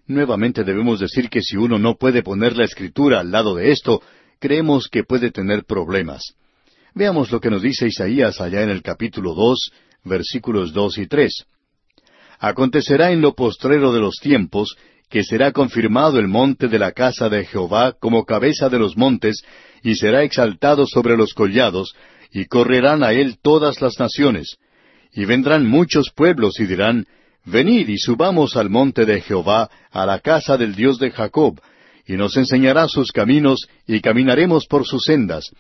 Nuevamente 0.07 0.65
debemos 0.65 1.01
decir 1.01 1.29
que 1.29 1.43
si 1.43 1.57
uno 1.57 1.79
no 1.79 1.97
puede 1.97 2.23
poner 2.23 2.57
la 2.57 2.65
escritura 2.65 3.21
al 3.21 3.31
lado 3.31 3.55
de 3.55 3.71
esto, 3.71 4.03
creemos 4.41 4.89
que 4.89 5.05
puede 5.05 5.31
tener 5.31 5.65
problemas. 5.65 6.35
Veamos 6.95 7.31
lo 7.31 7.41
que 7.41 7.51
nos 7.51 7.63
dice 7.63 7.87
Isaías 7.87 8.41
allá 8.41 8.63
en 8.63 8.71
el 8.71 8.83
capítulo 8.83 9.35
dos, 9.35 9.71
versículos 10.05 10.73
dos 10.73 10.99
y 10.99 11.07
tres. 11.07 11.45
Acontecerá 12.41 13.13
en 13.13 13.21
lo 13.21 13.35
postrero 13.35 13.93
de 13.93 14.01
los 14.01 14.17
tiempos 14.17 14.77
que 15.09 15.25
será 15.25 15.53
confirmado 15.53 16.19
el 16.19 16.29
monte 16.29 16.69
de 16.69 16.79
la 16.79 16.93
casa 16.93 17.29
de 17.29 17.45
Jehová 17.45 17.95
como 17.99 18.25
cabeza 18.25 18.69
de 18.69 18.79
los 18.79 18.97
montes, 18.97 19.43
y 19.83 19.95
será 19.95 20.23
exaltado 20.23 20.87
sobre 20.87 21.17
los 21.17 21.33
collados, 21.33 21.95
y 22.33 22.47
correrán 22.47 23.03
a 23.03 23.13
él 23.13 23.39
todas 23.43 23.81
las 23.81 23.99
naciones. 23.99 24.57
Y 25.13 25.25
vendrán 25.25 25.67
muchos 25.67 26.11
pueblos 26.15 26.61
y 26.61 26.67
dirán, 26.67 27.07
Venid 27.45 27.89
y 27.89 27.99
subamos 27.99 28.57
al 28.57 28.69
monte 28.69 29.07
de 29.07 29.21
Jehová, 29.21 29.71
a 29.91 30.05
la 30.05 30.21
casa 30.21 30.57
del 30.57 30.75
Dios 30.75 30.99
de 30.99 31.11
Jacob, 31.11 31.61
y 32.07 32.15
nos 32.15 32.37
enseñará 32.37 32.89
sus 32.89 33.11
caminos, 33.11 33.69
y 33.87 34.01
caminaremos 34.01 34.67
por 34.67 34.87
sus 34.87 35.05
sendas, 35.05 35.51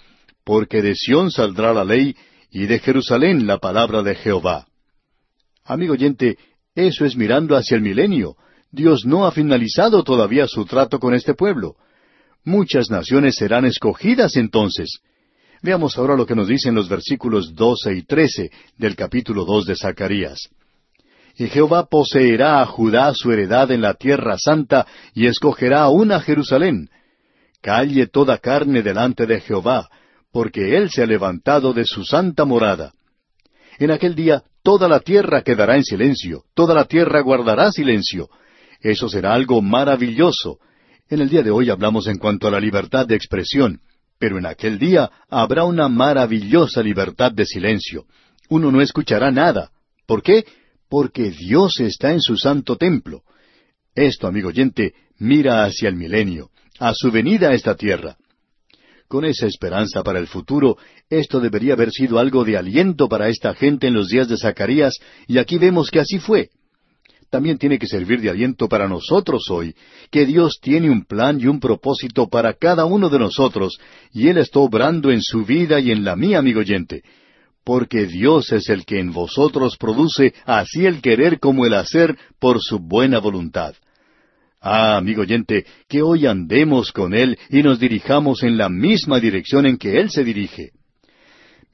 porque 0.45 0.83
de 0.83 0.95
Sión 0.95 1.31
saldrá 1.31 1.73
la 1.73 1.85
ley, 1.85 2.15
y 2.51 2.67
de 2.67 2.79
Jerusalén 2.79 3.47
la 3.47 3.59
palabra 3.59 4.03
de 4.03 4.15
Jehová. 4.15 4.67
Amigo 5.65 5.95
oyente, 5.95 6.37
eso 6.75 7.05
es 7.05 7.17
mirando 7.17 7.57
hacia 7.57 7.77
el 7.77 7.83
milenio. 7.83 8.37
Dios 8.71 9.05
no 9.05 9.27
ha 9.27 9.33
finalizado 9.33 10.03
todavía 10.03 10.47
su 10.47 10.65
trato 10.65 10.99
con 10.99 11.15
este 11.15 11.35
pueblo. 11.35 11.77
Muchas 12.45 12.91
naciones 12.91 13.37
serán 13.37 13.65
escogidas 13.65 14.37
entonces. 14.37 15.01
Veamos 15.63 15.99
ahora 15.99 16.17
lo 16.17 16.27
que 16.27 16.35
nos 16.35 16.49
dicen 16.49 16.75
los 16.75 16.89
versículos 16.89 17.55
doce 17.55 17.95
y 17.95 18.03
trece 18.03 18.51
del 18.77 18.95
capítulo 18.95 19.45
dos 19.45 19.67
de 19.67 19.75
Zacarías. 19.75 20.49
Y 21.37 21.47
Jehová 21.47 21.87
poseerá 21.87 22.61
a 22.61 22.67
Judá 22.67 23.13
su 23.15 23.33
heredad 23.33 23.71
en 23.71 23.81
la 23.81 23.95
tierra 23.95 24.37
santa, 24.39 24.87
y 25.15 25.27
escogerá 25.27 25.83
aún 25.83 26.13
a 26.13 26.21
Jerusalén. 26.21 26.89
Calle 27.61 28.07
toda 28.07 28.39
carne 28.39 28.83
delante 28.83 29.27
de 29.27 29.41
Jehová, 29.41 29.89
porque 30.33 30.77
él 30.77 30.91
se 30.91 31.03
ha 31.03 31.07
levantado 31.07 31.73
de 31.73 31.85
su 31.85 32.05
santa 32.05 32.45
morada. 32.45 32.93
En 33.79 33.91
aquel 33.91 34.15
día 34.15 34.43
toda 34.63 34.89
la 34.89 35.01
tierra 35.01 35.43
quedará 35.43 35.77
en 35.77 35.85
silencio, 35.85 36.43
toda 36.55 36.75
la 36.75 36.85
tierra 36.85 37.21
guardará 37.21 37.71
silencio. 37.73 38.29
Eso 38.81 39.09
será 39.09 39.35
algo 39.35 39.63
maravilloso. 39.63 40.59
En 41.09 41.21
el 41.21 41.29
día 41.29 41.43
de 41.43 41.51
hoy 41.51 41.71
hablamos 41.71 42.07
en 42.07 42.19
cuanto 42.19 42.47
a 42.47 42.51
la 42.51 42.61
libertad 42.61 43.07
de 43.07 43.15
expresión, 43.15 43.81
pero 44.19 44.39
en 44.39 44.47
aquel 44.47 44.79
día 44.79 45.11
habrá 45.29 45.65
una 45.65 45.89
maravillosa 45.89 46.83
libertad 46.83 47.33
de 47.33 47.47
silencio. 47.47 48.07
Uno 48.49 48.73
no 48.73 48.81
escuchará 48.81 49.31
nada. 49.31 49.71
¿Por 50.07 50.23
qué? 50.23 50.45
Porque 50.89 51.31
Dios 51.31 51.81
está 51.81 52.13
en 52.13 52.21
su 52.21 52.37
santo 52.37 52.77
templo. 52.77 53.23
Esto, 53.95 54.27
amigo 54.27 54.49
oyente, 54.49 54.95
mira 55.19 55.65
hacia 55.65 55.89
el 55.89 55.97
milenio, 55.97 56.51
a 56.79 56.95
su 56.95 57.11
venida 57.11 57.51
a 57.51 57.55
esta 57.55 57.75
tierra. 57.75 58.17
Con 59.07 59.25
esa 59.25 59.47
esperanza 59.47 60.03
para 60.03 60.19
el 60.19 60.27
futuro, 60.27 60.77
esto 61.09 61.41
debería 61.41 61.73
haber 61.73 61.91
sido 61.91 62.19
algo 62.19 62.45
de 62.45 62.57
aliento 62.57 63.09
para 63.09 63.29
esta 63.29 63.55
gente 63.55 63.87
en 63.87 63.95
los 63.95 64.09
días 64.09 64.29
de 64.29 64.37
Zacarías, 64.37 64.99
y 65.27 65.39
aquí 65.39 65.59
vemos 65.59 65.91
que 65.91 66.01
así 66.01 66.19
fue 66.19 66.51
también 67.31 67.59
tiene 67.59 67.79
que 67.79 67.87
servir 67.87 68.21
de 68.21 68.31
aliento 68.31 68.69
para 68.69 68.89
nosotros 68.89 69.51
hoy, 69.51 69.75
que 70.11 70.27
Dios 70.27 70.59
tiene 70.61 70.91
un 70.91 71.05
plan 71.05 71.39
y 71.41 71.47
un 71.47 71.61
propósito 71.61 72.29
para 72.29 72.55
cada 72.55 72.85
uno 72.85 73.09
de 73.09 73.19
nosotros, 73.19 73.79
y 74.13 74.29
Él 74.29 74.39
está 74.39 74.61
obrando 74.61 75.11
en 75.11 75.23
su 75.23 75.45
vida 75.45 75.81
y 75.81 75.91
en 75.91 76.05
la 76.05 76.17
mía, 76.17 76.39
amigo 76.39 76.61
oyente, 76.61 77.03
porque 77.65 78.07
Dios 78.07 78.51
es 78.53 78.69
el 78.71 78.87
que 78.87 78.99
en 78.99 79.13
vosotros 79.13 79.77
produce 79.77 80.33
así 80.47 80.87
el 80.87 81.03
querer 81.03 81.39
como 81.39 81.67
el 81.67 81.75
hacer 81.75 82.17
por 82.39 82.61
su 82.63 82.79
buena 82.79 83.19
voluntad. 83.19 83.75
Ah, 84.61 84.97
amigo 84.97 85.23
oyente, 85.23 85.67
que 85.89 86.03
hoy 86.03 86.27
andemos 86.27 86.93
con 86.93 87.15
Él 87.15 87.39
y 87.51 87.63
nos 87.63 87.79
dirijamos 87.79 88.43
en 88.43 88.57
la 88.57 88.69
misma 88.69 89.21
dirección 89.21 89.67
en 89.67 89.77
que 89.77 90.01
Él 90.01 90.11
se 90.11 90.25
dirige. 90.25 90.71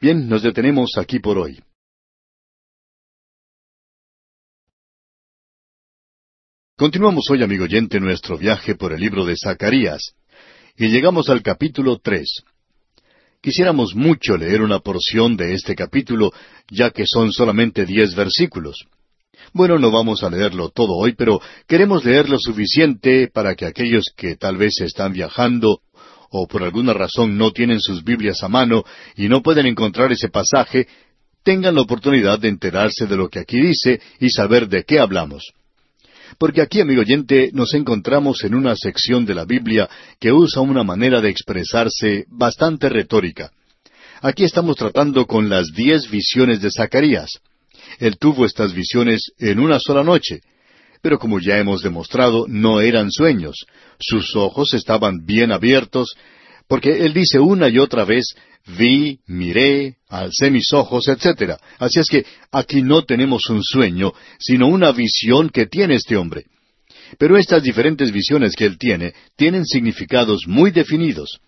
Bien, 0.01 0.29
nos 0.29 0.43
detenemos 0.43 0.99
aquí 0.99 1.19
por 1.19 1.39
hoy. 1.39 1.61
Continuamos 6.85 7.31
hoy, 7.31 7.43
amigo 7.43 7.65
oyente, 7.65 7.99
nuestro 7.99 8.37
viaje 8.37 8.75
por 8.75 8.93
el 8.93 9.01
libro 9.01 9.25
de 9.25 9.37
Zacarías, 9.43 10.13
y 10.77 10.89
llegamos 10.89 11.31
al 11.31 11.41
capítulo 11.41 11.99
tres. 11.99 12.43
Quisiéramos 13.41 13.95
mucho 13.95 14.37
leer 14.37 14.61
una 14.61 14.81
porción 14.81 15.35
de 15.35 15.55
este 15.55 15.75
capítulo, 15.75 16.31
ya 16.71 16.91
que 16.91 17.07
son 17.07 17.33
solamente 17.33 17.87
diez 17.87 18.15
versículos. 18.15 18.85
Bueno, 19.55 19.79
no 19.79 19.91
vamos 19.91 20.23
a 20.25 20.29
leerlo 20.29 20.69
todo 20.69 20.93
hoy, 20.93 21.15
pero 21.15 21.41
queremos 21.67 22.05
leer 22.05 22.29
lo 22.29 22.39
suficiente 22.39 23.31
para 23.33 23.55
que 23.55 23.65
aquellos 23.65 24.13
que 24.15 24.37
tal 24.37 24.59
vez 24.59 24.79
están 24.83 25.15
viajando 25.15 25.81
o 26.29 26.47
por 26.47 26.65
alguna 26.65 26.93
razón 26.93 27.39
no 27.39 27.51
tienen 27.53 27.81
sus 27.81 28.05
Biblias 28.05 28.43
a 28.43 28.49
mano 28.49 28.85
y 29.17 29.31
no 29.31 29.43
pueden 29.43 29.65
encontrar 29.65 30.13
ese 30.13 30.29
pasaje, 30.29 30.87
tengan 31.43 31.77
la 31.77 31.81
oportunidad 31.81 32.39
de 32.41 32.49
enterarse 32.49 33.07
de 33.07 33.17
lo 33.17 33.31
que 33.31 33.39
aquí 33.39 33.59
dice 33.59 34.03
y 34.21 34.29
saber 34.29 34.69
de 34.69 34.85
qué 34.85 35.01
hablamos. 35.01 35.55
Porque 36.39 36.63
aquí, 36.63 36.81
amigo 36.81 37.03
oyente, 37.03 37.51
nos 37.53 37.75
encontramos 37.75 38.45
en 38.45 38.55
una 38.55 38.77
sección 38.77 39.25
de 39.25 39.35
la 39.35 39.45
Biblia 39.45 39.89
que 40.21 40.33
usa 40.33 40.63
una 40.63 40.83
manera 40.83 41.21
de 41.21 41.31
expresarse 41.31 42.25
bastante 42.29 42.89
retórica. 42.89 43.51
Aquí 44.21 44.45
estamos 44.45 44.77
tratando 44.77 45.27
con 45.27 45.49
las 45.49 45.73
diez 45.73 46.11
visiones 46.11 46.61
de 46.61 46.71
Zacarías. 46.71 47.31
Él 47.99 48.17
tuvo 48.19 48.47
estas 48.47 48.73
visiones 48.73 49.33
en 49.39 49.61
una 49.61 49.79
sola 49.79 50.03
noche, 50.03 50.41
pero 51.03 51.19
como 51.19 51.39
ya 51.39 51.59
hemos 51.59 51.83
demostrado, 51.83 52.47
no 52.49 52.81
eran 52.81 53.11
sueños. 53.11 53.67
Sus 54.01 54.35
ojos 54.35 54.73
estaban 54.73 55.27
bien 55.27 55.53
abiertos, 55.53 56.17
porque 56.69 57.05
él 57.05 57.13
dice 57.13 57.39
una 57.39 57.69
y 57.69 57.79
otra 57.79 58.05
vez, 58.05 58.35
vi, 58.79 59.21
miré, 59.27 59.97
alcé 60.09 60.51
mis 60.51 60.73
ojos, 60.73 61.09
etc. 61.09 61.55
Así 61.79 62.01
es 62.01 62.09
que 62.09 62.25
aquí 62.51 62.83
no 62.83 63.05
tenemos 63.05 63.49
un 63.51 63.63
sueño, 63.63 64.13
sino 64.39 64.69
una 64.69 64.93
visión 64.93 65.51
que 65.51 65.67
tiene 65.67 65.97
este 65.97 66.17
hombre. 66.17 66.45
Pero 67.19 67.37
estas 67.37 67.63
diferentes 67.63 68.11
visiones 68.11 68.57
que 68.57 68.65
él 68.65 68.79
tiene 68.79 69.15
tienen 69.37 69.67
significados 69.67 70.47
muy 70.47 70.71
definidos. 70.71 71.41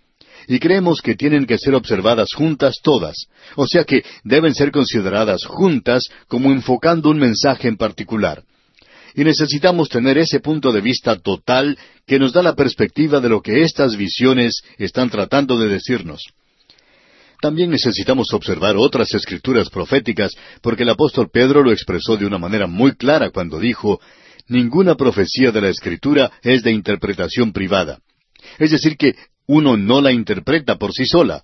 Y 0.48 0.58
creemos 0.58 1.00
que 1.00 1.16
tienen 1.16 1.46
que 1.46 1.58
ser 1.58 1.74
observadas 1.74 2.32
juntas 2.32 2.76
todas, 2.82 3.16
o 3.56 3.66
sea 3.66 3.84
que 3.84 4.04
deben 4.22 4.54
ser 4.54 4.70
consideradas 4.70 5.44
juntas 5.44 6.04
como 6.28 6.52
enfocando 6.52 7.10
un 7.10 7.18
mensaje 7.18 7.66
en 7.66 7.76
particular. 7.76 8.44
Y 9.16 9.24
necesitamos 9.24 9.88
tener 9.88 10.18
ese 10.18 10.40
punto 10.40 10.70
de 10.70 10.82
vista 10.82 11.16
total 11.16 11.78
que 12.06 12.18
nos 12.18 12.34
da 12.34 12.42
la 12.42 12.54
perspectiva 12.54 13.18
de 13.18 13.30
lo 13.30 13.40
que 13.40 13.62
estas 13.62 13.96
visiones 13.96 14.60
están 14.76 15.08
tratando 15.08 15.58
de 15.58 15.68
decirnos. 15.68 16.22
También 17.40 17.70
necesitamos 17.70 18.32
observar 18.34 18.76
otras 18.76 19.14
escrituras 19.14 19.70
proféticas, 19.70 20.32
porque 20.60 20.82
el 20.82 20.90
apóstol 20.90 21.30
Pedro 21.32 21.62
lo 21.62 21.72
expresó 21.72 22.18
de 22.18 22.26
una 22.26 22.36
manera 22.36 22.66
muy 22.66 22.94
clara 22.94 23.30
cuando 23.30 23.58
dijo, 23.58 24.00
ninguna 24.48 24.96
profecía 24.96 25.50
de 25.50 25.62
la 25.62 25.70
escritura 25.70 26.30
es 26.42 26.62
de 26.62 26.72
interpretación 26.72 27.52
privada. 27.52 28.00
Es 28.58 28.70
decir, 28.70 28.98
que 28.98 29.14
uno 29.46 29.78
no 29.78 30.02
la 30.02 30.12
interpreta 30.12 30.76
por 30.76 30.92
sí 30.92 31.06
sola. 31.06 31.42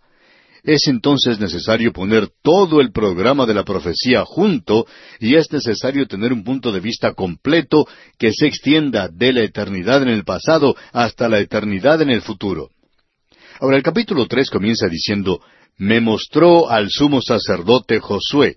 Es 0.65 0.87
entonces 0.87 1.41
necesario 1.41 1.93
poner 1.93 2.29
todo 2.43 2.81
el 2.81 2.93
programa 2.93 3.47
de 3.47 3.55
la 3.55 3.65
profecía 3.65 4.25
junto 4.25 4.87
y 5.19 5.35
es 5.35 5.51
necesario 5.51 6.07
tener 6.07 6.33
un 6.33 6.45
punto 6.45 6.71
de 6.71 6.79
vista 6.79 7.15
completo 7.15 7.89
que 8.17 8.33
se 8.33 8.47
extienda 8.47 9.09
de 9.09 9.33
la 9.33 9.43
eternidad 9.43 10.03
en 10.03 10.09
el 10.09 10.25
pasado 10.25 10.77
hasta 10.93 11.29
la 11.29 11.41
eternidad 11.41 12.01
en 12.01 12.11
el 12.11 12.23
futuro. 12.23 12.71
Ahora 13.61 13.77
el 13.77 13.83
capítulo 13.83 14.27
tres 14.27 14.51
comienza 14.51 14.87
diciendo 14.87 15.41
me 15.79 16.01
mostró 16.01 16.71
al 16.71 16.91
sumo 16.91 17.21
sacerdote 17.21 17.99
Josué. 17.99 18.57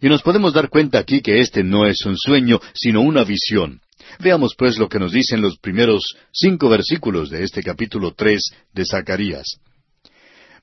Y 0.00 0.08
nos 0.08 0.22
podemos 0.22 0.52
dar 0.52 0.68
cuenta 0.68 1.00
aquí 1.00 1.20
que 1.20 1.40
este 1.40 1.64
no 1.64 1.84
es 1.84 2.06
un 2.06 2.16
sueño, 2.16 2.60
sino 2.74 3.00
una 3.00 3.24
visión. 3.24 3.80
Veamos 4.20 4.54
pues 4.56 4.78
lo 4.78 4.88
que 4.88 5.00
nos 5.00 5.10
dicen 5.10 5.40
los 5.40 5.58
primeros 5.58 6.14
cinco 6.32 6.68
versículos 6.68 7.28
de 7.28 7.42
este 7.42 7.60
capítulo 7.64 8.14
tres 8.16 8.52
de 8.72 8.86
Zacarías. 8.86 9.58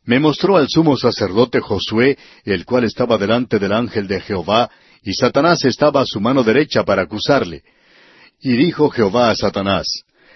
Me 0.06 0.20
mostró 0.20 0.58
al 0.58 0.68
sumo 0.70 0.98
sacerdote 0.98 1.60
Josué, 1.60 2.18
el 2.44 2.66
cual 2.66 2.84
estaba 2.84 3.18
delante 3.18 3.58
del 3.58 3.74
ángel 3.74 4.08
de 4.08 4.22
Jehová, 4.22 4.70
y 5.04 5.14
Satanás 5.14 5.66
estaba 5.66 6.02
a 6.02 6.06
su 6.06 6.20
mano 6.22 6.44
derecha 6.44 6.84
para 6.84 7.04
acusarle. 7.04 7.64
Y 8.40 8.54
dijo 8.54 8.90
Jehová 8.90 9.32
a 9.32 9.36
Satanás, 9.36 9.88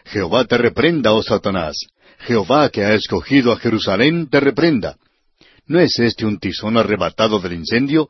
Jehová 0.06 0.46
te 0.46 0.58
reprenda, 0.58 1.14
oh 1.14 1.22
Satanás, 1.22 1.76
Jehová 2.20 2.70
que 2.70 2.84
ha 2.84 2.94
escogido 2.94 3.52
a 3.52 3.58
Jerusalén 3.58 4.28
te 4.30 4.40
reprenda. 4.40 4.98
¿No 5.68 5.80
es 5.80 6.00
este 6.00 6.26
un 6.26 6.40
tizón 6.40 6.78
arrebatado 6.78 7.40
del 7.40 7.54
incendio? 7.54 8.10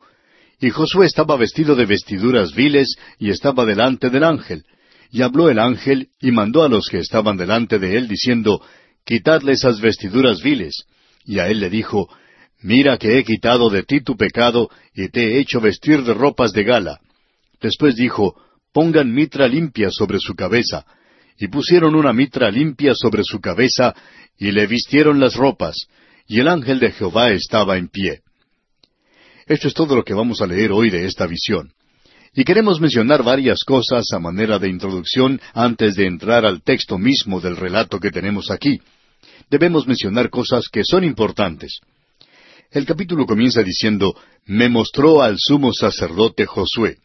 Y 0.60 0.70
Josué 0.70 1.06
estaba 1.06 1.36
vestido 1.36 1.74
de 1.74 1.84
vestiduras 1.84 2.54
viles 2.54 2.96
y 3.18 3.30
estaba 3.30 3.66
delante 3.66 4.08
del 4.08 4.24
ángel. 4.24 4.64
Y 5.10 5.22
habló 5.22 5.50
el 5.50 5.58
ángel 5.58 6.08
y 6.20 6.30
mandó 6.30 6.62
a 6.62 6.68
los 6.68 6.88
que 6.88 6.98
estaban 6.98 7.36
delante 7.36 7.78
de 7.78 7.96
él 7.96 8.08
diciendo, 8.08 8.62
Quitadle 9.04 9.52
esas 9.52 9.80
vestiduras 9.80 10.42
viles. 10.42 10.84
Y 11.30 11.38
a 11.38 11.46
él 11.46 11.60
le 11.60 11.70
dijo, 11.70 12.08
Mira 12.60 12.98
que 12.98 13.16
he 13.16 13.22
quitado 13.22 13.70
de 13.70 13.84
ti 13.84 14.00
tu 14.00 14.16
pecado 14.16 14.68
y 14.92 15.10
te 15.10 15.20
he 15.22 15.38
hecho 15.38 15.60
vestir 15.60 16.02
de 16.02 16.12
ropas 16.12 16.52
de 16.52 16.64
gala. 16.64 16.98
Después 17.62 17.94
dijo, 17.94 18.34
Pongan 18.72 19.14
mitra 19.14 19.46
limpia 19.46 19.90
sobre 19.92 20.18
su 20.18 20.34
cabeza. 20.34 20.84
Y 21.38 21.46
pusieron 21.46 21.94
una 21.94 22.12
mitra 22.12 22.50
limpia 22.50 22.96
sobre 22.96 23.22
su 23.22 23.40
cabeza 23.40 23.94
y 24.38 24.50
le 24.50 24.66
vistieron 24.66 25.20
las 25.20 25.36
ropas 25.36 25.76
y 26.26 26.40
el 26.40 26.48
ángel 26.48 26.80
de 26.80 26.90
Jehová 26.90 27.30
estaba 27.30 27.78
en 27.78 27.86
pie. 27.86 28.22
Esto 29.46 29.68
es 29.68 29.74
todo 29.74 29.94
lo 29.94 30.02
que 30.02 30.14
vamos 30.14 30.42
a 30.42 30.48
leer 30.48 30.72
hoy 30.72 30.90
de 30.90 31.06
esta 31.06 31.28
visión. 31.28 31.72
Y 32.34 32.42
queremos 32.42 32.80
mencionar 32.80 33.22
varias 33.22 33.62
cosas 33.62 34.06
a 34.12 34.18
manera 34.18 34.58
de 34.58 34.68
introducción 34.68 35.40
antes 35.54 35.94
de 35.94 36.06
entrar 36.06 36.44
al 36.44 36.62
texto 36.62 36.98
mismo 36.98 37.40
del 37.40 37.56
relato 37.56 38.00
que 38.00 38.10
tenemos 38.10 38.50
aquí. 38.50 38.80
Debemos 39.50 39.86
mencionar 39.86 40.30
cosas 40.30 40.68
que 40.72 40.84
son 40.84 41.04
importantes. 41.04 41.80
El 42.70 42.86
capítulo 42.86 43.26
comienza 43.26 43.64
diciendo, 43.64 44.14
me 44.46 44.68
mostró 44.68 45.22
al 45.22 45.36
sumo 45.38 45.72
sacerdote 45.72 46.46
Josué. 46.46 46.98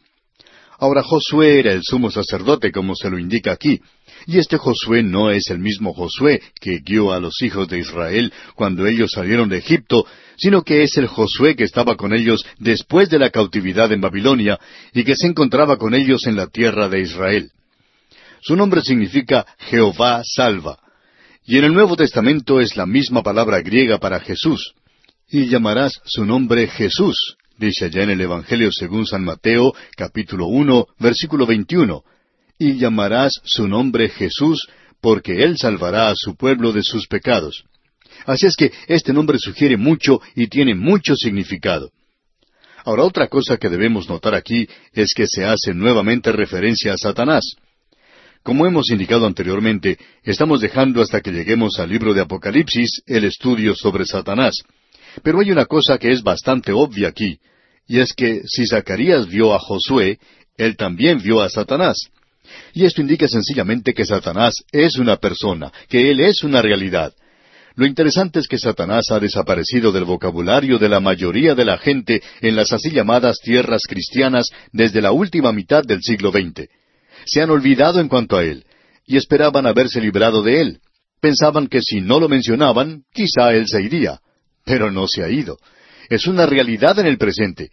Ahora 0.78 1.02
Josué 1.02 1.60
era 1.60 1.72
el 1.72 1.82
sumo 1.84 2.12
sacerdote, 2.12 2.72
como 2.72 2.96
se 2.96 3.10
lo 3.10 3.18
indica 3.18 3.52
aquí, 3.52 3.82
y 4.28 4.38
este 4.38 4.58
Josué 4.58 5.02
no 5.02 5.32
es 5.32 5.50
el 5.50 5.58
mismo 5.58 5.94
Josué 5.94 6.42
que 6.60 6.80
guió 6.80 7.14
a 7.14 7.20
los 7.20 7.42
hijos 7.42 7.68
de 7.68 7.80
Israel 7.80 8.32
cuando 8.56 8.86
ellos 8.86 9.12
salieron 9.12 9.50
de 9.50 9.58
Egipto, 9.58 10.06
sino 10.38 10.64
que 10.64 10.84
es 10.84 10.98
el 10.98 11.08
Josué 11.08 11.56
que 11.56 11.64
estaba 11.64 11.96
con 11.96 12.14
ellos 12.14 12.46
después 12.60 13.10
de 13.10 13.20
la 13.20 13.32
cautividad 13.32 13.92
en 13.92 14.02
Babilonia 14.02 14.60
y 14.94 15.04
que 15.04 15.16
se 15.16 15.28
encontraba 15.28 15.78
con 15.78 15.96
ellos 15.96 16.28
en 16.28 16.36
la 16.36 16.48
tierra 16.48 16.90
de 16.90 17.02
Israel. 17.02 17.52
Su 18.42 18.56
nombre 18.56 18.82
significa 18.82 19.48
Jehová 19.58 20.22
salva. 20.24 20.85
Y 21.48 21.60
en 21.60 21.64
el 21.64 21.74
Nuevo 21.74 21.96
Testamento 21.96 22.60
es 22.60 22.76
la 22.76 22.88
misma 22.88 23.22
palabra 23.22 23.62
griega 23.62 24.00
para 24.00 24.20
Jesús. 24.20 24.74
Y 25.30 25.46
llamarás 25.46 26.02
su 26.04 26.26
nombre 26.26 26.68
Jesús, 26.68 27.38
dice 27.58 27.86
allá 27.86 28.02
en 28.02 28.10
el 28.10 28.22
Evangelio 28.22 28.72
según 28.72 29.06
San 29.06 29.24
Mateo, 29.24 29.76
capítulo 29.96 30.48
uno, 30.48 30.88
versículo 30.98 31.46
veintiuno. 31.46 32.04
Y 32.58 32.78
llamarás 32.78 33.34
su 33.44 33.68
nombre 33.68 34.10
Jesús, 34.10 34.68
porque 35.02 35.44
él 35.44 35.56
salvará 35.60 36.10
a 36.10 36.16
su 36.16 36.36
pueblo 36.36 36.72
de 36.72 36.82
sus 36.82 37.06
pecados. 37.08 37.64
Así 38.26 38.48
es 38.48 38.56
que 38.56 38.72
este 38.88 39.14
nombre 39.14 39.38
sugiere 39.38 39.78
mucho 39.78 40.22
y 40.36 40.48
tiene 40.48 40.74
mucho 40.74 41.16
significado. 41.16 41.92
Ahora 42.86 43.04
otra 43.04 43.28
cosa 43.28 43.58
que 43.58 43.70
debemos 43.70 44.10
notar 44.10 44.34
aquí 44.34 44.68
es 44.94 45.14
que 45.14 45.28
se 45.28 45.46
hace 45.46 45.76
nuevamente 45.76 46.32
referencia 46.32 46.94
a 46.94 46.98
Satanás. 46.98 47.56
Como 48.46 48.68
hemos 48.68 48.92
indicado 48.92 49.26
anteriormente, 49.26 49.98
estamos 50.24 50.62
dejando 50.62 51.02
hasta 51.02 51.20
que 51.20 51.32
lleguemos 51.32 51.80
al 51.80 51.90
libro 51.90 52.14
de 52.14 52.22
Apocalipsis 52.22 53.02
el 53.08 53.24
estudio 53.24 53.74
sobre 53.74 54.06
Satanás. 54.06 54.54
Pero 55.24 55.40
hay 55.40 55.50
una 55.50 55.66
cosa 55.66 55.98
que 55.98 56.12
es 56.12 56.22
bastante 56.22 56.72
obvia 56.72 57.08
aquí, 57.08 57.40
y 57.88 57.98
es 58.02 58.14
que 58.14 58.44
si 58.46 58.68
Zacarías 58.68 59.28
vio 59.28 59.56
a 59.56 59.58
Josué, 59.58 60.20
él 60.58 60.78
también 60.78 61.24
vio 61.24 61.42
a 61.42 61.50
Satanás. 61.50 61.98
Y 62.76 62.86
esto 62.86 63.02
indica 63.02 63.28
sencillamente 63.28 63.96
que 63.96 64.06
Satanás 64.06 64.54
es 64.72 65.00
una 65.00 65.16
persona, 65.16 65.74
que 65.90 66.12
él 66.12 66.20
es 66.20 66.44
una 66.44 66.62
realidad. 66.62 67.16
Lo 67.74 67.88
interesante 67.88 68.38
es 68.38 68.48
que 68.48 68.60
Satanás 68.60 69.06
ha 69.10 69.20
desaparecido 69.20 69.92
del 69.92 70.06
vocabulario 70.06 70.78
de 70.78 70.88
la 70.88 71.00
mayoría 71.00 71.56
de 71.56 71.66
la 71.66 71.80
gente 71.80 72.22
en 72.42 72.56
las 72.56 72.72
así 72.74 72.92
llamadas 72.92 73.40
tierras 73.40 73.82
cristianas 73.90 74.52
desde 74.72 75.02
la 75.02 75.14
última 75.14 75.52
mitad 75.52 75.84
del 75.84 76.04
siglo 76.04 76.30
XX 76.30 76.70
se 77.26 77.42
han 77.42 77.50
olvidado 77.50 78.00
en 78.00 78.08
cuanto 78.08 78.38
a 78.38 78.44
él, 78.44 78.66
y 79.06 79.18
esperaban 79.18 79.66
haberse 79.66 80.02
librado 80.02 80.42
de 80.42 80.62
él. 80.62 80.80
Pensaban 81.22 81.68
que 81.68 81.82
si 81.82 82.02
no 82.02 82.20
lo 82.20 82.30
mencionaban, 82.30 83.04
quizá 83.14 83.54
él 83.54 83.68
se 83.68 83.82
iría. 83.82 84.20
Pero 84.64 84.92
no 84.92 85.08
se 85.08 85.24
ha 85.24 85.30
ido. 85.30 85.58
Es 86.10 86.28
una 86.28 86.46
realidad 86.46 87.00
en 87.00 87.08
el 87.08 87.18
presente. 87.18 87.70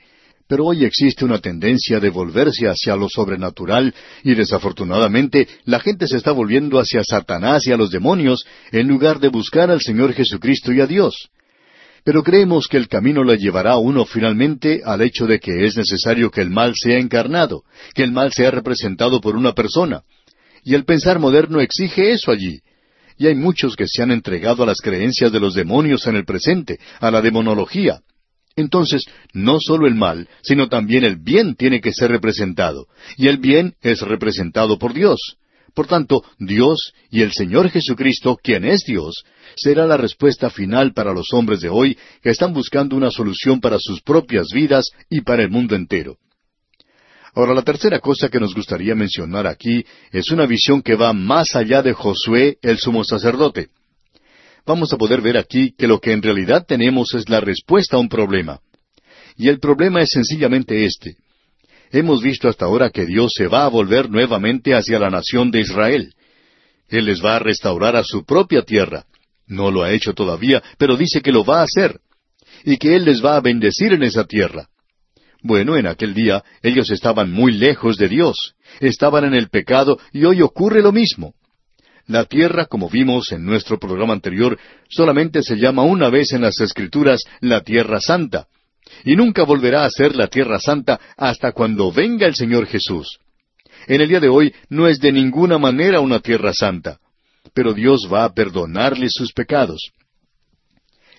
Pero 0.48 0.66
hoy 0.66 0.84
existe 0.84 1.24
una 1.24 1.38
tendencia 1.38 2.00
de 2.00 2.10
volverse 2.10 2.66
hacia 2.66 2.96
lo 2.96 3.08
sobrenatural 3.08 3.94
y 4.22 4.34
desafortunadamente 4.34 5.48
la 5.64 5.80
gente 5.80 6.06
se 6.06 6.18
está 6.18 6.32
volviendo 6.32 6.78
hacia 6.78 7.02
Satanás 7.04 7.66
y 7.66 7.72
a 7.72 7.76
los 7.76 7.90
demonios 7.90 8.44
en 8.70 8.88
lugar 8.88 9.18
de 9.18 9.28
buscar 9.28 9.70
al 9.70 9.80
Señor 9.80 10.12
Jesucristo 10.12 10.72
y 10.72 10.80
a 10.80 10.86
Dios. 10.86 11.30
Pero 12.04 12.22
creemos 12.22 12.66
que 12.66 12.76
el 12.76 12.88
camino 12.88 13.22
le 13.22 13.38
llevará 13.38 13.72
a 13.72 13.78
uno 13.78 14.04
finalmente 14.04 14.82
al 14.84 15.02
hecho 15.02 15.26
de 15.26 15.38
que 15.38 15.64
es 15.64 15.76
necesario 15.76 16.30
que 16.30 16.40
el 16.40 16.50
mal 16.50 16.74
sea 16.74 16.98
encarnado, 16.98 17.62
que 17.94 18.02
el 18.02 18.10
mal 18.10 18.32
sea 18.32 18.50
representado 18.50 19.20
por 19.20 19.36
una 19.36 19.52
persona. 19.52 20.02
Y 20.64 20.74
el 20.74 20.84
pensar 20.84 21.18
moderno 21.18 21.60
exige 21.60 22.12
eso 22.12 22.32
allí. 22.32 22.60
Y 23.18 23.26
hay 23.26 23.34
muchos 23.34 23.76
que 23.76 23.86
se 23.86 24.02
han 24.02 24.10
entregado 24.10 24.64
a 24.64 24.66
las 24.66 24.80
creencias 24.80 25.30
de 25.30 25.38
los 25.38 25.54
demonios 25.54 26.06
en 26.06 26.16
el 26.16 26.24
presente, 26.24 26.78
a 26.98 27.10
la 27.10 27.20
demonología. 27.20 28.00
Entonces, 28.56 29.04
no 29.32 29.58
solo 29.60 29.86
el 29.86 29.94
mal, 29.94 30.28
sino 30.42 30.68
también 30.68 31.04
el 31.04 31.16
bien 31.16 31.54
tiene 31.54 31.80
que 31.80 31.92
ser 31.92 32.10
representado, 32.10 32.86
y 33.16 33.28
el 33.28 33.38
bien 33.38 33.74
es 33.80 34.00
representado 34.02 34.78
por 34.78 34.92
Dios. 34.92 35.36
Por 35.74 35.86
tanto, 35.86 36.22
Dios 36.38 36.92
y 37.10 37.22
el 37.22 37.32
Señor 37.32 37.70
Jesucristo, 37.70 38.38
quien 38.42 38.64
es 38.64 38.84
Dios, 38.84 39.24
será 39.56 39.86
la 39.86 39.96
respuesta 39.96 40.50
final 40.50 40.92
para 40.92 41.12
los 41.12 41.32
hombres 41.32 41.60
de 41.60 41.70
hoy 41.70 41.96
que 42.22 42.30
están 42.30 42.52
buscando 42.52 42.96
una 42.96 43.10
solución 43.10 43.60
para 43.60 43.78
sus 43.78 44.02
propias 44.02 44.48
vidas 44.52 44.90
y 45.08 45.22
para 45.22 45.42
el 45.42 45.50
mundo 45.50 45.74
entero. 45.74 46.18
Ahora, 47.34 47.54
la 47.54 47.62
tercera 47.62 47.98
cosa 48.00 48.28
que 48.28 48.38
nos 48.38 48.54
gustaría 48.54 48.94
mencionar 48.94 49.46
aquí 49.46 49.84
es 50.10 50.30
una 50.30 50.44
visión 50.44 50.82
que 50.82 50.94
va 50.94 51.14
más 51.14 51.56
allá 51.56 51.82
de 51.82 51.94
Josué, 51.94 52.58
el 52.60 52.78
sumo 52.78 53.04
sacerdote. 53.04 53.68
Vamos 54.66 54.92
a 54.92 54.98
poder 54.98 55.22
ver 55.22 55.38
aquí 55.38 55.74
que 55.76 55.86
lo 55.88 55.98
que 55.98 56.12
en 56.12 56.22
realidad 56.22 56.66
tenemos 56.66 57.14
es 57.14 57.28
la 57.30 57.40
respuesta 57.40 57.96
a 57.96 58.00
un 58.00 58.10
problema. 58.10 58.60
Y 59.36 59.48
el 59.48 59.58
problema 59.58 60.02
es 60.02 60.10
sencillamente 60.10 60.84
este. 60.84 61.16
Hemos 61.92 62.22
visto 62.22 62.48
hasta 62.48 62.64
ahora 62.64 62.88
que 62.88 63.04
Dios 63.04 63.32
se 63.36 63.46
va 63.46 63.66
a 63.66 63.68
volver 63.68 64.08
nuevamente 64.08 64.74
hacia 64.74 64.98
la 64.98 65.10
nación 65.10 65.50
de 65.50 65.60
Israel. 65.60 66.14
Él 66.88 67.04
les 67.04 67.22
va 67.22 67.36
a 67.36 67.38
restaurar 67.38 67.96
a 67.96 68.02
su 68.02 68.24
propia 68.24 68.62
tierra. 68.62 69.04
No 69.46 69.70
lo 69.70 69.82
ha 69.82 69.92
hecho 69.92 70.14
todavía, 70.14 70.62
pero 70.78 70.96
dice 70.96 71.20
que 71.20 71.32
lo 71.32 71.44
va 71.44 71.60
a 71.60 71.64
hacer. 71.64 72.00
Y 72.64 72.78
que 72.78 72.96
Él 72.96 73.04
les 73.04 73.22
va 73.22 73.36
a 73.36 73.40
bendecir 73.40 73.92
en 73.92 74.02
esa 74.04 74.24
tierra. 74.24 74.68
Bueno, 75.42 75.76
en 75.76 75.86
aquel 75.86 76.14
día 76.14 76.42
ellos 76.62 76.90
estaban 76.90 77.30
muy 77.30 77.52
lejos 77.52 77.98
de 77.98 78.08
Dios, 78.08 78.54
estaban 78.80 79.24
en 79.24 79.34
el 79.34 79.50
pecado 79.50 79.98
y 80.12 80.24
hoy 80.24 80.40
ocurre 80.40 80.80
lo 80.80 80.92
mismo. 80.92 81.34
La 82.06 82.24
tierra, 82.24 82.66
como 82.66 82.88
vimos 82.88 83.32
en 83.32 83.44
nuestro 83.44 83.78
programa 83.78 84.14
anterior, 84.14 84.58
solamente 84.88 85.42
se 85.42 85.56
llama 85.56 85.82
una 85.82 86.08
vez 86.08 86.32
en 86.32 86.42
las 86.42 86.58
Escrituras 86.60 87.20
la 87.40 87.60
Tierra 87.60 88.00
Santa 88.00 88.46
y 89.04 89.16
nunca 89.16 89.44
volverá 89.44 89.84
a 89.84 89.90
ser 89.90 90.14
la 90.14 90.28
tierra 90.28 90.58
santa 90.58 91.00
hasta 91.16 91.52
cuando 91.52 91.92
venga 91.92 92.26
el 92.26 92.34
Señor 92.34 92.66
Jesús. 92.66 93.18
En 93.86 94.00
el 94.00 94.08
día 94.08 94.20
de 94.20 94.28
hoy 94.28 94.54
no 94.68 94.86
es 94.86 95.00
de 95.00 95.12
ninguna 95.12 95.58
manera 95.58 96.00
una 96.00 96.20
tierra 96.20 96.52
santa, 96.52 96.98
pero 97.54 97.74
Dios 97.74 98.08
va 98.12 98.24
a 98.24 98.32
perdonarle 98.32 99.08
sus 99.10 99.32
pecados. 99.32 99.92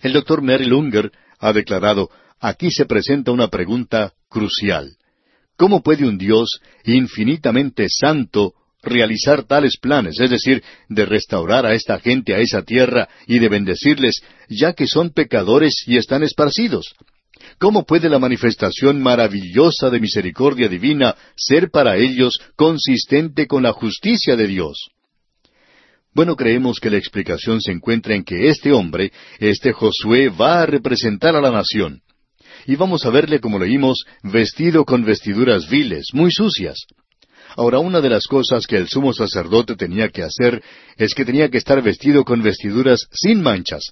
El 0.01 0.13
doctor 0.13 0.41
Merrill 0.41 0.73
Unger 0.73 1.11
ha 1.39 1.53
declarado, 1.53 2.09
aquí 2.39 2.71
se 2.71 2.85
presenta 2.85 3.31
una 3.31 3.47
pregunta 3.47 4.13
crucial. 4.29 4.97
¿Cómo 5.57 5.81
puede 5.81 6.05
un 6.05 6.17
Dios 6.17 6.59
infinitamente 6.83 7.87
santo 7.89 8.53
realizar 8.81 9.43
tales 9.43 9.77
planes, 9.77 10.19
es 10.19 10.29
decir, 10.29 10.63
de 10.89 11.05
restaurar 11.05 11.65
a 11.65 11.73
esta 11.73 11.99
gente 11.99 12.33
a 12.33 12.39
esa 12.39 12.63
tierra 12.63 13.07
y 13.27 13.39
de 13.39 13.49
bendecirles, 13.49 14.23
ya 14.49 14.73
que 14.73 14.87
son 14.87 15.11
pecadores 15.11 15.83
y 15.87 15.97
están 15.97 16.23
esparcidos? 16.23 16.93
¿Cómo 17.63 17.85
puede 17.85 18.09
la 18.09 18.19
manifestación 18.19 19.01
maravillosa 19.01 19.89
de 19.89 20.01
misericordia 20.01 20.67
divina 20.67 21.15
ser 21.37 21.69
para 21.71 21.95
ellos 21.95 22.37
consistente 22.57 23.47
con 23.47 23.63
la 23.63 23.71
justicia 23.71 24.35
de 24.35 24.47
Dios? 24.47 24.89
Bueno, 26.13 26.35
creemos 26.35 26.81
que 26.81 26.89
la 26.89 26.97
explicación 26.97 27.61
se 27.61 27.71
encuentra 27.71 28.15
en 28.15 28.25
que 28.25 28.49
este 28.49 28.73
hombre, 28.73 29.13
este 29.39 29.71
Josué, 29.71 30.27
va 30.27 30.61
a 30.61 30.65
representar 30.65 31.37
a 31.37 31.41
la 31.41 31.51
nación. 31.51 32.01
Y 32.65 32.75
vamos 32.75 33.05
a 33.05 33.11
verle, 33.11 33.39
como 33.39 33.57
leímos, 33.57 34.03
vestido 34.23 34.83
con 34.83 35.05
vestiduras 35.05 35.69
viles, 35.69 36.07
muy 36.11 36.33
sucias. 36.33 36.79
Ahora, 37.55 37.79
una 37.79 38.01
de 38.01 38.09
las 38.09 38.27
cosas 38.27 38.67
que 38.67 38.75
el 38.75 38.89
sumo 38.89 39.13
sacerdote 39.13 39.77
tenía 39.77 40.09
que 40.09 40.23
hacer 40.23 40.61
es 40.97 41.15
que 41.15 41.23
tenía 41.23 41.47
que 41.47 41.59
estar 41.59 41.81
vestido 41.81 42.25
con 42.25 42.43
vestiduras 42.43 43.07
sin 43.13 43.41
manchas, 43.41 43.83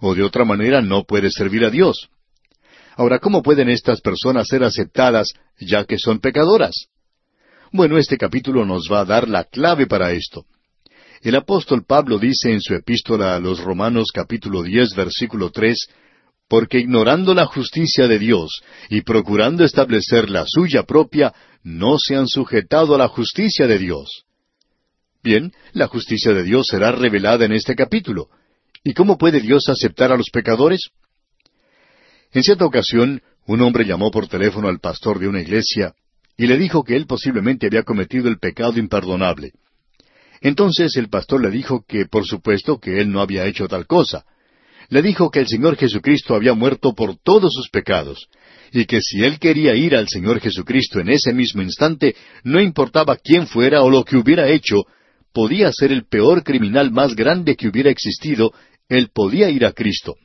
o 0.00 0.14
de 0.14 0.22
otra 0.22 0.44
manera 0.44 0.82
no 0.82 1.02
puede 1.02 1.32
servir 1.32 1.64
a 1.64 1.70
Dios. 1.70 2.10
Ahora, 2.98 3.20
¿cómo 3.20 3.44
pueden 3.44 3.68
estas 3.68 4.00
personas 4.00 4.48
ser 4.48 4.64
aceptadas 4.64 5.28
ya 5.60 5.84
que 5.84 5.98
son 5.98 6.18
pecadoras? 6.18 6.88
Bueno, 7.70 7.96
este 7.96 8.18
capítulo 8.18 8.64
nos 8.64 8.88
va 8.90 9.02
a 9.02 9.04
dar 9.04 9.28
la 9.28 9.44
clave 9.44 9.86
para 9.86 10.10
esto. 10.10 10.46
El 11.22 11.36
apóstol 11.36 11.84
Pablo 11.86 12.18
dice 12.18 12.50
en 12.50 12.60
su 12.60 12.74
epístola 12.74 13.36
a 13.36 13.38
los 13.38 13.60
Romanos 13.60 14.10
capítulo 14.12 14.64
diez 14.64 14.96
versículo 14.96 15.50
tres, 15.52 15.86
porque 16.48 16.80
ignorando 16.80 17.34
la 17.34 17.46
justicia 17.46 18.08
de 18.08 18.18
Dios 18.18 18.62
y 18.88 19.02
procurando 19.02 19.62
establecer 19.62 20.28
la 20.28 20.44
suya 20.44 20.82
propia, 20.82 21.32
no 21.62 21.98
se 22.00 22.16
han 22.16 22.26
sujetado 22.26 22.96
a 22.96 22.98
la 22.98 23.06
justicia 23.06 23.68
de 23.68 23.78
Dios. 23.78 24.24
Bien, 25.22 25.52
la 25.72 25.86
justicia 25.86 26.32
de 26.32 26.42
Dios 26.42 26.66
será 26.66 26.90
revelada 26.90 27.44
en 27.44 27.52
este 27.52 27.76
capítulo. 27.76 28.26
¿Y 28.82 28.92
cómo 28.92 29.18
puede 29.18 29.38
Dios 29.38 29.68
aceptar 29.68 30.10
a 30.10 30.16
los 30.16 30.30
pecadores? 30.32 30.90
En 32.32 32.42
cierta 32.42 32.66
ocasión, 32.66 33.22
un 33.46 33.62
hombre 33.62 33.84
llamó 33.84 34.10
por 34.10 34.28
teléfono 34.28 34.68
al 34.68 34.80
pastor 34.80 35.18
de 35.18 35.28
una 35.28 35.40
iglesia 35.40 35.94
y 36.36 36.46
le 36.46 36.58
dijo 36.58 36.84
que 36.84 36.94
él 36.94 37.06
posiblemente 37.06 37.66
había 37.66 37.82
cometido 37.82 38.28
el 38.28 38.38
pecado 38.38 38.78
imperdonable. 38.78 39.52
Entonces 40.40 40.96
el 40.96 41.08
pastor 41.08 41.42
le 41.42 41.50
dijo 41.50 41.84
que 41.86 42.04
por 42.06 42.26
supuesto 42.26 42.78
que 42.78 43.00
él 43.00 43.10
no 43.10 43.20
había 43.20 43.46
hecho 43.46 43.66
tal 43.66 43.86
cosa. 43.86 44.24
Le 44.90 45.02
dijo 45.02 45.30
que 45.30 45.40
el 45.40 45.48
Señor 45.48 45.76
Jesucristo 45.76 46.34
había 46.34 46.54
muerto 46.54 46.94
por 46.94 47.16
todos 47.16 47.52
sus 47.52 47.68
pecados, 47.70 48.28
y 48.72 48.84
que 48.84 49.00
si 49.02 49.22
él 49.22 49.38
quería 49.38 49.74
ir 49.74 49.96
al 49.96 50.08
Señor 50.08 50.40
Jesucristo 50.40 51.00
en 51.00 51.10
ese 51.10 51.32
mismo 51.34 51.60
instante, 51.60 52.14
no 52.44 52.60
importaba 52.60 53.16
quién 53.16 53.46
fuera 53.46 53.82
o 53.82 53.90
lo 53.90 54.04
que 54.04 54.16
hubiera 54.16 54.48
hecho, 54.48 54.84
podía 55.32 55.70
ser 55.72 55.92
el 55.92 56.06
peor 56.06 56.42
criminal 56.42 56.90
más 56.90 57.14
grande 57.14 57.56
que 57.56 57.68
hubiera 57.68 57.90
existido, 57.90 58.52
él 58.88 59.10
podía 59.12 59.50
ir 59.50 59.66
a 59.66 59.72
Cristo. 59.72 60.16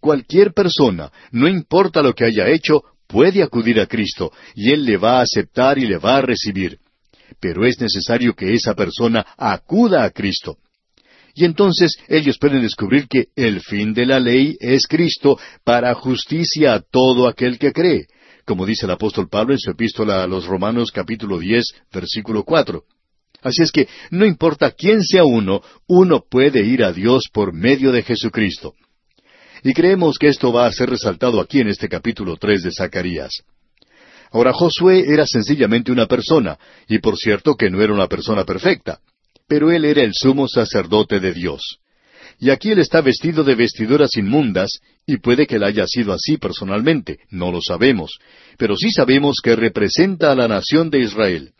Cualquier 0.00 0.52
persona, 0.52 1.12
no 1.30 1.46
importa 1.46 2.02
lo 2.02 2.14
que 2.14 2.24
haya 2.24 2.48
hecho, 2.48 2.82
puede 3.06 3.42
acudir 3.42 3.80
a 3.80 3.86
Cristo, 3.86 4.32
y 4.54 4.72
Él 4.72 4.84
le 4.84 4.96
va 4.96 5.18
a 5.18 5.22
aceptar 5.22 5.78
y 5.78 5.86
le 5.86 5.98
va 5.98 6.16
a 6.16 6.22
recibir. 6.22 6.78
Pero 7.40 7.66
es 7.66 7.80
necesario 7.80 8.34
que 8.34 8.54
esa 8.54 8.74
persona 8.74 9.26
acuda 9.36 10.04
a 10.04 10.10
Cristo. 10.10 10.56
Y 11.34 11.44
entonces 11.44 11.96
ellos 12.08 12.38
pueden 12.38 12.62
descubrir 12.62 13.06
que 13.08 13.26
el 13.36 13.60
fin 13.60 13.94
de 13.94 14.06
la 14.06 14.18
ley 14.18 14.56
es 14.58 14.86
Cristo 14.86 15.38
para 15.64 15.94
justicia 15.94 16.74
a 16.74 16.80
todo 16.80 17.28
aquel 17.28 17.58
que 17.58 17.72
cree, 17.72 18.06
como 18.44 18.66
dice 18.66 18.86
el 18.86 18.92
apóstol 18.92 19.28
Pablo 19.28 19.54
en 19.54 19.60
su 19.60 19.70
epístola 19.70 20.24
a 20.24 20.26
los 20.26 20.46
Romanos 20.46 20.90
capítulo 20.90 21.38
diez, 21.38 21.66
versículo 21.92 22.42
cuatro. 22.42 22.84
Así 23.42 23.62
es 23.62 23.70
que 23.70 23.88
no 24.10 24.26
importa 24.26 24.72
quién 24.72 25.02
sea 25.02 25.24
uno, 25.24 25.62
uno 25.86 26.24
puede 26.28 26.64
ir 26.64 26.82
a 26.82 26.92
Dios 26.92 27.28
por 27.32 27.54
medio 27.54 27.92
de 27.92 28.02
Jesucristo. 28.02 28.74
Y 29.62 29.74
creemos 29.74 30.18
que 30.18 30.28
esto 30.28 30.52
va 30.52 30.66
a 30.66 30.72
ser 30.72 30.90
resaltado 30.90 31.40
aquí 31.40 31.60
en 31.60 31.68
este 31.68 31.88
capítulo 31.88 32.36
tres 32.36 32.62
de 32.62 32.72
Zacarías. 32.72 33.42
Ahora 34.32 34.52
Josué 34.52 35.04
era 35.08 35.26
sencillamente 35.26 35.90
una 35.92 36.06
persona, 36.06 36.58
y 36.88 36.98
por 36.98 37.16
cierto 37.16 37.56
que 37.56 37.68
no 37.68 37.82
era 37.82 37.92
una 37.92 38.06
persona 38.06 38.44
perfecta, 38.44 39.00
pero 39.48 39.70
él 39.72 39.84
era 39.84 40.02
el 40.02 40.12
sumo 40.14 40.46
sacerdote 40.46 41.18
de 41.18 41.32
Dios. 41.32 41.78
Y 42.38 42.50
aquí 42.50 42.70
él 42.70 42.78
está 42.78 43.02
vestido 43.02 43.44
de 43.44 43.54
vestiduras 43.54 44.16
inmundas, 44.16 44.80
y 45.04 45.18
puede 45.18 45.46
que 45.46 45.56
él 45.56 45.64
haya 45.64 45.86
sido 45.86 46.12
así 46.12 46.38
personalmente, 46.38 47.18
no 47.28 47.50
lo 47.50 47.60
sabemos, 47.60 48.12
pero 48.56 48.76
sí 48.76 48.90
sabemos 48.92 49.40
que 49.42 49.56
representa 49.56 50.32
a 50.32 50.36
la 50.36 50.48
nación 50.48 50.88
de 50.88 51.00
Israel. 51.00 51.52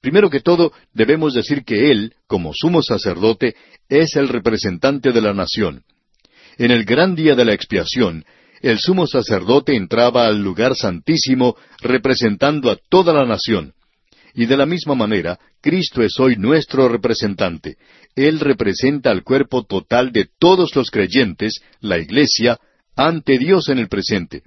Primero 0.00 0.30
que 0.30 0.40
todo, 0.40 0.72
debemos 0.92 1.34
decir 1.34 1.64
que 1.64 1.90
él, 1.90 2.14
como 2.28 2.52
sumo 2.54 2.82
sacerdote, 2.82 3.56
es 3.88 4.14
el 4.14 4.28
representante 4.28 5.10
de 5.10 5.20
la 5.20 5.34
nación. 5.34 5.82
En 6.60 6.70
el 6.70 6.84
gran 6.84 7.14
día 7.14 7.34
de 7.34 7.46
la 7.46 7.54
expiación, 7.54 8.22
el 8.60 8.78
sumo 8.78 9.06
sacerdote 9.06 9.74
entraba 9.74 10.26
al 10.26 10.42
lugar 10.42 10.76
santísimo 10.76 11.56
representando 11.80 12.70
a 12.70 12.76
toda 12.90 13.14
la 13.14 13.24
nación. 13.24 13.72
Y 14.34 14.44
de 14.44 14.58
la 14.58 14.66
misma 14.66 14.94
manera, 14.94 15.38
Cristo 15.62 16.02
es 16.02 16.20
hoy 16.20 16.36
nuestro 16.36 16.86
representante. 16.90 17.78
Él 18.14 18.40
representa 18.40 19.10
al 19.10 19.22
cuerpo 19.22 19.64
total 19.64 20.12
de 20.12 20.28
todos 20.38 20.76
los 20.76 20.90
creyentes, 20.90 21.62
la 21.80 21.96
Iglesia, 21.96 22.58
ante 22.94 23.38
Dios 23.38 23.70
en 23.70 23.78
el 23.78 23.88
presente. 23.88 24.42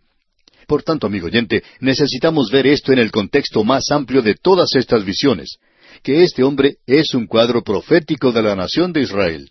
Por 0.67 0.83
tanto, 0.83 1.07
amigo 1.07 1.25
oyente, 1.25 1.63
necesitamos 1.79 2.51
ver 2.51 2.67
esto 2.67 2.93
en 2.93 2.99
el 2.99 3.09
contexto 3.09 3.63
más 3.63 3.89
amplio 3.89 4.21
de 4.21 4.35
todas 4.35 4.75
estas 4.75 5.03
visiones, 5.03 5.57
que 6.03 6.21
este 6.21 6.43
hombre 6.43 6.75
es 6.85 7.15
un 7.15 7.25
cuadro 7.25 7.63
profético 7.63 8.31
de 8.31 8.43
la 8.43 8.55
nación 8.55 8.93
de 8.93 9.01
Israel 9.01 9.49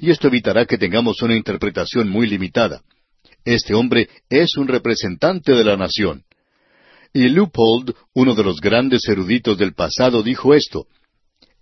y 0.00 0.10
esto 0.10 0.28
evitará 0.28 0.66
que 0.66 0.78
tengamos 0.78 1.22
una 1.22 1.36
interpretación 1.36 2.08
muy 2.08 2.26
limitada. 2.26 2.82
Este 3.44 3.74
hombre 3.74 4.08
es 4.28 4.56
un 4.56 4.68
representante 4.68 5.52
de 5.52 5.64
la 5.64 5.76
nación. 5.76 6.24
Y 7.12 7.28
Leupold, 7.28 7.94
uno 8.14 8.34
de 8.34 8.44
los 8.44 8.60
grandes 8.60 9.08
eruditos 9.08 9.56
del 9.56 9.72
pasado, 9.72 10.22
dijo 10.22 10.54
esto. 10.54 10.86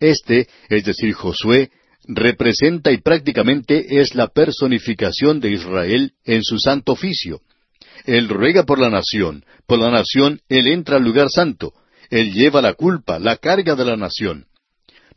Este, 0.01 0.49
es 0.68 0.84
decir, 0.84 1.12
Josué, 1.12 1.70
representa 2.09 2.93
y 2.93 2.99
prácticamente 2.99 4.01
es 4.01 4.14
la 4.14 4.28
personificación 4.28 5.41
de 5.41 5.53
Israel 5.53 6.12
en 6.24 6.43
su 6.43 6.59
santo 6.59 6.93
oficio. 6.93 7.41
Él 8.05 8.28
ruega 8.28 8.64
por 8.64 8.78
la 8.78 8.91
nación, 8.91 9.45
por 9.66 9.78
la 9.78 9.91
nación 9.91 10.41
Él 10.49 10.66
entra 10.68 10.97
al 10.97 11.05
lugar 11.05 11.28
santo, 11.30 11.72
Él 12.11 12.32
lleva 12.32 12.62
la 12.62 12.74
culpa, 12.74 13.18
la 13.18 13.37
carga 13.37 13.74
de 13.74 13.84
la 13.84 13.97
nación. 13.97 14.47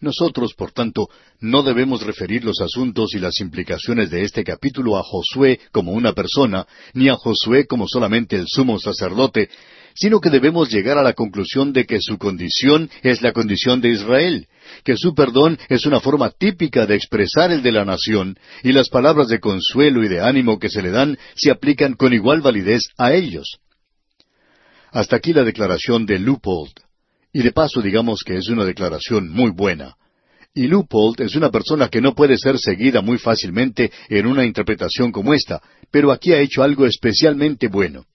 Nosotros, 0.02 0.54
por 0.54 0.72
tanto, 0.72 1.10
no 1.42 1.62
debemos 1.62 2.04
referir 2.04 2.46
los 2.46 2.62
asuntos 2.62 3.14
y 3.14 3.20
las 3.20 3.40
implicaciones 3.42 4.10
de 4.10 4.24
este 4.24 4.46
capítulo 4.46 4.98
a 4.98 5.04
Josué 5.04 5.60
como 5.72 5.92
una 5.92 6.14
persona, 6.14 6.66
ni 6.94 7.10
a 7.10 7.16
Josué 7.16 7.68
como 7.68 7.86
solamente 7.88 8.38
el 8.38 8.46
sumo 8.48 8.80
sacerdote, 8.80 9.50
sino 9.94 10.22
que 10.22 10.30
debemos 10.30 10.70
llegar 10.70 10.98
a 10.98 11.04
la 11.04 11.14
conclusión 11.14 11.74
de 11.74 11.86
que 11.86 12.00
su 12.00 12.18
condición 12.18 12.90
es 13.04 13.22
la 13.22 13.34
condición 13.34 13.82
de 13.82 13.90
Israel, 13.90 14.48
que 14.86 14.96
su 14.96 15.14
perdón 15.14 15.60
es 15.68 15.86
una 15.86 16.00
forma 16.00 16.30
típica 16.30 16.86
de 16.86 16.96
expresar 16.96 17.52
el 17.52 17.62
de 17.62 17.74
la 17.74 17.84
nación, 17.84 18.38
y 18.64 18.72
las 18.72 18.88
palabras 18.88 19.28
de 19.28 19.42
consuelo 19.42 20.04
y 20.06 20.08
de 20.08 20.22
ánimo 20.22 20.60
que 20.60 20.70
se 20.70 20.82
le 20.82 20.92
dan 20.92 21.18
se 21.36 21.52
aplican 21.52 21.96
con 21.96 22.14
igual 22.14 22.40
validez 22.40 22.84
a 22.98 23.14
ellos. 23.14 23.60
Hasta 24.92 25.18
aquí 25.18 25.34
la 25.34 25.44
declaración 25.44 26.06
de 26.06 26.20
Lupold. 26.20 26.89
Y 27.32 27.42
de 27.42 27.52
paso 27.52 27.82
digamos 27.82 28.22
que 28.26 28.38
es 28.38 28.48
una 28.50 28.66
declaración 28.66 29.30
muy 29.30 29.52
buena. 29.52 29.96
Y 30.54 30.68
Lupold 30.68 31.22
es 31.22 31.36
una 31.36 31.52
persona 31.52 31.90
que 31.90 32.02
no 32.02 32.16
puede 32.16 32.38
ser 32.38 32.58
seguida 32.58 33.02
muy 33.02 33.18
fácilmente 33.18 33.92
en 34.10 34.26
una 34.26 34.46
interpretación 34.46 35.12
como 35.12 35.34
esta, 35.34 35.62
pero 35.92 36.12
aquí 36.12 36.34
ha 36.34 36.40
hecho 36.40 36.64
algo 36.64 36.86
especialmente 36.86 37.68
bueno. 37.68 38.06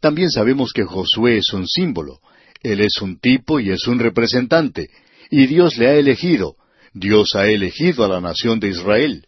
También 0.00 0.30
sabemos 0.30 0.72
que 0.72 0.84
Josué 0.84 1.38
es 1.38 1.52
un 1.54 1.66
símbolo, 1.66 2.20
él 2.62 2.80
es 2.80 3.00
un 3.00 3.18
tipo 3.18 3.58
y 3.58 3.70
es 3.70 3.86
un 3.86 3.98
representante, 3.98 4.90
y 5.30 5.46
Dios 5.46 5.78
le 5.78 5.88
ha 5.88 5.94
elegido, 5.94 6.56
Dios 6.92 7.34
ha 7.34 7.46
elegido 7.46 8.04
a 8.04 8.08
la 8.08 8.20
nación 8.20 8.60
de 8.60 8.68
Israel. 8.68 9.26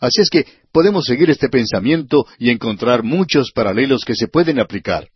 Así 0.00 0.20
es 0.20 0.30
que 0.30 0.46
podemos 0.72 1.04
seguir 1.04 1.28
este 1.28 1.48
pensamiento 1.48 2.24
y 2.38 2.50
encontrar 2.50 3.02
muchos 3.02 3.50
paralelos 3.52 4.04
que 4.04 4.14
se 4.14 4.28
pueden 4.28 4.60
aplicar. 4.60 5.08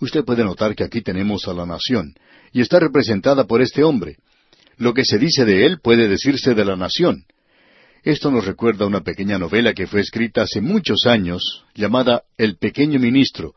Usted 0.00 0.24
puede 0.24 0.44
notar 0.44 0.74
que 0.74 0.84
aquí 0.84 1.02
tenemos 1.02 1.46
a 1.46 1.52
la 1.52 1.66
nación, 1.66 2.14
y 2.52 2.62
está 2.62 2.80
representada 2.80 3.44
por 3.44 3.60
este 3.60 3.84
hombre. 3.84 4.16
Lo 4.78 4.94
que 4.94 5.04
se 5.04 5.18
dice 5.18 5.44
de 5.44 5.66
él 5.66 5.78
puede 5.82 6.08
decirse 6.08 6.54
de 6.54 6.64
la 6.64 6.74
nación. 6.74 7.24
Esto 8.02 8.30
nos 8.30 8.46
recuerda 8.46 8.86
una 8.86 9.02
pequeña 9.02 9.38
novela 9.38 9.74
que 9.74 9.86
fue 9.86 10.00
escrita 10.00 10.42
hace 10.42 10.62
muchos 10.62 11.04
años, 11.04 11.66
llamada 11.74 12.22
El 12.38 12.56
pequeño 12.56 12.98
ministro. 12.98 13.52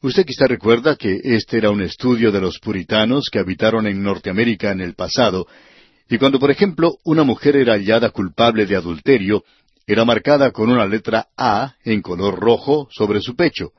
Usted 0.00 0.24
quizá 0.24 0.46
recuerda 0.46 0.94
que 0.94 1.18
este 1.24 1.58
era 1.58 1.70
un 1.70 1.82
estudio 1.82 2.30
de 2.30 2.40
los 2.40 2.60
puritanos 2.60 3.28
que 3.28 3.40
habitaron 3.40 3.88
en 3.88 4.00
Norteamérica 4.00 4.70
en 4.70 4.80
el 4.80 4.94
pasado, 4.94 5.48
y 6.08 6.18
cuando, 6.18 6.38
por 6.38 6.52
ejemplo, 6.52 6.98
una 7.04 7.24
mujer 7.24 7.56
era 7.56 7.74
hallada 7.74 8.10
culpable 8.10 8.64
de 8.66 8.76
adulterio, 8.76 9.42
era 9.88 10.04
marcada 10.04 10.52
con 10.52 10.70
una 10.70 10.86
letra 10.86 11.26
A 11.36 11.74
en 11.84 12.00
color 12.00 12.38
rojo 12.38 12.86
sobre 12.92 13.20
su 13.20 13.34
pecho 13.34 13.72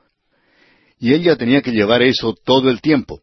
y 1.04 1.12
ella 1.12 1.36
tenía 1.36 1.60
que 1.60 1.70
llevar 1.70 2.02
eso 2.02 2.34
todo 2.46 2.70
el 2.70 2.80
tiempo. 2.80 3.20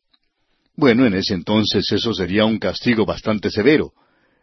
Bueno, 0.75 1.07
en 1.07 1.15
ese 1.15 1.33
entonces 1.33 1.91
eso 1.91 2.13
sería 2.13 2.45
un 2.45 2.59
castigo 2.59 3.07
bastante 3.07 3.49
severo, 3.49 3.91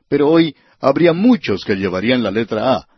pero 0.08 0.28
hoy 0.28 0.56
habría 0.80 1.12
muchos 1.12 1.64
que 1.64 1.76
llevarían 1.76 2.24
la 2.24 2.32
letra 2.32 2.74
A. 2.74 2.88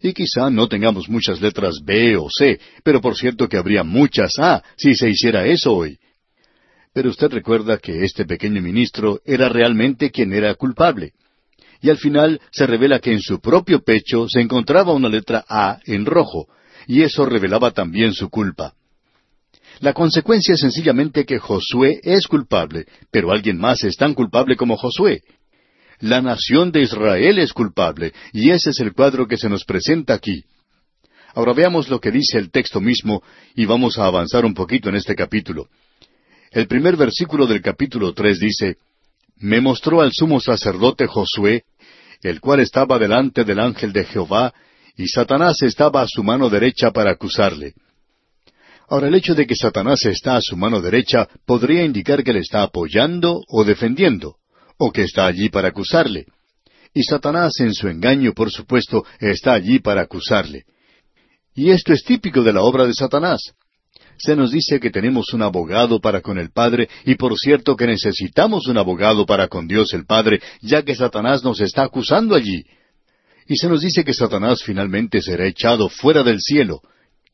Y 0.00 0.14
quizá 0.14 0.48
no 0.48 0.68
tengamos 0.68 1.10
muchas 1.10 1.42
letras 1.42 1.74
B 1.84 2.16
o 2.16 2.28
C, 2.30 2.58
pero 2.82 3.02
por 3.02 3.14
cierto 3.14 3.46
que 3.46 3.58
habría 3.58 3.84
muchas 3.84 4.38
A 4.38 4.62
si 4.74 4.94
se 4.94 5.10
hiciera 5.10 5.44
eso 5.44 5.74
hoy. 5.74 5.98
Pero 6.94 7.10
usted 7.10 7.30
recuerda 7.30 7.76
que 7.76 8.04
este 8.06 8.24
pequeño 8.24 8.62
ministro 8.62 9.20
era 9.26 9.50
realmente 9.50 10.10
quien 10.10 10.32
era 10.32 10.54
culpable. 10.54 11.12
Y 11.82 11.90
al 11.90 11.98
final 11.98 12.40
se 12.52 12.66
revela 12.66 13.00
que 13.00 13.12
en 13.12 13.20
su 13.20 13.38
propio 13.38 13.84
pecho 13.84 14.30
se 14.30 14.40
encontraba 14.40 14.94
una 14.94 15.10
letra 15.10 15.44
A 15.46 15.78
en 15.84 16.06
rojo, 16.06 16.48
y 16.86 17.02
eso 17.02 17.26
revelaba 17.26 17.72
también 17.72 18.14
su 18.14 18.30
culpa. 18.30 18.72
La 19.80 19.92
consecuencia 19.92 20.54
es 20.54 20.60
sencillamente 20.60 21.24
que 21.24 21.38
Josué 21.38 22.00
es 22.02 22.26
culpable, 22.26 22.86
pero 23.10 23.32
alguien 23.32 23.58
más 23.58 23.82
es 23.84 23.96
tan 23.96 24.14
culpable 24.14 24.56
como 24.56 24.76
Josué. 24.76 25.22
La 26.00 26.20
nación 26.20 26.72
de 26.72 26.82
Israel 26.82 27.38
es 27.38 27.52
culpable, 27.52 28.12
y 28.32 28.50
ese 28.50 28.70
es 28.70 28.80
el 28.80 28.92
cuadro 28.92 29.26
que 29.26 29.36
se 29.36 29.48
nos 29.48 29.64
presenta 29.64 30.14
aquí. 30.14 30.44
Ahora 31.34 31.52
veamos 31.52 31.88
lo 31.88 32.00
que 32.00 32.10
dice 32.10 32.38
el 32.38 32.50
texto 32.50 32.80
mismo, 32.80 33.22
y 33.54 33.64
vamos 33.64 33.98
a 33.98 34.06
avanzar 34.06 34.44
un 34.44 34.54
poquito 34.54 34.88
en 34.88 34.96
este 34.96 35.14
capítulo. 35.14 35.68
El 36.50 36.68
primer 36.68 36.96
versículo 36.96 37.46
del 37.46 37.60
capítulo 37.60 38.12
tres 38.12 38.38
dice, 38.38 38.76
Me 39.38 39.60
mostró 39.60 40.00
al 40.00 40.12
sumo 40.12 40.40
sacerdote 40.40 41.06
Josué, 41.06 41.64
el 42.22 42.40
cual 42.40 42.60
estaba 42.60 42.98
delante 42.98 43.44
del 43.44 43.58
ángel 43.58 43.92
de 43.92 44.04
Jehová, 44.04 44.54
y 44.96 45.08
Satanás 45.08 45.62
estaba 45.62 46.02
a 46.02 46.06
su 46.08 46.22
mano 46.22 46.48
derecha 46.48 46.92
para 46.92 47.10
acusarle. 47.10 47.74
Ahora, 48.88 49.08
el 49.08 49.14
hecho 49.14 49.34
de 49.34 49.46
que 49.46 49.56
Satanás 49.56 50.04
está 50.04 50.36
a 50.36 50.42
su 50.42 50.56
mano 50.56 50.80
derecha 50.80 51.28
podría 51.46 51.84
indicar 51.84 52.22
que 52.22 52.32
le 52.32 52.40
está 52.40 52.62
apoyando 52.62 53.42
o 53.48 53.64
defendiendo, 53.64 54.36
o 54.78 54.92
que 54.92 55.02
está 55.02 55.26
allí 55.26 55.48
para 55.48 55.68
acusarle. 55.68 56.26
Y 56.92 57.02
Satanás 57.02 57.58
en 57.60 57.74
su 57.74 57.88
engaño, 57.88 58.32
por 58.34 58.50
supuesto, 58.50 59.04
está 59.18 59.54
allí 59.54 59.78
para 59.78 60.02
acusarle. 60.02 60.64
Y 61.54 61.70
esto 61.70 61.92
es 61.92 62.04
típico 62.04 62.42
de 62.42 62.52
la 62.52 62.62
obra 62.62 62.86
de 62.86 62.94
Satanás. 62.94 63.40
Se 64.16 64.36
nos 64.36 64.52
dice 64.52 64.78
que 64.78 64.90
tenemos 64.90 65.32
un 65.32 65.42
abogado 65.42 66.00
para 66.00 66.20
con 66.20 66.38
el 66.38 66.50
Padre, 66.50 66.88
y 67.04 67.16
por 67.16 67.36
cierto 67.38 67.76
que 67.76 67.86
necesitamos 67.86 68.68
un 68.68 68.78
abogado 68.78 69.26
para 69.26 69.48
con 69.48 69.66
Dios 69.66 69.92
el 69.92 70.06
Padre, 70.06 70.40
ya 70.60 70.82
que 70.82 70.94
Satanás 70.94 71.42
nos 71.42 71.60
está 71.60 71.82
acusando 71.82 72.34
allí. 72.34 72.64
Y 73.46 73.56
se 73.56 73.68
nos 73.68 73.80
dice 73.80 74.04
que 74.04 74.14
Satanás 74.14 74.62
finalmente 74.62 75.20
será 75.20 75.46
echado 75.46 75.88
fuera 75.88 76.22
del 76.22 76.40
cielo, 76.40 76.80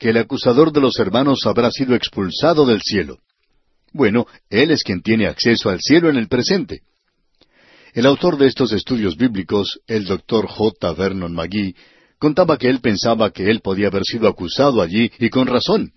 que 0.01 0.09
el 0.09 0.17
acusador 0.17 0.73
de 0.73 0.81
los 0.81 0.99
hermanos 0.99 1.47
habrá 1.47 1.71
sido 1.71 1.95
expulsado 1.95 2.65
del 2.65 2.81
cielo. 2.81 3.19
Bueno, 3.93 4.27
Él 4.49 4.71
es 4.71 4.83
quien 4.83 5.03
tiene 5.03 5.27
acceso 5.27 5.69
al 5.69 5.81
cielo 5.81 6.09
en 6.09 6.17
el 6.17 6.27
presente. 6.27 6.81
El 7.93 8.07
autor 8.07 8.39
de 8.39 8.47
estos 8.47 8.73
estudios 8.73 9.17
bíblicos, 9.17 9.79
el 9.87 10.07
doctor 10.07 10.47
J. 10.47 10.95
Vernon 10.95 11.35
McGee, 11.35 11.75
contaba 12.19 12.57
que 12.57 12.69
él 12.69 12.81
pensaba 12.81 13.31
que 13.31 13.51
él 13.51 13.61
podía 13.61 13.89
haber 13.89 14.05
sido 14.05 14.27
acusado 14.27 14.81
allí 14.81 15.11
y 15.19 15.29
con 15.29 15.47
razón. 15.47 15.93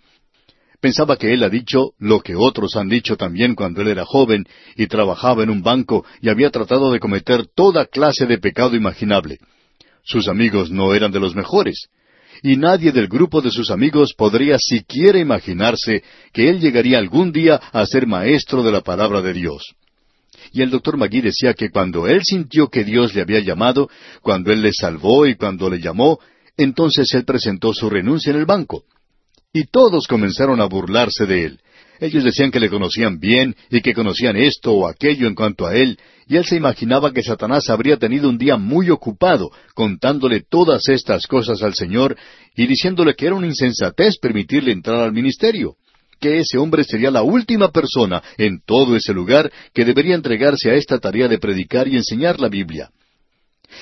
Pensaba 0.81 1.17
que 1.17 1.33
él 1.33 1.43
ha 1.43 1.49
dicho 1.49 1.91
lo 1.97 2.19
que 2.19 2.35
otros 2.35 2.75
han 2.75 2.89
dicho 2.89 3.15
también 3.15 3.55
cuando 3.55 3.81
él 3.81 3.87
era 3.87 4.05
joven 4.05 4.45
y 4.75 4.87
trabajaba 4.87 5.43
en 5.43 5.49
un 5.49 5.61
banco 5.61 6.05
y 6.19 6.29
había 6.29 6.49
tratado 6.49 6.91
de 6.91 6.99
cometer 6.99 7.45
toda 7.45 7.85
clase 7.85 8.25
de 8.25 8.37
pecado 8.37 8.75
imaginable. 8.75 9.37
Sus 10.03 10.27
amigos 10.27 10.71
no 10.71 10.93
eran 10.93 11.11
de 11.11 11.19
los 11.19 11.35
mejores, 11.35 11.87
y 12.43 12.57
nadie 12.57 12.91
del 12.91 13.07
grupo 13.07 13.41
de 13.41 13.49
sus 13.49 13.71
amigos 13.71 14.13
podría 14.13 14.59
siquiera 14.59 15.17
imaginarse 15.17 16.03
que 16.33 16.49
él 16.49 16.59
llegaría 16.59 16.97
algún 16.99 17.31
día 17.31 17.55
a 17.55 17.85
ser 17.85 18.05
maestro 18.05 18.61
de 18.61 18.71
la 18.71 18.81
palabra 18.81 19.21
de 19.21 19.31
Dios. 19.31 19.73
Y 20.51 20.61
el 20.61 20.69
doctor 20.69 20.97
Magui 20.97 21.21
decía 21.21 21.53
que 21.53 21.69
cuando 21.69 22.05
él 22.05 22.21
sintió 22.23 22.67
que 22.67 22.83
Dios 22.83 23.15
le 23.15 23.21
había 23.21 23.39
llamado, 23.39 23.89
cuando 24.21 24.51
él 24.51 24.61
le 24.61 24.73
salvó 24.73 25.25
y 25.25 25.35
cuando 25.35 25.69
le 25.69 25.79
llamó, 25.79 26.19
entonces 26.57 27.11
él 27.13 27.23
presentó 27.23 27.73
su 27.73 27.89
renuncia 27.89 28.31
en 28.31 28.39
el 28.39 28.45
banco. 28.45 28.83
Y 29.53 29.63
todos 29.67 30.05
comenzaron 30.05 30.59
a 30.59 30.65
burlarse 30.65 31.25
de 31.25 31.45
él. 31.45 31.59
Ellos 31.99 32.23
decían 32.23 32.51
que 32.51 32.59
le 32.59 32.69
conocían 32.69 33.19
bien 33.19 33.55
y 33.69 33.81
que 33.81 33.93
conocían 33.93 34.35
esto 34.35 34.73
o 34.73 34.87
aquello 34.87 35.27
en 35.27 35.35
cuanto 35.35 35.65
a 35.65 35.75
él, 35.75 35.97
y 36.27 36.37
él 36.37 36.45
se 36.45 36.55
imaginaba 36.55 37.11
que 37.11 37.23
Satanás 37.23 37.69
habría 37.69 37.97
tenido 37.97 38.29
un 38.29 38.37
día 38.37 38.57
muy 38.57 38.89
ocupado 38.89 39.51
contándole 39.73 40.41
todas 40.41 40.87
estas 40.89 41.27
cosas 41.27 41.61
al 41.61 41.73
Señor 41.73 42.17
y 42.55 42.65
diciéndole 42.65 43.15
que 43.15 43.27
era 43.27 43.35
una 43.35 43.47
insensatez 43.47 44.17
permitirle 44.17 44.71
entrar 44.71 45.01
al 45.01 45.13
ministerio 45.13 45.75
que 46.19 46.39
ese 46.39 46.57
hombre 46.57 46.85
sería 46.85 47.11
la 47.11 47.21
última 47.21 47.69
persona 47.69 48.23
en 48.37 48.61
todo 48.65 48.95
ese 48.95 49.13
lugar 49.13 49.51
que 49.73 49.83
debería 49.83 50.15
entregarse 50.15 50.71
a 50.71 50.75
esta 50.75 50.97
tarea 50.97 51.27
de 51.27 51.37
predicar 51.37 51.85
y 51.89 51.97
enseñar 51.97 52.39
la 52.39 52.47
Biblia. 52.47 52.91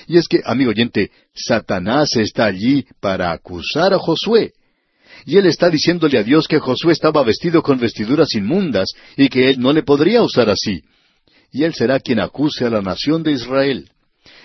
Y 0.07 0.17
es 0.17 0.27
que, 0.27 0.41
amigo 0.43 0.71
oyente, 0.71 1.11
Satanás 1.35 2.15
está 2.15 2.45
allí 2.45 2.85
para 2.99 3.31
acusar 3.31 3.93
a 3.93 3.99
Josué. 3.99 4.53
Y 5.25 5.37
él 5.37 5.45
está 5.45 5.69
diciéndole 5.69 6.17
a 6.17 6.23
Dios 6.23 6.47
que 6.47 6.59
Josué 6.59 6.93
estaba 6.93 7.23
vestido 7.23 7.61
con 7.61 7.79
vestiduras 7.79 8.33
inmundas 8.33 8.89
y 9.15 9.29
que 9.29 9.49
él 9.49 9.59
no 9.59 9.73
le 9.73 9.83
podría 9.83 10.23
usar 10.23 10.49
así. 10.49 10.81
Y 11.51 11.63
él 11.63 11.73
será 11.73 11.99
quien 11.99 12.19
acuse 12.19 12.65
a 12.65 12.69
la 12.69 12.81
nación 12.81 13.23
de 13.23 13.33
Israel. 13.33 13.89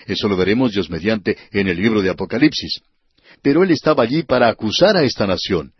Eso 0.05 0.27
lo 0.27 0.37
veremos 0.37 0.71
Dios 0.71 0.89
mediante 0.89 1.37
en 1.51 1.67
el 1.67 1.77
libro 1.77 2.01
de 2.01 2.09
Apocalipsis. 2.09 2.81
Pero 3.41 3.63
él 3.63 3.71
estaba 3.71 4.03
allí 4.03 4.23
para 4.23 4.47
acusar 4.49 4.95
a 4.97 5.03
esta 5.03 5.25
nación. 5.25 5.73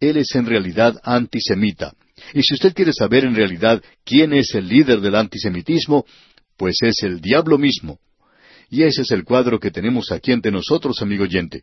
Él 0.00 0.16
es 0.16 0.34
en 0.34 0.46
realidad 0.46 0.98
antisemita. 1.02 1.94
Y 2.34 2.42
si 2.42 2.54
usted 2.54 2.74
quiere 2.74 2.92
saber 2.92 3.24
en 3.24 3.34
realidad 3.34 3.82
quién 4.04 4.32
es 4.32 4.54
el 4.54 4.68
líder 4.68 5.00
del 5.00 5.14
antisemitismo, 5.14 6.04
pues 6.56 6.76
es 6.82 7.02
el 7.02 7.20
diablo 7.20 7.58
mismo. 7.58 7.98
Y 8.70 8.82
ese 8.82 9.02
es 9.02 9.10
el 9.10 9.24
cuadro 9.24 9.60
que 9.60 9.70
tenemos 9.70 10.10
aquí 10.10 10.32
ante 10.32 10.50
nosotros, 10.50 11.00
amigo 11.00 11.24
oyente. 11.24 11.62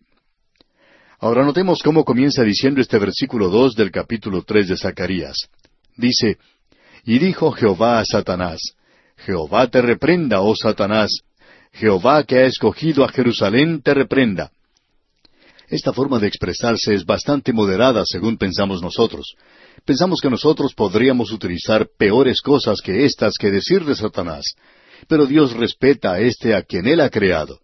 Ahora 1.23 1.45
notemos 1.45 1.81
cómo 1.81 2.03
comienza 2.03 2.43
diciendo 2.43 2.81
este 2.81 2.99
versículo 2.99 3.47
dos 3.47 3.75
del 3.75 3.91
capítulo 3.91 4.43
tres 4.43 4.67
de 4.67 4.75
Zacarías. 4.75 5.47
Dice, 5.95 6.37
Y 7.05 7.17
dijo 7.17 7.53
Jehová 7.53 7.99
a 7.99 8.03
Satanás, 8.03 8.59
Jehová 9.15 9.67
te 9.67 9.81
reprenda, 9.81 10.41
oh 10.41 10.53
Satanás, 10.53 11.21
Jehová 11.71 12.25
que 12.25 12.39
ha 12.39 12.45
escogido 12.45 13.05
a 13.05 13.07
Jerusalén 13.07 13.81
te 13.81 13.93
reprenda. 13.93 14.51
Esta 15.69 15.93
forma 15.93 16.19
de 16.19 16.27
expresarse 16.27 16.93
es 16.93 17.05
bastante 17.05 17.53
moderada 17.53 18.03
según 18.05 18.37
pensamos 18.37 18.81
nosotros. 18.81 19.37
Pensamos 19.85 20.19
que 20.19 20.29
nosotros 20.29 20.73
podríamos 20.73 21.31
utilizar 21.31 21.87
peores 21.97 22.41
cosas 22.41 22.81
que 22.81 23.05
estas 23.05 23.35
que 23.39 23.49
decir 23.49 23.85
de 23.85 23.95
Satanás. 23.95 24.43
Pero 25.07 25.25
Dios 25.25 25.53
respeta 25.53 26.11
a 26.11 26.19
este 26.19 26.53
a 26.53 26.63
quien 26.63 26.85
Él 26.85 26.99
ha 26.99 27.09
creado. 27.09 27.62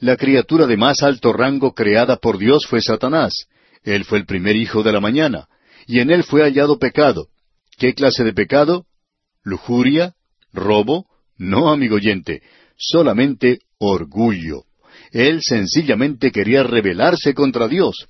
La 0.00 0.16
criatura 0.16 0.66
de 0.66 0.76
más 0.76 1.02
alto 1.02 1.32
rango 1.32 1.74
creada 1.74 2.16
por 2.16 2.38
Dios 2.38 2.66
fue 2.66 2.80
Satanás. 2.80 3.46
Él 3.82 4.04
fue 4.04 4.18
el 4.18 4.26
primer 4.26 4.54
hijo 4.54 4.82
de 4.82 4.92
la 4.92 5.00
mañana, 5.00 5.48
y 5.86 5.98
en 5.98 6.10
él 6.10 6.22
fue 6.22 6.42
hallado 6.42 6.78
pecado. 6.78 7.28
¿Qué 7.78 7.94
clase 7.94 8.22
de 8.22 8.32
pecado? 8.32 8.86
¿Lujuria? 9.42 10.14
¿Robo? 10.52 11.06
No, 11.36 11.70
amigo 11.70 11.96
oyente, 11.96 12.42
solamente 12.76 13.60
orgullo. 13.78 14.64
Él 15.10 15.40
sencillamente 15.42 16.30
quería 16.30 16.62
rebelarse 16.62 17.34
contra 17.34 17.66
Dios. 17.66 18.06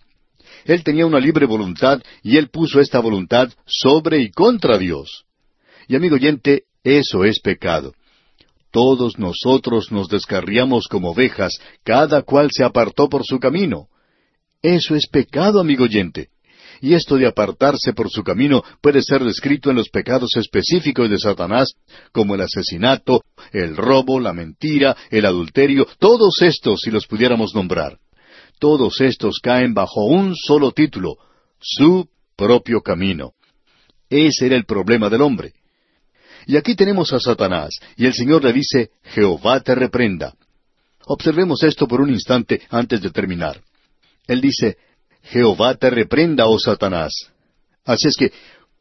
Él 0.64 0.82
tenía 0.84 1.07
una 1.07 1.20
libre 1.20 1.47
voluntad 1.47 2.03
y 2.22 2.36
él 2.36 2.51
puso 2.51 2.80
esta 2.80 3.01
voluntad 3.01 3.51
sobre 3.66 4.20
y 4.20 4.30
contra 4.30 4.76
Dios. 4.76 5.24
Y 5.86 5.97
amigo 5.97 6.16
oyente, 6.16 6.64
eso 6.84 7.24
es 7.24 7.41
pecado. 7.41 7.95
Todos 8.70 9.18
nosotros 9.18 9.90
nos 9.90 10.08
descarriamos 10.08 10.88
como 10.88 11.10
ovejas, 11.10 11.58
cada 11.84 12.22
cual 12.22 12.50
se 12.52 12.64
apartó 12.64 13.08
por 13.08 13.24
su 13.24 13.38
camino. 13.38 13.88
Eso 14.62 14.94
es 14.94 15.06
pecado, 15.06 15.60
amigo 15.60 15.84
oyente. 15.84 16.28
Y 16.80 16.94
esto 16.94 17.16
de 17.16 17.26
apartarse 17.26 17.92
por 17.92 18.10
su 18.10 18.22
camino 18.22 18.62
puede 18.80 19.02
ser 19.02 19.24
descrito 19.24 19.70
en 19.70 19.76
los 19.76 19.88
pecados 19.88 20.36
específicos 20.36 21.10
de 21.10 21.18
Satanás, 21.18 21.72
como 22.12 22.34
el 22.34 22.42
asesinato, 22.42 23.22
el 23.52 23.76
robo, 23.76 24.20
la 24.20 24.32
mentira, 24.32 24.96
el 25.10 25.26
adulterio, 25.26 25.86
todos 25.98 26.40
estos 26.42 26.82
si 26.82 26.90
los 26.90 27.06
pudiéramos 27.06 27.54
nombrar. 27.54 27.98
Todos 28.60 29.00
estos 29.00 29.38
caen 29.40 29.74
bajo 29.74 30.04
un 30.04 30.34
solo 30.36 30.72
título, 30.72 31.16
su 31.60 32.08
propio 32.36 32.80
camino. 32.80 33.32
Ese 34.10 34.46
era 34.46 34.56
el 34.56 34.64
problema 34.64 35.08
del 35.08 35.22
hombre. 35.22 35.52
Y 36.49 36.57
aquí 36.57 36.74
tenemos 36.74 37.12
a 37.12 37.20
Satanás, 37.20 37.78
y 37.94 38.07
el 38.07 38.14
Señor 38.14 38.42
le 38.42 38.55
dice, 38.55 38.88
Jehová 39.05 39.61
te 39.61 39.74
reprenda. 39.74 40.32
Observemos 41.05 41.62
esto 41.62 41.86
por 41.86 42.01
un 42.01 42.09
instante 42.09 42.62
antes 42.70 43.03
de 43.03 43.11
terminar. 43.11 43.61
Él 44.26 44.40
dice, 44.40 44.78
Jehová 45.24 45.74
te 45.74 45.90
reprenda, 45.90 46.46
oh 46.46 46.59
Satanás. 46.59 47.12
Así 47.84 48.09
es 48.09 48.16
que, 48.16 48.32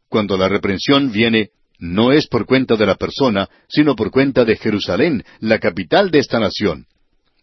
cuando 0.08 0.38
la 0.38 0.48
reprensión 0.48 1.12
viene, 1.12 1.50
no 1.78 2.14
es 2.14 2.28
por 2.28 2.46
cuenta 2.46 2.78
de 2.78 2.86
la 2.86 2.96
persona, 2.96 3.50
sino 3.68 3.98
por 3.98 4.12
cuenta 4.12 4.46
de 4.46 4.56
Jerusalén, 4.56 5.26
la 5.42 5.60
capital 5.60 6.10
de 6.10 6.20
esta 6.20 6.40
nación. 6.40 6.88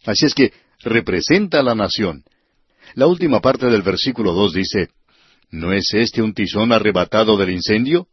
Así 0.07 0.25
es 0.25 0.33
que 0.33 0.51
representa 0.79 1.59
a 1.59 1.63
la 1.63 1.75
nación. 1.75 2.23
La 2.95 3.05
última 3.05 3.41
parte 3.41 3.67
del 3.67 3.83
versículo 3.83 4.33
dos 4.33 4.53
dice, 4.53 4.89
¿No 5.51 5.71
es 5.71 5.93
este 5.93 6.23
un 6.23 6.33
tizón 6.33 6.71
arrebatado 6.71 7.37
del 7.37 7.51
incendio? 7.51 8.07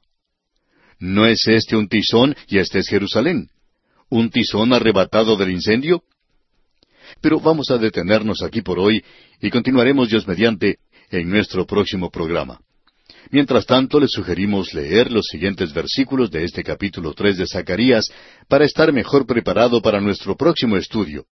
¿No 1.02 1.26
es 1.26 1.48
este 1.48 1.74
un 1.74 1.88
tizón 1.88 2.36
y 2.46 2.58
este 2.58 2.78
es 2.78 2.86
Jerusalén? 2.86 3.48
¿Un 4.08 4.30
tizón 4.30 4.72
arrebatado 4.72 5.36
del 5.36 5.50
incendio? 5.50 6.04
Pero 7.20 7.40
vamos 7.40 7.72
a 7.72 7.78
detenernos 7.78 8.40
aquí 8.40 8.62
por 8.62 8.78
hoy 8.78 9.02
y 9.40 9.50
continuaremos 9.50 10.10
Dios 10.10 10.28
mediante 10.28 10.76
en 11.10 11.28
nuestro 11.28 11.66
próximo 11.66 12.08
programa. 12.08 12.60
Mientras 13.32 13.66
tanto, 13.66 13.98
le 13.98 14.06
sugerimos 14.06 14.74
leer 14.74 15.10
los 15.10 15.26
siguientes 15.28 15.72
versículos 15.72 16.30
de 16.30 16.44
este 16.44 16.62
capítulo 16.62 17.14
tres 17.14 17.36
de 17.36 17.48
Zacarías 17.48 18.04
para 18.46 18.64
estar 18.64 18.92
mejor 18.92 19.26
preparado 19.26 19.82
para 19.82 20.00
nuestro 20.00 20.36
próximo 20.36 20.76
estudio. 20.76 21.26